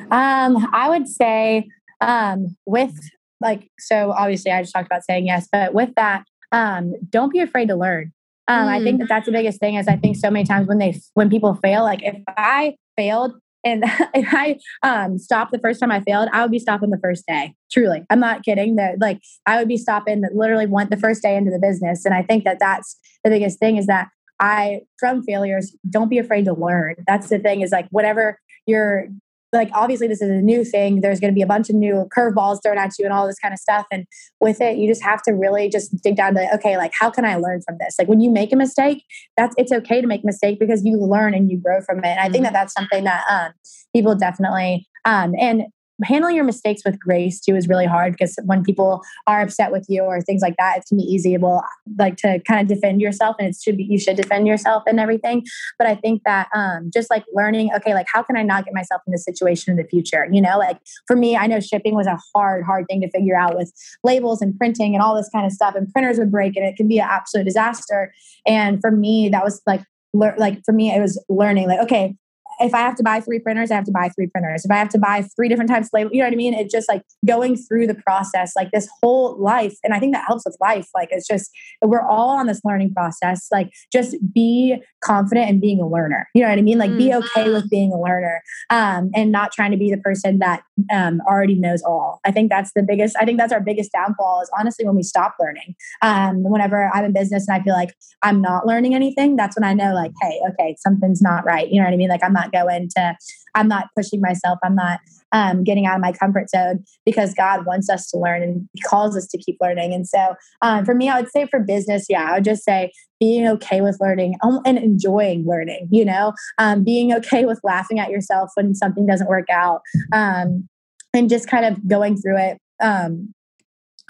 Um, 0.09 0.67
I 0.73 0.89
would 0.89 1.07
say 1.07 1.67
um, 2.01 2.57
with 2.65 2.97
like 3.41 3.69
so 3.77 4.11
obviously 4.11 4.51
I 4.51 4.63
just 4.63 4.73
talked 4.73 4.87
about 4.87 5.03
saying 5.03 5.27
yes, 5.27 5.47
but 5.51 5.75
with 5.75 5.93
that, 5.97 6.25
um, 6.51 6.95
don't 7.11 7.31
be 7.31 7.41
afraid 7.41 7.67
to 7.67 7.75
learn. 7.75 8.11
Um, 8.47 8.67
mm. 8.67 8.71
I 8.71 8.83
think 8.83 8.97
mm. 8.97 8.99
that 8.99 9.09
that's 9.09 9.25
the 9.25 9.31
biggest 9.31 9.59
thing. 9.59 9.75
Is 9.75 9.87
I 9.87 9.95
think 9.95 10.17
so 10.17 10.29
many 10.29 10.45
times 10.45 10.67
when 10.67 10.77
they 10.77 10.99
when 11.13 11.29
people 11.29 11.55
fail, 11.55 11.83
like 11.83 12.03
if 12.03 12.17
I 12.27 12.75
failed 12.97 13.33
and 13.63 13.83
if 14.13 14.27
I 14.33 14.59
um, 14.83 15.17
stopped 15.17 15.51
the 15.51 15.59
first 15.59 15.79
time 15.79 15.91
I 15.91 16.01
failed, 16.01 16.29
I 16.31 16.41
would 16.41 16.51
be 16.51 16.59
stopping 16.59 16.89
the 16.89 16.99
first 16.99 17.25
day. 17.27 17.55
Truly, 17.71 18.03
I'm 18.09 18.19
not 18.19 18.43
kidding. 18.43 18.75
That 18.75 18.99
like 18.99 19.19
I 19.45 19.57
would 19.57 19.67
be 19.67 19.77
stopping 19.77 20.23
literally 20.33 20.67
went 20.67 20.89
the 20.89 20.97
first 20.97 21.21
day 21.21 21.35
into 21.35 21.51
the 21.51 21.59
business, 21.59 22.05
and 22.05 22.13
I 22.13 22.23
think 22.23 22.43
that 22.43 22.57
that's 22.59 22.97
the 23.23 23.29
biggest 23.29 23.59
thing 23.59 23.77
is 23.77 23.87
that 23.87 24.09
I 24.39 24.81
from 24.99 25.23
failures 25.23 25.75
don't 25.89 26.09
be 26.09 26.17
afraid 26.17 26.45
to 26.45 26.53
learn. 26.53 26.95
That's 27.07 27.29
the 27.29 27.39
thing 27.39 27.61
is 27.61 27.71
like 27.71 27.87
whatever 27.91 28.39
you're 28.65 29.07
like 29.53 29.69
obviously 29.73 30.07
this 30.07 30.21
is 30.21 30.29
a 30.29 30.41
new 30.41 30.65
thing. 30.65 31.01
There's 31.01 31.19
going 31.19 31.31
to 31.31 31.35
be 31.35 31.41
a 31.41 31.47
bunch 31.47 31.69
of 31.69 31.75
new 31.75 32.07
curveballs 32.15 32.61
thrown 32.63 32.77
at 32.77 32.91
you 32.99 33.05
and 33.05 33.13
all 33.13 33.27
this 33.27 33.39
kind 33.39 33.53
of 33.53 33.59
stuff. 33.59 33.85
And 33.91 34.05
with 34.39 34.59
it 34.59 34.77
you 34.77 34.87
just 34.87 35.03
have 35.03 35.21
to 35.23 35.31
really 35.31 35.69
just 35.69 35.95
dig 36.01 36.15
down 36.15 36.33
to 36.35 36.53
okay 36.55 36.77
like 36.77 36.91
how 36.99 37.09
can 37.09 37.25
i 37.25 37.35
learn 37.35 37.61
from 37.61 37.77
this? 37.79 37.95
Like 37.97 38.07
when 38.07 38.19
you 38.19 38.29
make 38.29 38.51
a 38.51 38.55
mistake 38.55 39.03
that's 39.37 39.55
it's 39.57 39.71
okay 39.71 40.01
to 40.01 40.07
make 40.07 40.23
a 40.23 40.27
mistake 40.27 40.59
because 40.59 40.83
you 40.83 40.97
learn 40.97 41.33
and 41.33 41.49
you 41.49 41.57
grow 41.57 41.81
from 41.81 41.99
it. 41.99 42.07
And 42.07 42.19
i 42.19 42.29
think 42.29 42.43
that 42.43 42.49
mm-hmm. 42.49 42.53
that's 42.53 42.73
something 42.73 43.03
that 43.03 43.23
um, 43.29 43.51
people 43.93 44.15
definitely 44.15 44.87
um, 45.05 45.33
and 45.37 45.63
handling 46.03 46.35
your 46.35 46.45
mistakes 46.45 46.81
with 46.85 46.99
grace 46.99 47.39
too 47.39 47.55
is 47.55 47.67
really 47.67 47.85
hard 47.85 48.13
because 48.13 48.37
when 48.45 48.63
people 48.63 49.01
are 49.27 49.41
upset 49.41 49.71
with 49.71 49.85
you 49.87 50.01
or 50.01 50.21
things 50.21 50.41
like 50.41 50.55
that, 50.57 50.77
it 50.77 50.85
can 50.87 50.97
be 50.97 51.03
easy. 51.03 51.37
Well, 51.37 51.63
like 51.97 52.17
to 52.17 52.39
kind 52.47 52.61
of 52.61 52.67
defend 52.67 53.01
yourself, 53.01 53.35
and 53.39 53.47
it 53.47 53.55
should 53.61 53.77
be 53.77 53.83
you 53.83 53.99
should 53.99 54.17
defend 54.17 54.47
yourself 54.47 54.83
and 54.87 54.99
everything. 54.99 55.43
But 55.77 55.87
I 55.87 55.95
think 55.95 56.23
that 56.25 56.49
um, 56.55 56.89
just 56.93 57.09
like 57.09 57.23
learning, 57.33 57.71
okay, 57.75 57.93
like 57.93 58.07
how 58.11 58.23
can 58.23 58.37
I 58.37 58.43
not 58.43 58.65
get 58.65 58.73
myself 58.73 59.01
in 59.05 59.11
this 59.11 59.23
situation 59.23 59.71
in 59.71 59.77
the 59.77 59.87
future? 59.87 60.27
You 60.31 60.41
know, 60.41 60.57
like 60.57 60.79
for 61.07 61.15
me, 61.15 61.37
I 61.37 61.47
know 61.47 61.59
shipping 61.59 61.95
was 61.95 62.07
a 62.07 62.19
hard, 62.33 62.63
hard 62.63 62.85
thing 62.87 63.01
to 63.01 63.09
figure 63.09 63.37
out 63.37 63.55
with 63.55 63.71
labels 64.03 64.41
and 64.41 64.57
printing 64.57 64.95
and 64.95 65.03
all 65.03 65.15
this 65.15 65.29
kind 65.29 65.45
of 65.45 65.51
stuff, 65.51 65.75
and 65.75 65.91
printers 65.91 66.17
would 66.17 66.31
break, 66.31 66.55
and 66.55 66.65
it 66.65 66.75
can 66.75 66.87
be 66.87 66.99
an 66.99 67.07
absolute 67.09 67.45
disaster. 67.45 68.13
And 68.45 68.79
for 68.81 68.91
me, 68.91 69.29
that 69.29 69.43
was 69.43 69.61
like 69.65 69.83
like 70.13 70.63
for 70.63 70.73
me 70.73 70.95
it 70.95 71.01
was 71.01 71.23
learning 71.27 71.67
like 71.67 71.79
okay 71.79 72.15
if 72.59 72.73
I 72.73 72.79
have 72.79 72.95
to 72.95 73.03
buy 73.03 73.19
three 73.19 73.39
printers, 73.39 73.71
I 73.71 73.75
have 73.75 73.85
to 73.85 73.91
buy 73.91 74.09
three 74.09 74.27
printers. 74.27 74.65
If 74.65 74.71
I 74.71 74.75
have 74.75 74.89
to 74.89 74.99
buy 74.99 75.25
three 75.35 75.49
different 75.49 75.69
types 75.69 75.87
of 75.87 75.91
labels, 75.93 76.13
you 76.13 76.19
know 76.19 76.27
what 76.27 76.33
I 76.33 76.37
mean? 76.37 76.53
It's 76.53 76.71
just 76.71 76.89
like 76.89 77.03
going 77.25 77.55
through 77.55 77.87
the 77.87 77.95
process, 77.95 78.53
like 78.55 78.71
this 78.71 78.87
whole 79.01 79.41
life. 79.41 79.75
And 79.83 79.93
I 79.93 79.99
think 79.99 80.13
that 80.13 80.25
helps 80.27 80.43
with 80.45 80.57
life. 80.61 80.87
Like 80.93 81.09
it's 81.11 81.27
just, 81.27 81.51
we're 81.81 82.05
all 82.05 82.29
on 82.29 82.47
this 82.47 82.61
learning 82.63 82.93
process. 82.93 83.47
Like 83.51 83.71
just 83.91 84.15
be 84.33 84.77
confident 85.03 85.49
in 85.49 85.59
being 85.59 85.79
a 85.79 85.87
learner. 85.87 86.27
You 86.33 86.43
know 86.43 86.49
what 86.49 86.57
I 86.57 86.61
mean? 86.61 86.77
Like 86.77 86.97
be 86.97 87.13
okay 87.13 87.51
with 87.51 87.69
being 87.69 87.91
a 87.91 87.99
learner 87.99 88.41
um, 88.69 89.09
and 89.15 89.31
not 89.31 89.51
trying 89.51 89.71
to 89.71 89.77
be 89.77 89.91
the 89.91 89.97
person 89.97 90.39
that 90.39 90.63
um, 90.91 91.21
already 91.27 91.55
knows 91.55 91.81
all. 91.83 92.19
I 92.25 92.31
think 92.31 92.49
that's 92.49 92.71
the 92.75 92.83
biggest, 92.83 93.15
I 93.19 93.25
think 93.25 93.39
that's 93.39 93.53
our 93.53 93.61
biggest 93.61 93.91
downfall 93.91 94.41
is 94.41 94.51
honestly 94.57 94.85
when 94.85 94.95
we 94.95 95.03
stop 95.03 95.35
learning. 95.39 95.75
Um, 96.01 96.43
whenever 96.43 96.89
I'm 96.93 97.05
in 97.05 97.13
business 97.13 97.47
and 97.47 97.59
I 97.59 97.63
feel 97.63 97.73
like 97.73 97.95
I'm 98.21 98.41
not 98.41 98.65
learning 98.65 98.95
anything, 98.95 99.35
that's 99.35 99.55
when 99.55 99.63
I 99.63 99.73
know 99.73 99.93
like, 99.93 100.11
hey, 100.21 100.39
okay, 100.49 100.75
something's 100.79 101.21
not 101.21 101.45
right. 101.45 101.69
You 101.69 101.79
know 101.79 101.85
what 101.85 101.93
I 101.93 101.97
mean? 101.97 102.09
Like 102.09 102.23
I'm 102.23 102.33
not 102.33 102.42
go 102.51 102.67
into 102.67 103.15
i'm 103.55 103.67
not 103.67 103.87
pushing 103.95 104.21
myself. 104.21 104.59
I'm 104.63 104.75
not 104.75 104.99
um, 105.31 105.63
getting 105.63 105.87
out 105.87 105.95
of 105.95 106.01
my 106.01 106.11
comfort 106.11 106.49
zone 106.49 106.83
because 107.05 107.33
god 107.33 107.65
wants 107.65 107.89
us 107.89 108.09
to 108.11 108.17
learn 108.17 108.43
and 108.43 108.67
he 108.73 108.81
calls 108.81 109.15
us 109.17 109.27
to 109.27 109.37
keep 109.37 109.57
learning. 109.61 109.93
And 109.93 110.07
so 110.07 110.35
um, 110.61 110.85
for 110.85 110.93
me 110.93 111.09
i 111.09 111.19
would 111.19 111.31
say 111.31 111.47
for 111.47 111.59
business 111.59 112.05
yeah 112.09 112.29
i 112.29 112.35
would 112.35 112.43
just 112.43 112.63
say 112.63 112.91
being 113.19 113.47
okay 113.47 113.81
with 113.81 113.97
learning 114.01 114.35
and 114.41 114.77
enjoying 114.77 115.45
learning 115.45 115.87
you 115.91 116.03
know 116.03 116.33
um, 116.57 116.83
being 116.83 117.13
okay 117.13 117.45
with 117.45 117.59
laughing 117.63 117.99
at 117.99 118.09
yourself 118.09 118.49
when 118.55 118.75
something 118.75 119.05
doesn't 119.05 119.27
work 119.27 119.49
out 119.49 119.81
um, 120.11 120.67
and 121.13 121.29
just 121.29 121.47
kind 121.47 121.65
of 121.65 121.87
going 121.87 122.17
through 122.17 122.37
it 122.37 122.57
um, 122.81 123.33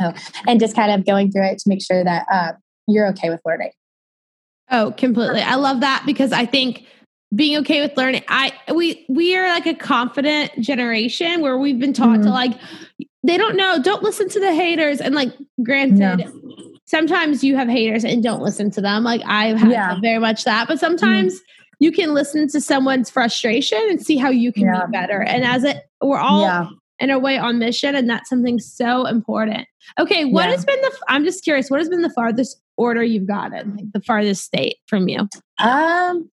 oh, 0.01 0.13
and 0.47 0.59
just 0.59 0.75
kind 0.75 0.91
of 0.91 1.05
going 1.05 1.31
through 1.31 1.45
it 1.45 1.59
to 1.59 1.69
make 1.69 1.83
sure 1.83 2.03
that 2.03 2.25
uh, 2.31 2.53
you're 2.87 3.07
okay 3.09 3.29
with 3.29 3.41
learning. 3.45 3.71
Oh, 4.69 4.93
completely. 4.97 5.41
I 5.41 5.55
love 5.55 5.81
that 5.81 6.03
because 6.05 6.31
I 6.31 6.45
think 6.45 6.85
being 7.35 7.57
okay 7.57 7.81
with 7.81 7.95
learning. 7.97 8.23
I 8.27 8.53
we 8.73 9.05
we 9.09 9.35
are 9.35 9.47
like 9.47 9.65
a 9.65 9.73
confident 9.73 10.51
generation 10.59 11.41
where 11.41 11.57
we've 11.57 11.79
been 11.79 11.93
taught 11.93 12.19
mm-hmm. 12.19 12.23
to 12.23 12.29
like 12.29 12.53
they 13.23 13.37
don't 13.37 13.55
know, 13.55 13.81
don't 13.81 14.03
listen 14.03 14.27
to 14.29 14.39
the 14.39 14.53
haters. 14.53 14.99
And 14.99 15.15
like 15.15 15.33
granted, 15.63 16.29
sometimes 16.85 17.43
you 17.43 17.55
have 17.55 17.69
haters 17.69 18.03
and 18.03 18.21
don't 18.21 18.41
listen 18.41 18.69
to 18.71 18.81
them. 18.81 19.03
Like 19.03 19.21
I've 19.25 19.57
had 19.57 19.71
yeah. 19.71 19.99
very 20.01 20.19
much 20.19 20.43
that, 20.43 20.67
but 20.67 20.79
sometimes 20.79 21.35
mm-hmm. 21.35 21.75
you 21.79 21.91
can 21.91 22.13
listen 22.13 22.47
to 22.49 22.59
someone's 22.59 23.09
frustration 23.09 23.79
and 23.89 24.05
see 24.05 24.17
how 24.17 24.29
you 24.29 24.51
can 24.51 24.63
yeah. 24.63 24.85
be 24.85 24.91
better. 24.91 25.21
And 25.21 25.43
as 25.45 25.63
it 25.63 25.83
we're 26.01 26.19
all 26.19 26.69
in 26.99 27.09
a 27.09 27.19
way 27.19 27.37
on 27.37 27.59
mission, 27.59 27.95
and 27.95 28.09
that's 28.09 28.29
something 28.29 28.59
so 28.59 29.05
important. 29.05 29.67
Okay, 29.99 30.25
what 30.25 30.49
has 30.49 30.65
been 30.65 30.79
the 30.81 30.91
I'm 31.07 31.23
just 31.23 31.43
curious, 31.43 31.69
what 31.69 31.79
has 31.79 31.89
been 31.89 32.01
the 32.01 32.09
farthest 32.09 32.61
order 32.77 33.03
you've 33.03 33.27
gotten, 33.27 33.75
like 33.75 33.91
the 33.93 34.01
farthest 34.01 34.43
state 34.43 34.77
from 34.87 35.07
you? 35.07 35.27
Um 35.59 36.29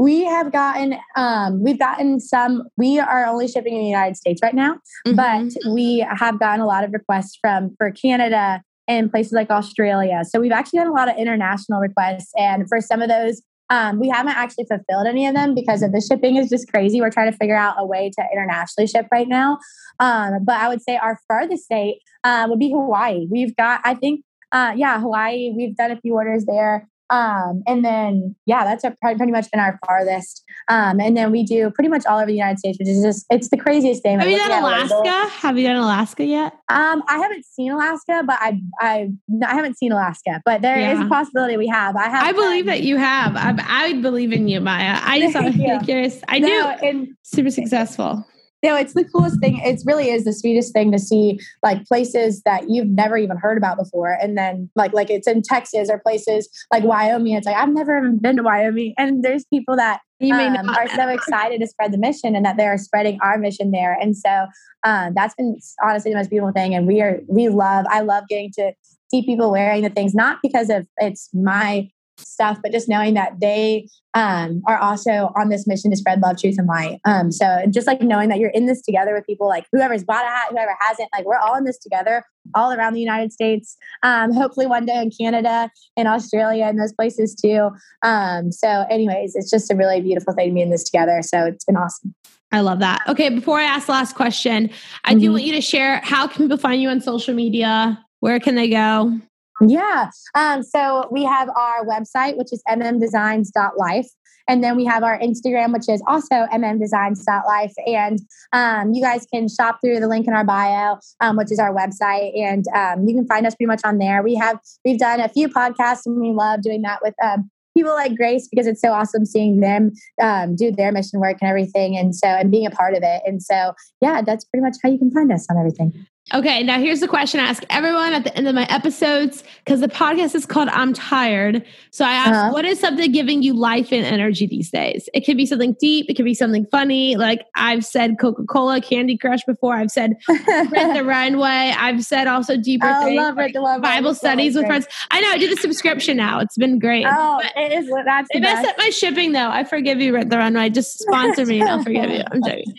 we 0.00 0.24
have 0.24 0.50
gotten 0.50 0.96
um, 1.16 1.62
we've 1.62 1.78
gotten 1.78 2.18
some 2.18 2.62
we 2.78 2.98
are 2.98 3.26
only 3.26 3.46
shipping 3.46 3.74
in 3.74 3.82
the 3.82 3.88
united 3.88 4.16
states 4.16 4.40
right 4.42 4.54
now 4.54 4.74
mm-hmm. 5.06 5.14
but 5.14 5.72
we 5.72 6.04
have 6.10 6.40
gotten 6.40 6.60
a 6.60 6.66
lot 6.66 6.84
of 6.84 6.92
requests 6.92 7.36
from 7.40 7.74
for 7.76 7.90
canada 7.90 8.62
and 8.88 9.10
places 9.10 9.32
like 9.32 9.50
australia. 9.50 10.22
So 10.24 10.40
we've 10.40 10.52
actually 10.52 10.78
gotten 10.78 10.92
a 10.92 10.96
lot 10.96 11.08
of 11.08 11.16
international 11.16 11.80
requests 11.80 12.32
and 12.36 12.68
for 12.68 12.80
some 12.80 13.02
of 13.02 13.08
those 13.08 13.42
um, 13.68 14.00
we 14.00 14.08
haven't 14.08 14.36
actually 14.36 14.64
fulfilled 14.64 15.06
any 15.06 15.28
of 15.28 15.34
them 15.34 15.54
because 15.54 15.82
of 15.82 15.92
the 15.92 16.00
shipping 16.00 16.34
is 16.34 16.48
just 16.48 16.68
crazy. 16.72 17.00
We're 17.00 17.12
trying 17.12 17.30
to 17.30 17.38
figure 17.38 17.56
out 17.56 17.76
a 17.78 17.86
way 17.86 18.10
to 18.18 18.24
internationally 18.32 18.88
ship 18.88 19.06
right 19.12 19.28
now. 19.28 19.58
Um, 20.00 20.44
but 20.44 20.56
i 20.56 20.66
would 20.66 20.82
say 20.82 20.96
our 20.96 21.20
farthest 21.28 21.64
state 21.64 22.00
uh, 22.24 22.46
would 22.48 22.58
be 22.58 22.70
hawaii. 22.70 23.26
We've 23.30 23.54
got 23.54 23.80
i 23.84 23.94
think 23.94 24.24
uh, 24.50 24.72
yeah 24.76 24.98
hawaii 24.98 25.52
we've 25.56 25.76
done 25.76 25.90
a 25.90 26.00
few 26.00 26.14
orders 26.14 26.46
there 26.46 26.88
um, 27.10 27.62
and 27.66 27.84
then, 27.84 28.36
yeah, 28.46 28.64
that's 28.64 28.84
a, 28.84 28.94
pretty 29.02 29.32
much 29.32 29.50
been 29.50 29.60
our 29.60 29.78
farthest. 29.84 30.44
Um, 30.68 31.00
and 31.00 31.16
then 31.16 31.32
we 31.32 31.42
do 31.42 31.70
pretty 31.70 31.88
much 31.88 32.06
all 32.06 32.18
over 32.18 32.26
the 32.26 32.34
United 32.34 32.60
States, 32.60 32.78
which 32.78 32.88
is 32.88 33.02
just, 33.02 33.26
it's 33.30 33.48
the 33.50 33.56
craziest 33.56 34.02
thing. 34.02 34.20
Have 34.20 34.28
you 34.28 34.38
done 34.38 34.62
Alaska? 34.62 35.28
Have 35.38 35.58
you 35.58 35.66
done 35.66 35.76
Alaska 35.76 36.24
yet? 36.24 36.52
Um, 36.68 37.02
I 37.08 37.18
haven't 37.18 37.44
seen 37.44 37.72
Alaska, 37.72 38.22
but 38.24 38.38
I, 38.40 38.60
I, 38.78 39.08
I 39.44 39.54
haven't 39.54 39.76
seen 39.76 39.90
Alaska, 39.90 40.40
but 40.44 40.62
there 40.62 40.78
yeah. 40.78 40.92
is 40.92 41.00
a 41.00 41.06
possibility 41.06 41.56
we 41.56 41.66
have. 41.66 41.96
I 41.96 42.08
have. 42.08 42.24
I 42.24 42.32
believe 42.32 42.66
that 42.66 42.82
you 42.82 42.96
have. 42.96 43.34
I, 43.36 43.56
I 43.58 43.94
believe 43.94 44.32
in 44.32 44.46
you, 44.46 44.60
Maya. 44.60 45.00
I 45.02 45.20
just, 45.32 45.36
I'm 45.36 45.84
curious. 45.84 46.20
I 46.28 46.38
no, 46.38 46.48
do. 46.80 46.86
And, 46.86 47.08
super 47.22 47.50
successful 47.50 48.24
you 48.62 48.70
know, 48.70 48.76
it's 48.76 48.94
the 48.94 49.04
coolest 49.04 49.40
thing. 49.40 49.58
It 49.58 49.80
really 49.86 50.10
is 50.10 50.24
the 50.24 50.32
sweetest 50.32 50.72
thing 50.72 50.92
to 50.92 50.98
see 50.98 51.38
like 51.62 51.84
places 51.86 52.42
that 52.42 52.68
you've 52.68 52.88
never 52.88 53.16
even 53.16 53.36
heard 53.36 53.56
about 53.56 53.78
before. 53.78 54.18
And 54.20 54.36
then 54.36 54.70
like 54.76 54.92
like 54.92 55.10
it's 55.10 55.26
in 55.26 55.42
Texas 55.42 55.88
or 55.90 55.98
places 55.98 56.48
like 56.70 56.84
Wyoming. 56.84 57.34
It's 57.34 57.46
like 57.46 57.56
I've 57.56 57.72
never 57.72 57.96
even 57.98 58.18
been 58.18 58.36
to 58.36 58.42
Wyoming. 58.42 58.94
And 58.98 59.22
there's 59.22 59.44
people 59.46 59.76
that 59.76 60.00
you 60.18 60.34
may 60.34 60.48
um, 60.48 60.68
are 60.68 60.88
so 60.88 61.08
excited 61.08 61.60
to 61.60 61.66
spread 61.66 61.92
the 61.92 61.98
mission 61.98 62.36
and 62.36 62.44
that 62.44 62.58
they 62.58 62.66
are 62.66 62.76
spreading 62.76 63.18
our 63.22 63.38
mission 63.38 63.70
there. 63.70 63.96
And 63.98 64.16
so 64.16 64.46
um, 64.84 65.14
that's 65.14 65.34
been 65.34 65.56
honestly 65.82 66.10
the 66.10 66.18
most 66.18 66.30
beautiful 66.30 66.52
thing. 66.52 66.74
And 66.74 66.86
we 66.86 67.00
are 67.00 67.20
we 67.28 67.48
love, 67.48 67.86
I 67.88 68.00
love 68.02 68.24
getting 68.28 68.52
to 68.56 68.72
see 69.10 69.24
people 69.24 69.50
wearing 69.50 69.82
the 69.82 69.90
things, 69.90 70.14
not 70.14 70.38
because 70.42 70.68
of 70.68 70.86
it's 70.98 71.30
my 71.32 71.88
stuff, 72.20 72.58
but 72.62 72.72
just 72.72 72.88
knowing 72.88 73.14
that 73.14 73.40
they 73.40 73.88
um, 74.14 74.62
are 74.66 74.78
also 74.78 75.32
on 75.36 75.48
this 75.48 75.66
mission 75.66 75.90
to 75.90 75.96
spread 75.96 76.20
love, 76.20 76.38
truth, 76.38 76.56
and 76.58 76.66
light. 76.66 77.00
Um, 77.04 77.30
so 77.30 77.64
just 77.70 77.86
like 77.86 78.02
knowing 78.02 78.28
that 78.28 78.38
you're 78.38 78.50
in 78.50 78.66
this 78.66 78.82
together 78.82 79.14
with 79.14 79.26
people, 79.26 79.48
like 79.48 79.66
whoever's 79.72 80.04
bought 80.04 80.24
a 80.24 80.28
hat, 80.28 80.48
whoever 80.50 80.76
hasn't, 80.80 81.08
like 81.14 81.24
we're 81.24 81.38
all 81.38 81.56
in 81.56 81.64
this 81.64 81.78
together, 81.78 82.24
all 82.54 82.72
around 82.72 82.94
the 82.94 83.00
United 83.00 83.32
States. 83.32 83.76
Um, 84.02 84.32
hopefully 84.32 84.66
one 84.66 84.86
day 84.86 85.00
in 85.00 85.10
Canada 85.10 85.70
and 85.96 86.08
Australia 86.08 86.64
and 86.64 86.78
those 86.78 86.92
places 86.92 87.34
too. 87.34 87.70
Um, 88.02 88.50
so, 88.50 88.86
anyways, 88.90 89.36
it's 89.36 89.50
just 89.50 89.70
a 89.70 89.76
really 89.76 90.00
beautiful 90.00 90.34
thing 90.34 90.48
to 90.48 90.54
be 90.54 90.60
in 90.60 90.70
this 90.70 90.84
together. 90.84 91.20
So 91.22 91.44
it's 91.44 91.64
been 91.64 91.76
awesome. 91.76 92.14
I 92.52 92.60
love 92.60 92.80
that. 92.80 93.00
Okay, 93.06 93.28
before 93.28 93.60
I 93.60 93.64
ask 93.64 93.86
the 93.86 93.92
last 93.92 94.16
question, 94.16 94.70
I 95.04 95.12
mm-hmm. 95.12 95.20
do 95.20 95.32
want 95.32 95.44
you 95.44 95.52
to 95.52 95.60
share 95.60 96.00
how 96.02 96.26
can 96.26 96.44
people 96.44 96.56
find 96.56 96.82
you 96.82 96.88
on 96.88 97.00
social 97.00 97.34
media? 97.34 98.04
Where 98.18 98.40
can 98.40 98.56
they 98.56 98.68
go? 98.68 99.20
Yeah. 99.66 100.10
Um, 100.34 100.62
so 100.62 101.08
we 101.10 101.24
have 101.24 101.48
our 101.50 101.84
website, 101.84 102.36
which 102.36 102.52
is 102.52 102.62
mmdesigns.life. 102.68 104.06
And 104.48 104.64
then 104.64 104.74
we 104.74 104.84
have 104.84 105.04
our 105.04 105.18
Instagram, 105.20 105.72
which 105.72 105.88
is 105.88 106.02
also 106.08 106.46
mmdesigns.life. 106.52 107.72
And 107.86 108.18
um, 108.52 108.92
you 108.92 109.02
guys 109.02 109.26
can 109.32 109.48
shop 109.48 109.78
through 109.80 110.00
the 110.00 110.08
link 110.08 110.26
in 110.26 110.34
our 110.34 110.44
bio, 110.44 110.98
um, 111.20 111.36
which 111.36 111.52
is 111.52 111.58
our 111.58 111.72
website. 111.72 112.36
And 112.36 112.64
um, 112.74 113.06
you 113.06 113.14
can 113.14 113.26
find 113.26 113.46
us 113.46 113.54
pretty 113.54 113.68
much 113.68 113.82
on 113.84 113.98
there. 113.98 114.22
We 114.22 114.34
have, 114.36 114.58
we've 114.84 114.98
done 114.98 115.20
a 115.20 115.28
few 115.28 115.48
podcasts 115.48 116.02
and 116.06 116.20
we 116.20 116.32
love 116.32 116.62
doing 116.62 116.82
that 116.82 116.98
with 117.02 117.14
um, 117.22 117.48
people 117.76 117.92
like 117.92 118.16
Grace 118.16 118.48
because 118.48 118.66
it's 118.66 118.80
so 118.80 118.92
awesome 118.92 119.24
seeing 119.24 119.60
them 119.60 119.92
um, 120.20 120.56
do 120.56 120.72
their 120.72 120.90
mission 120.90 121.20
work 121.20 121.36
and 121.40 121.48
everything. 121.48 121.96
And 121.96 122.16
so, 122.16 122.26
and 122.26 122.50
being 122.50 122.66
a 122.66 122.70
part 122.70 122.94
of 122.94 123.02
it. 123.04 123.22
And 123.24 123.42
so, 123.42 123.74
yeah, 124.00 124.22
that's 124.22 124.44
pretty 124.46 124.62
much 124.62 124.76
how 124.82 124.90
you 124.90 124.98
can 124.98 125.12
find 125.12 125.30
us 125.30 125.46
on 125.48 125.58
everything. 125.58 126.06
Okay, 126.32 126.62
now 126.62 126.78
here's 126.78 127.00
the 127.00 127.08
question 127.08 127.40
I 127.40 127.44
ask 127.44 127.64
everyone 127.70 128.12
at 128.12 128.22
the 128.22 128.36
end 128.36 128.46
of 128.46 128.54
my 128.54 128.64
episodes 128.70 129.42
because 129.64 129.80
the 129.80 129.88
podcast 129.88 130.36
is 130.36 130.46
called 130.46 130.68
I'm 130.68 130.92
Tired. 130.92 131.64
So 131.90 132.04
I 132.04 132.12
ask, 132.12 132.30
uh-huh. 132.30 132.50
what 132.52 132.64
is 132.64 132.78
something 132.78 133.10
giving 133.10 133.42
you 133.42 133.52
life 133.52 133.92
and 133.92 134.06
energy 134.06 134.46
these 134.46 134.70
days? 134.70 135.08
It 135.12 135.26
could 135.26 135.36
be 135.36 135.44
something 135.44 135.74
deep, 135.80 136.06
it 136.08 136.14
could 136.14 136.24
be 136.24 136.34
something 136.34 136.66
funny. 136.70 137.16
Like 137.16 137.46
I've 137.56 137.84
said 137.84 138.18
Coca 138.20 138.44
Cola, 138.44 138.80
Candy 138.80 139.16
Crush 139.16 139.42
before. 139.44 139.74
I've 139.74 139.90
said 139.90 140.14
Rent 140.28 140.94
the 140.94 141.04
Runway. 141.06 141.74
I've 141.76 142.04
said 142.04 142.28
also 142.28 142.56
deeper 142.56 142.86
oh, 142.88 143.04
things, 143.04 143.16
love 143.16 143.36
like 143.36 143.56
it, 143.56 143.60
love 143.60 143.82
Bible 143.82 144.14
studies 144.14 144.54
with 144.54 144.66
friends. 144.66 144.86
I 145.10 145.20
know, 145.20 145.30
I 145.30 145.38
do 145.38 145.48
the 145.48 145.60
subscription 145.60 146.16
now. 146.16 146.38
It's 146.38 146.56
been 146.56 146.78
great. 146.78 147.06
Oh, 147.08 147.40
but 147.42 147.52
it 147.60 147.72
is. 147.72 147.90
That's 148.04 148.28
if 148.30 148.44
I 148.44 148.62
set 148.62 148.78
my 148.78 148.90
shipping 148.90 149.32
though, 149.32 149.50
I 149.50 149.64
forgive 149.64 150.00
you, 150.00 150.14
Rent 150.14 150.30
the 150.30 150.38
Runway. 150.38 150.70
Just 150.70 151.00
sponsor 151.00 151.44
me 151.44 151.60
and 151.60 151.68
I'll 151.68 151.82
forgive 151.82 152.08
you. 152.08 152.22
I'm 152.30 152.40
joking. 152.44 152.74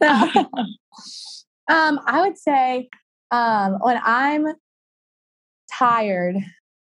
um, 1.68 2.00
I 2.06 2.22
would 2.22 2.38
say 2.38 2.88
um, 3.30 3.78
when 3.80 4.00
I'm 4.04 4.46
tired, 5.72 6.36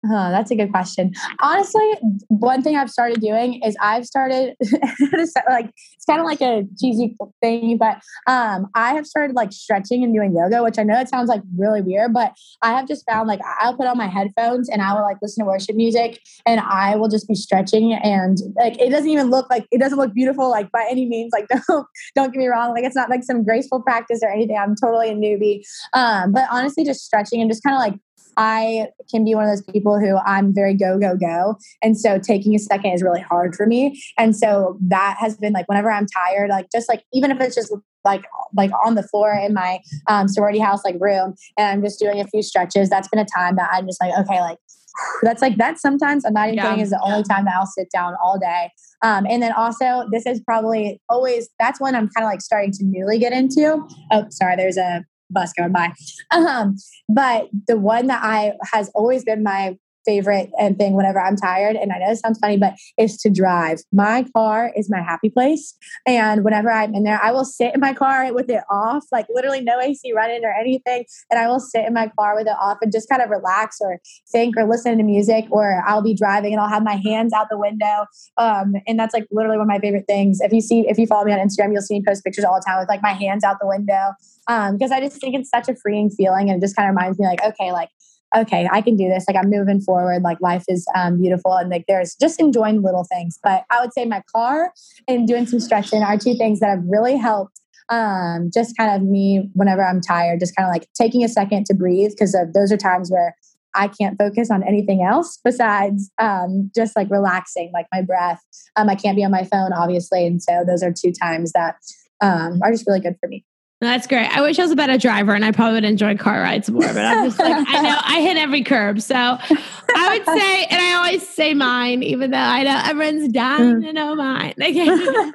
That's 0.09 0.51
a 0.51 0.57
good 0.57 0.71
question. 0.71 1.13
Honestly, 1.41 1.87
one 2.29 2.63
thing 2.63 2.77
I've 2.77 2.91
started 2.91 3.21
doing 3.21 3.63
is 3.63 3.77
I've 3.81 4.07
started 4.07 4.55
like 5.49 5.71
it's 5.95 6.05
kind 6.07 6.21
of 6.21 6.27
like 6.27 6.41
a 6.41 6.65
cheesy 6.81 7.17
thing, 7.41 7.77
but 7.79 8.01
um, 8.27 8.69
I 8.75 8.95
have 8.95 9.07
started 9.07 9.35
like 9.35 9.53
stretching 9.53 10.03
and 10.05 10.15
doing 10.15 10.35
yoga, 10.35 10.63
which 10.63 10.79
I 10.79 10.83
know 10.83 10.99
it 11.01 11.09
sounds 11.09 11.29
like 11.29 11.43
really 11.57 11.83
weird, 11.83 12.13
but 12.13 12.33
I 12.63 12.71
have 12.71 12.89
just 12.89 13.05
found 13.09 13.29
like 13.29 13.41
I'll 13.61 13.77
put 13.77 13.87
on 13.87 13.99
my 13.99 14.07
headphones 14.07 14.69
and 14.69 14.83
I 14.83 14.95
will 14.95 15.03
like 15.03 15.19
listen 15.23 15.45
to 15.45 15.49
worship 15.49 15.77
music 15.77 16.21
and 16.47 16.61
I 16.61 16.97
will 16.97 17.09
just 17.09 17.29
be 17.29 17.35
stretching 17.35 17.95
and 17.95 18.39
like 18.57 18.81
it 18.81 18.91
doesn't 18.91 19.09
even 19.09 19.31
look 19.31 19.49
like 19.51 19.67
it 19.71 19.79
doesn't 19.79 19.99
look 19.99 20.15
beautiful 20.15 20.51
like 20.51 20.71
by 20.73 20.87
any 20.91 21.07
means. 21.07 21.33
Like 21.33 21.49
don't 21.69 21.87
don't 22.15 22.33
get 22.33 22.39
me 22.39 22.47
wrong, 22.47 22.73
like 22.73 22.85
it's 22.85 22.97
not 22.97 23.11
like 23.11 23.25
some 23.25 23.45
graceful 23.45 23.83
practice 23.83 24.21
or 24.23 24.31
anything. 24.31 24.57
I'm 24.57 24.75
totally 24.75 25.11
a 25.11 25.15
newbie, 25.15 25.63
um, 25.93 26.33
but 26.33 26.47
honestly, 26.51 26.85
just 26.85 27.05
stretching 27.05 27.41
and 27.41 27.51
just 27.51 27.63
kind 27.63 27.75
of 27.75 27.81
like 27.81 28.01
I 28.39 28.89
can 29.11 29.25
be 29.25 29.35
one 29.35 29.45
of 29.45 29.51
those 29.51 29.63
people 29.63 29.99
who 29.99 30.17
I'm 30.19 30.55
very 30.55 30.73
go, 30.73 30.97
go, 30.97 31.17
go. 31.17 31.57
And 31.83 31.99
so 31.99 32.21
taking 32.21 32.55
a 32.55 32.59
second 32.59 32.93
is 32.93 33.03
really 33.03 33.21
hard 33.21 33.57
for 33.57 33.67
me. 33.67 34.01
And 34.17 34.35
so 34.35 34.79
that 34.83 35.17
has 35.19 35.37
been 35.37 35.53
like 35.53 35.69
whenever 35.69 35.91
I'm 35.91 36.07
tired, 36.07 36.49
like 36.49 36.69
just 36.73 36.89
like 36.89 37.03
even 37.13 37.33
if 37.33 37.41
it's 37.41 37.57
just 37.57 37.75
like 38.05 38.25
like 38.55 38.71
on 38.87 38.95
the 38.95 39.03
floor 39.03 39.35
in 39.35 39.55
my 39.55 39.81
um, 40.07 40.29
sorority 40.29 40.61
house 40.61 40.85
like 40.85 40.97
room 41.01 41.35
and 41.59 41.67
I'm 41.67 41.83
just 41.83 41.99
doing 41.99 42.21
a 42.21 42.27
few 42.29 42.43
stretches, 42.43 42.89
that's 42.89 43.09
been 43.09 43.19
a 43.19 43.27
time 43.27 43.57
that 43.57 43.69
I'm 43.73 43.87
just 43.87 44.01
like, 44.01 44.17
okay, 44.21 44.41
like 44.41 44.59
that's 45.23 45.43
like 45.43 45.57
that 45.57 45.81
sometimes 45.81 46.25
I'm 46.25 46.33
not 46.33 46.47
even 46.47 46.59
yeah. 46.59 46.71
kidding 46.71 46.81
is 46.81 46.91
the 46.91 47.03
only 47.03 47.25
time 47.25 47.45
that 47.47 47.57
I'll 47.57 47.67
sit 47.67 47.91
down 47.93 48.15
all 48.23 48.39
day. 48.39 48.71
Um, 49.03 49.27
and 49.29 49.43
then 49.43 49.53
also 49.53 50.07
this 50.13 50.27
is 50.27 50.41
probably 50.41 51.01
always 51.09 51.49
that's 51.59 51.81
when 51.81 51.97
I'm 51.97 52.09
kind 52.09 52.25
of 52.25 52.31
like 52.31 52.41
starting 52.41 52.71
to 52.73 52.85
newly 52.85 53.19
get 53.19 53.33
into. 53.33 53.85
Oh, 54.13 54.27
sorry, 54.31 54.55
there's 54.55 54.77
a 54.77 55.05
bus 55.31 55.53
going 55.53 55.73
by. 55.73 55.93
Um, 56.31 56.77
but 57.09 57.49
the 57.67 57.79
one 57.79 58.07
that 58.09 58.23
I 58.23 58.53
has 58.73 58.91
always 58.95 59.25
been 59.25 59.43
my 59.43 59.77
favorite 60.09 60.51
and 60.59 60.79
thing 60.79 60.95
whenever 60.95 61.21
I'm 61.21 61.37
tired. 61.37 61.77
And 61.77 61.93
I 61.93 61.99
know 61.99 62.11
it 62.11 62.17
sounds 62.17 62.39
funny, 62.39 62.57
but 62.57 62.75
it's 62.97 63.21
to 63.23 63.31
drive. 63.31 63.81
My 63.93 64.25
car 64.35 64.73
is 64.75 64.89
my 64.89 65.03
happy 65.03 65.29
place. 65.29 65.75
And 66.07 66.45
whenever 66.45 66.71
I'm 66.71 66.95
in 66.95 67.05
there, 67.05 67.21
I 67.23 67.31
will 67.31 67.45
sit 67.45 67.75
in 67.75 67.81
my 67.81 67.93
car 67.93 68.33
with 68.33 68.49
it 68.49 68.63
off, 68.71 69.05
like 69.13 69.27
literally 69.29 69.61
no 69.61 69.79
AC 69.79 70.11
running 70.15 70.45
or 70.45 70.55
anything. 70.59 71.05
And 71.31 71.39
I 71.39 71.47
will 71.47 71.61
sit 71.61 71.85
in 71.85 71.93
my 71.93 72.11
car 72.19 72.35
with 72.35 72.47
it 72.47 72.57
off 72.59 72.79
and 72.81 72.91
just 72.91 73.11
kind 73.11 73.21
of 73.21 73.29
relax 73.29 73.77
or 73.83 74.01
think 74.33 74.57
or 74.57 74.67
listen 74.67 74.97
to 74.97 75.05
music. 75.05 75.45
Or 75.51 75.85
I'll 75.87 76.03
be 76.03 76.15
driving 76.15 76.55
and 76.55 76.61
I'll 76.63 76.71
have 76.71 76.83
my 76.83 76.97
hands 76.97 77.35
out 77.35 77.49
the 77.51 77.59
window. 77.59 78.07
Um, 78.39 78.77
and 78.87 78.99
that's 78.99 79.13
like 79.13 79.27
literally 79.31 79.59
one 79.59 79.67
of 79.67 79.69
my 79.69 79.79
favorite 79.79 80.07
things. 80.07 80.41
If 80.41 80.55
you 80.55 80.63
see, 80.63 80.89
if 80.89 80.97
you 80.97 81.07
follow 81.07 81.25
me 81.25 81.33
on 81.33 81.39
Instagram, 81.39 81.73
you'll 81.73 81.83
see 81.83 81.99
me 81.99 82.05
post 82.07 82.25
pictures 82.25 82.47
all 82.47 82.55
the 82.55 82.65
time 82.67 82.79
with 82.79 82.89
like 82.89 83.03
my 83.03 83.13
hands 83.13 83.45
out 83.45 83.57
the 83.61 83.69
window. 83.69 84.15
Um, 84.47 84.79
because 84.79 84.91
I 84.91 85.01
just 85.01 85.21
think 85.21 85.35
it's 85.35 85.51
such 85.51 85.69
a 85.69 85.75
freeing 85.75 86.09
feeling 86.09 86.49
and 86.49 86.63
it 86.63 86.65
just 86.65 86.75
kind 86.75 86.89
of 86.89 86.97
reminds 86.97 87.19
me 87.19 87.27
like, 87.27 87.45
okay, 87.45 87.73
like 87.73 87.91
okay, 88.37 88.69
I 88.71 88.81
can 88.81 88.97
do 88.97 89.09
this. 89.09 89.25
Like 89.29 89.37
I'm 89.37 89.51
moving 89.51 89.81
forward. 89.81 90.23
Like 90.23 90.41
life 90.41 90.65
is 90.69 90.87
um, 90.95 91.19
beautiful, 91.19 91.55
and 91.55 91.71
like 91.71 91.85
there's 91.89 92.15
just 92.21 92.41
enjoying 92.41 92.83
little 92.83 93.05
things. 93.05 93.39
But 93.43 93.65
I 93.71 93.81
would 93.81 93.93
say 93.93 94.05
my 94.05 94.23
car 94.35 94.73
and 95.07 95.27
doing 95.27 95.47
some 95.47 95.61
stretching 95.61 96.03
are 96.03 96.19
two 96.19 96.35
things 96.35 96.61
that 96.61 96.69
have 96.69 96.85
really 96.87 97.17
helped. 97.17 97.61
Um, 97.91 98.51
just 98.53 98.77
kind 98.77 98.95
of 98.95 99.09
me 99.09 99.49
whenever 99.55 99.83
I'm 99.83 100.03
tired, 100.03 100.41
just 100.41 100.55
kind 100.55 100.69
of 100.69 100.73
like 100.73 100.89
taking 100.93 101.25
a 101.25 101.29
second 101.29 101.65
to 101.67 101.75
breathe 101.75 102.11
because 102.11 102.37
those 102.55 102.71
are 102.71 102.77
times 102.77 103.11
where 103.11 103.35
I 103.75 103.89
can't 103.89 104.19
focus 104.19 104.51
on 104.51 104.63
anything 104.63 105.03
else 105.03 105.39
besides 105.43 106.11
um, 106.19 106.71
just 106.75 106.97
like 106.97 107.11
relaxing, 107.11 107.71
like 107.73 107.87
my 107.93 108.03
breath. 108.03 108.43
Um, 108.77 108.91
I 108.91 108.95
can't 108.95 109.17
be 109.17 109.25
on 109.25 109.31
my 109.31 109.45
phone, 109.45 109.73
obviously. 109.73 110.27
And 110.27 110.43
so 110.43 110.65
those 110.67 110.83
are 110.83 110.93
two 110.93 111.13
times 111.13 111.53
that 111.53 111.77
um, 112.21 112.61
are 112.63 112.73
just 112.73 112.87
really 112.87 113.01
good 113.01 113.17
for 113.21 113.29
me. 113.29 113.45
That's 113.81 114.09
great. 114.09 114.27
I 114.37 114.41
wish 114.41 114.59
I 114.59 114.63
was 114.63 114.73
a 114.73 114.77
better 114.77 114.99
driver 114.99 115.35
and 115.35 115.45
I 115.45 115.53
probably 115.53 115.75
would 115.75 115.85
enjoy 115.85 116.17
car 116.17 116.41
rides 116.41 116.69
more, 116.69 116.83
but 116.83 116.99
I'm 116.99 117.27
just 117.27 117.39
like, 117.39 117.65
I 117.69 117.81
know 117.83 117.97
I 118.03 118.21
hit 118.21 118.37
every 118.37 118.65
curb. 118.65 119.01
So 119.01 119.15
I 119.15 120.19
would 120.19 120.25
say, 120.27 120.65
and 120.65 120.83
I 120.83 120.95
always 120.95 121.29
say 121.29 121.55
mine, 121.55 122.03
even 122.03 122.33
though 122.33 122.39
I 122.39 122.65
know 122.65 122.81
everyone's 122.85 123.33
dying 123.33 123.81
to 123.83 123.93
know 123.93 124.17
mine. 124.17 124.55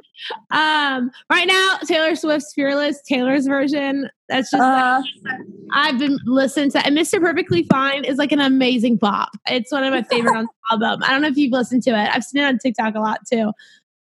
um, 0.52 1.10
right 1.30 1.48
now, 1.48 1.78
Taylor 1.86 2.16
Swift's 2.16 2.54
Fearless, 2.54 3.02
Taylor's 3.04 3.48
version. 3.48 4.10
That's 4.28 4.52
just, 4.52 4.62
uh, 4.62 5.02
like, 5.24 5.40
I've 5.74 5.98
been 5.98 6.20
listening 6.26 6.72
to, 6.72 6.86
and 6.86 6.98
Mr. 6.98 7.22
Perfectly 7.22 7.64
Fine 7.72 8.04
is 8.04 8.18
like 8.18 8.34
an 8.34 8.42
amazing 8.42 9.00
pop. 9.00 9.30
It's 9.48 9.72
one 9.72 9.86
of 9.86 9.94
my 9.94 10.04
favorite 10.04 10.36
on 10.38 10.48
the 10.80 10.86
album. 10.86 11.04
I 11.04 11.12
don't 11.12 11.22
know 11.22 11.30
if 11.30 11.38
you've 11.38 11.54
listened 11.54 11.84
to 11.84 11.92
it. 11.92 12.10
I've 12.14 12.26
seen 12.26 12.44
it 12.44 12.46
on 12.46 12.58
TikTok 12.58 12.96
a 12.96 13.00
lot 13.00 13.20
too. 13.32 13.54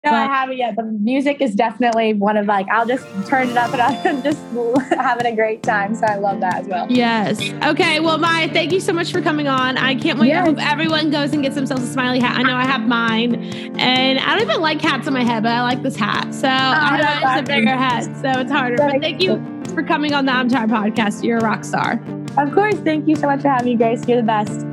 No, 0.03 0.13
but, 0.13 0.17
I 0.17 0.25
haven't 0.25 0.57
yet. 0.57 0.77
The 0.77 0.83
music 0.83 1.43
is 1.43 1.55
definitely 1.55 2.15
one 2.15 2.39
of 2.39 2.47
like 2.47 2.67
I'll 2.71 2.87
just 2.87 3.05
turn 3.29 3.51
it 3.51 3.57
up 3.59 3.71
and 3.75 3.83
I'm 4.09 4.23
just 4.23 4.41
having 4.93 5.27
a 5.27 5.37
great 5.37 5.63
time. 5.63 5.95
So 5.95 6.07
I 6.07 6.17
love 6.17 6.41
that 6.41 6.63
as 6.63 6.67
well. 6.69 6.87
Yes. 6.89 7.39
Okay. 7.65 8.01
Well, 8.01 8.17
Maya, 8.17 8.49
thank 8.51 8.73
you 8.73 8.81
so 8.81 8.95
much 8.95 9.13
for 9.13 9.21
coming 9.21 9.47
on. 9.47 9.77
I 9.77 9.95
can't 9.95 10.19
wait. 10.19 10.29
Yes. 10.29 10.43
I 10.43 10.51
hope 10.51 10.59
everyone 10.59 11.11
goes 11.11 11.35
and 11.35 11.43
gets 11.43 11.55
themselves 11.55 11.83
a 11.83 11.87
smiley 11.87 12.19
hat. 12.19 12.39
I 12.39 12.43
know 12.43 12.57
I 12.57 12.65
have 12.65 12.81
mine, 12.81 13.35
and 13.79 14.19
I 14.19 14.39
don't 14.39 14.49
even 14.49 14.63
like 14.63 14.81
hats 14.81 15.07
on 15.07 15.13
my 15.13 15.23
head, 15.23 15.43
but 15.43 15.53
I 15.53 15.61
like 15.61 15.83
this 15.83 15.97
hat. 15.97 16.33
So 16.33 16.49
oh, 16.49 16.51
I 16.51 16.97
know 16.97 17.33
it's 17.33 17.41
a 17.41 17.53
bigger 17.53 17.77
hat, 17.77 18.05
so 18.05 18.41
it's 18.41 18.51
harder. 18.51 18.77
But 18.79 19.03
thank 19.03 19.21
you 19.21 19.37
for 19.75 19.83
coming 19.83 20.15
on 20.15 20.25
the 20.25 20.33
I'm 20.33 20.49
podcast. 20.49 21.23
You're 21.23 21.39
a 21.39 21.45
rock 21.45 21.63
star. 21.63 22.03
Of 22.39 22.53
course. 22.55 22.77
Thank 22.77 23.07
you 23.07 23.17
so 23.17 23.27
much 23.27 23.43
for 23.43 23.49
having 23.49 23.67
me, 23.67 23.77
Grace. 23.77 24.09
You're 24.09 24.23
the 24.23 24.23
best. 24.23 24.67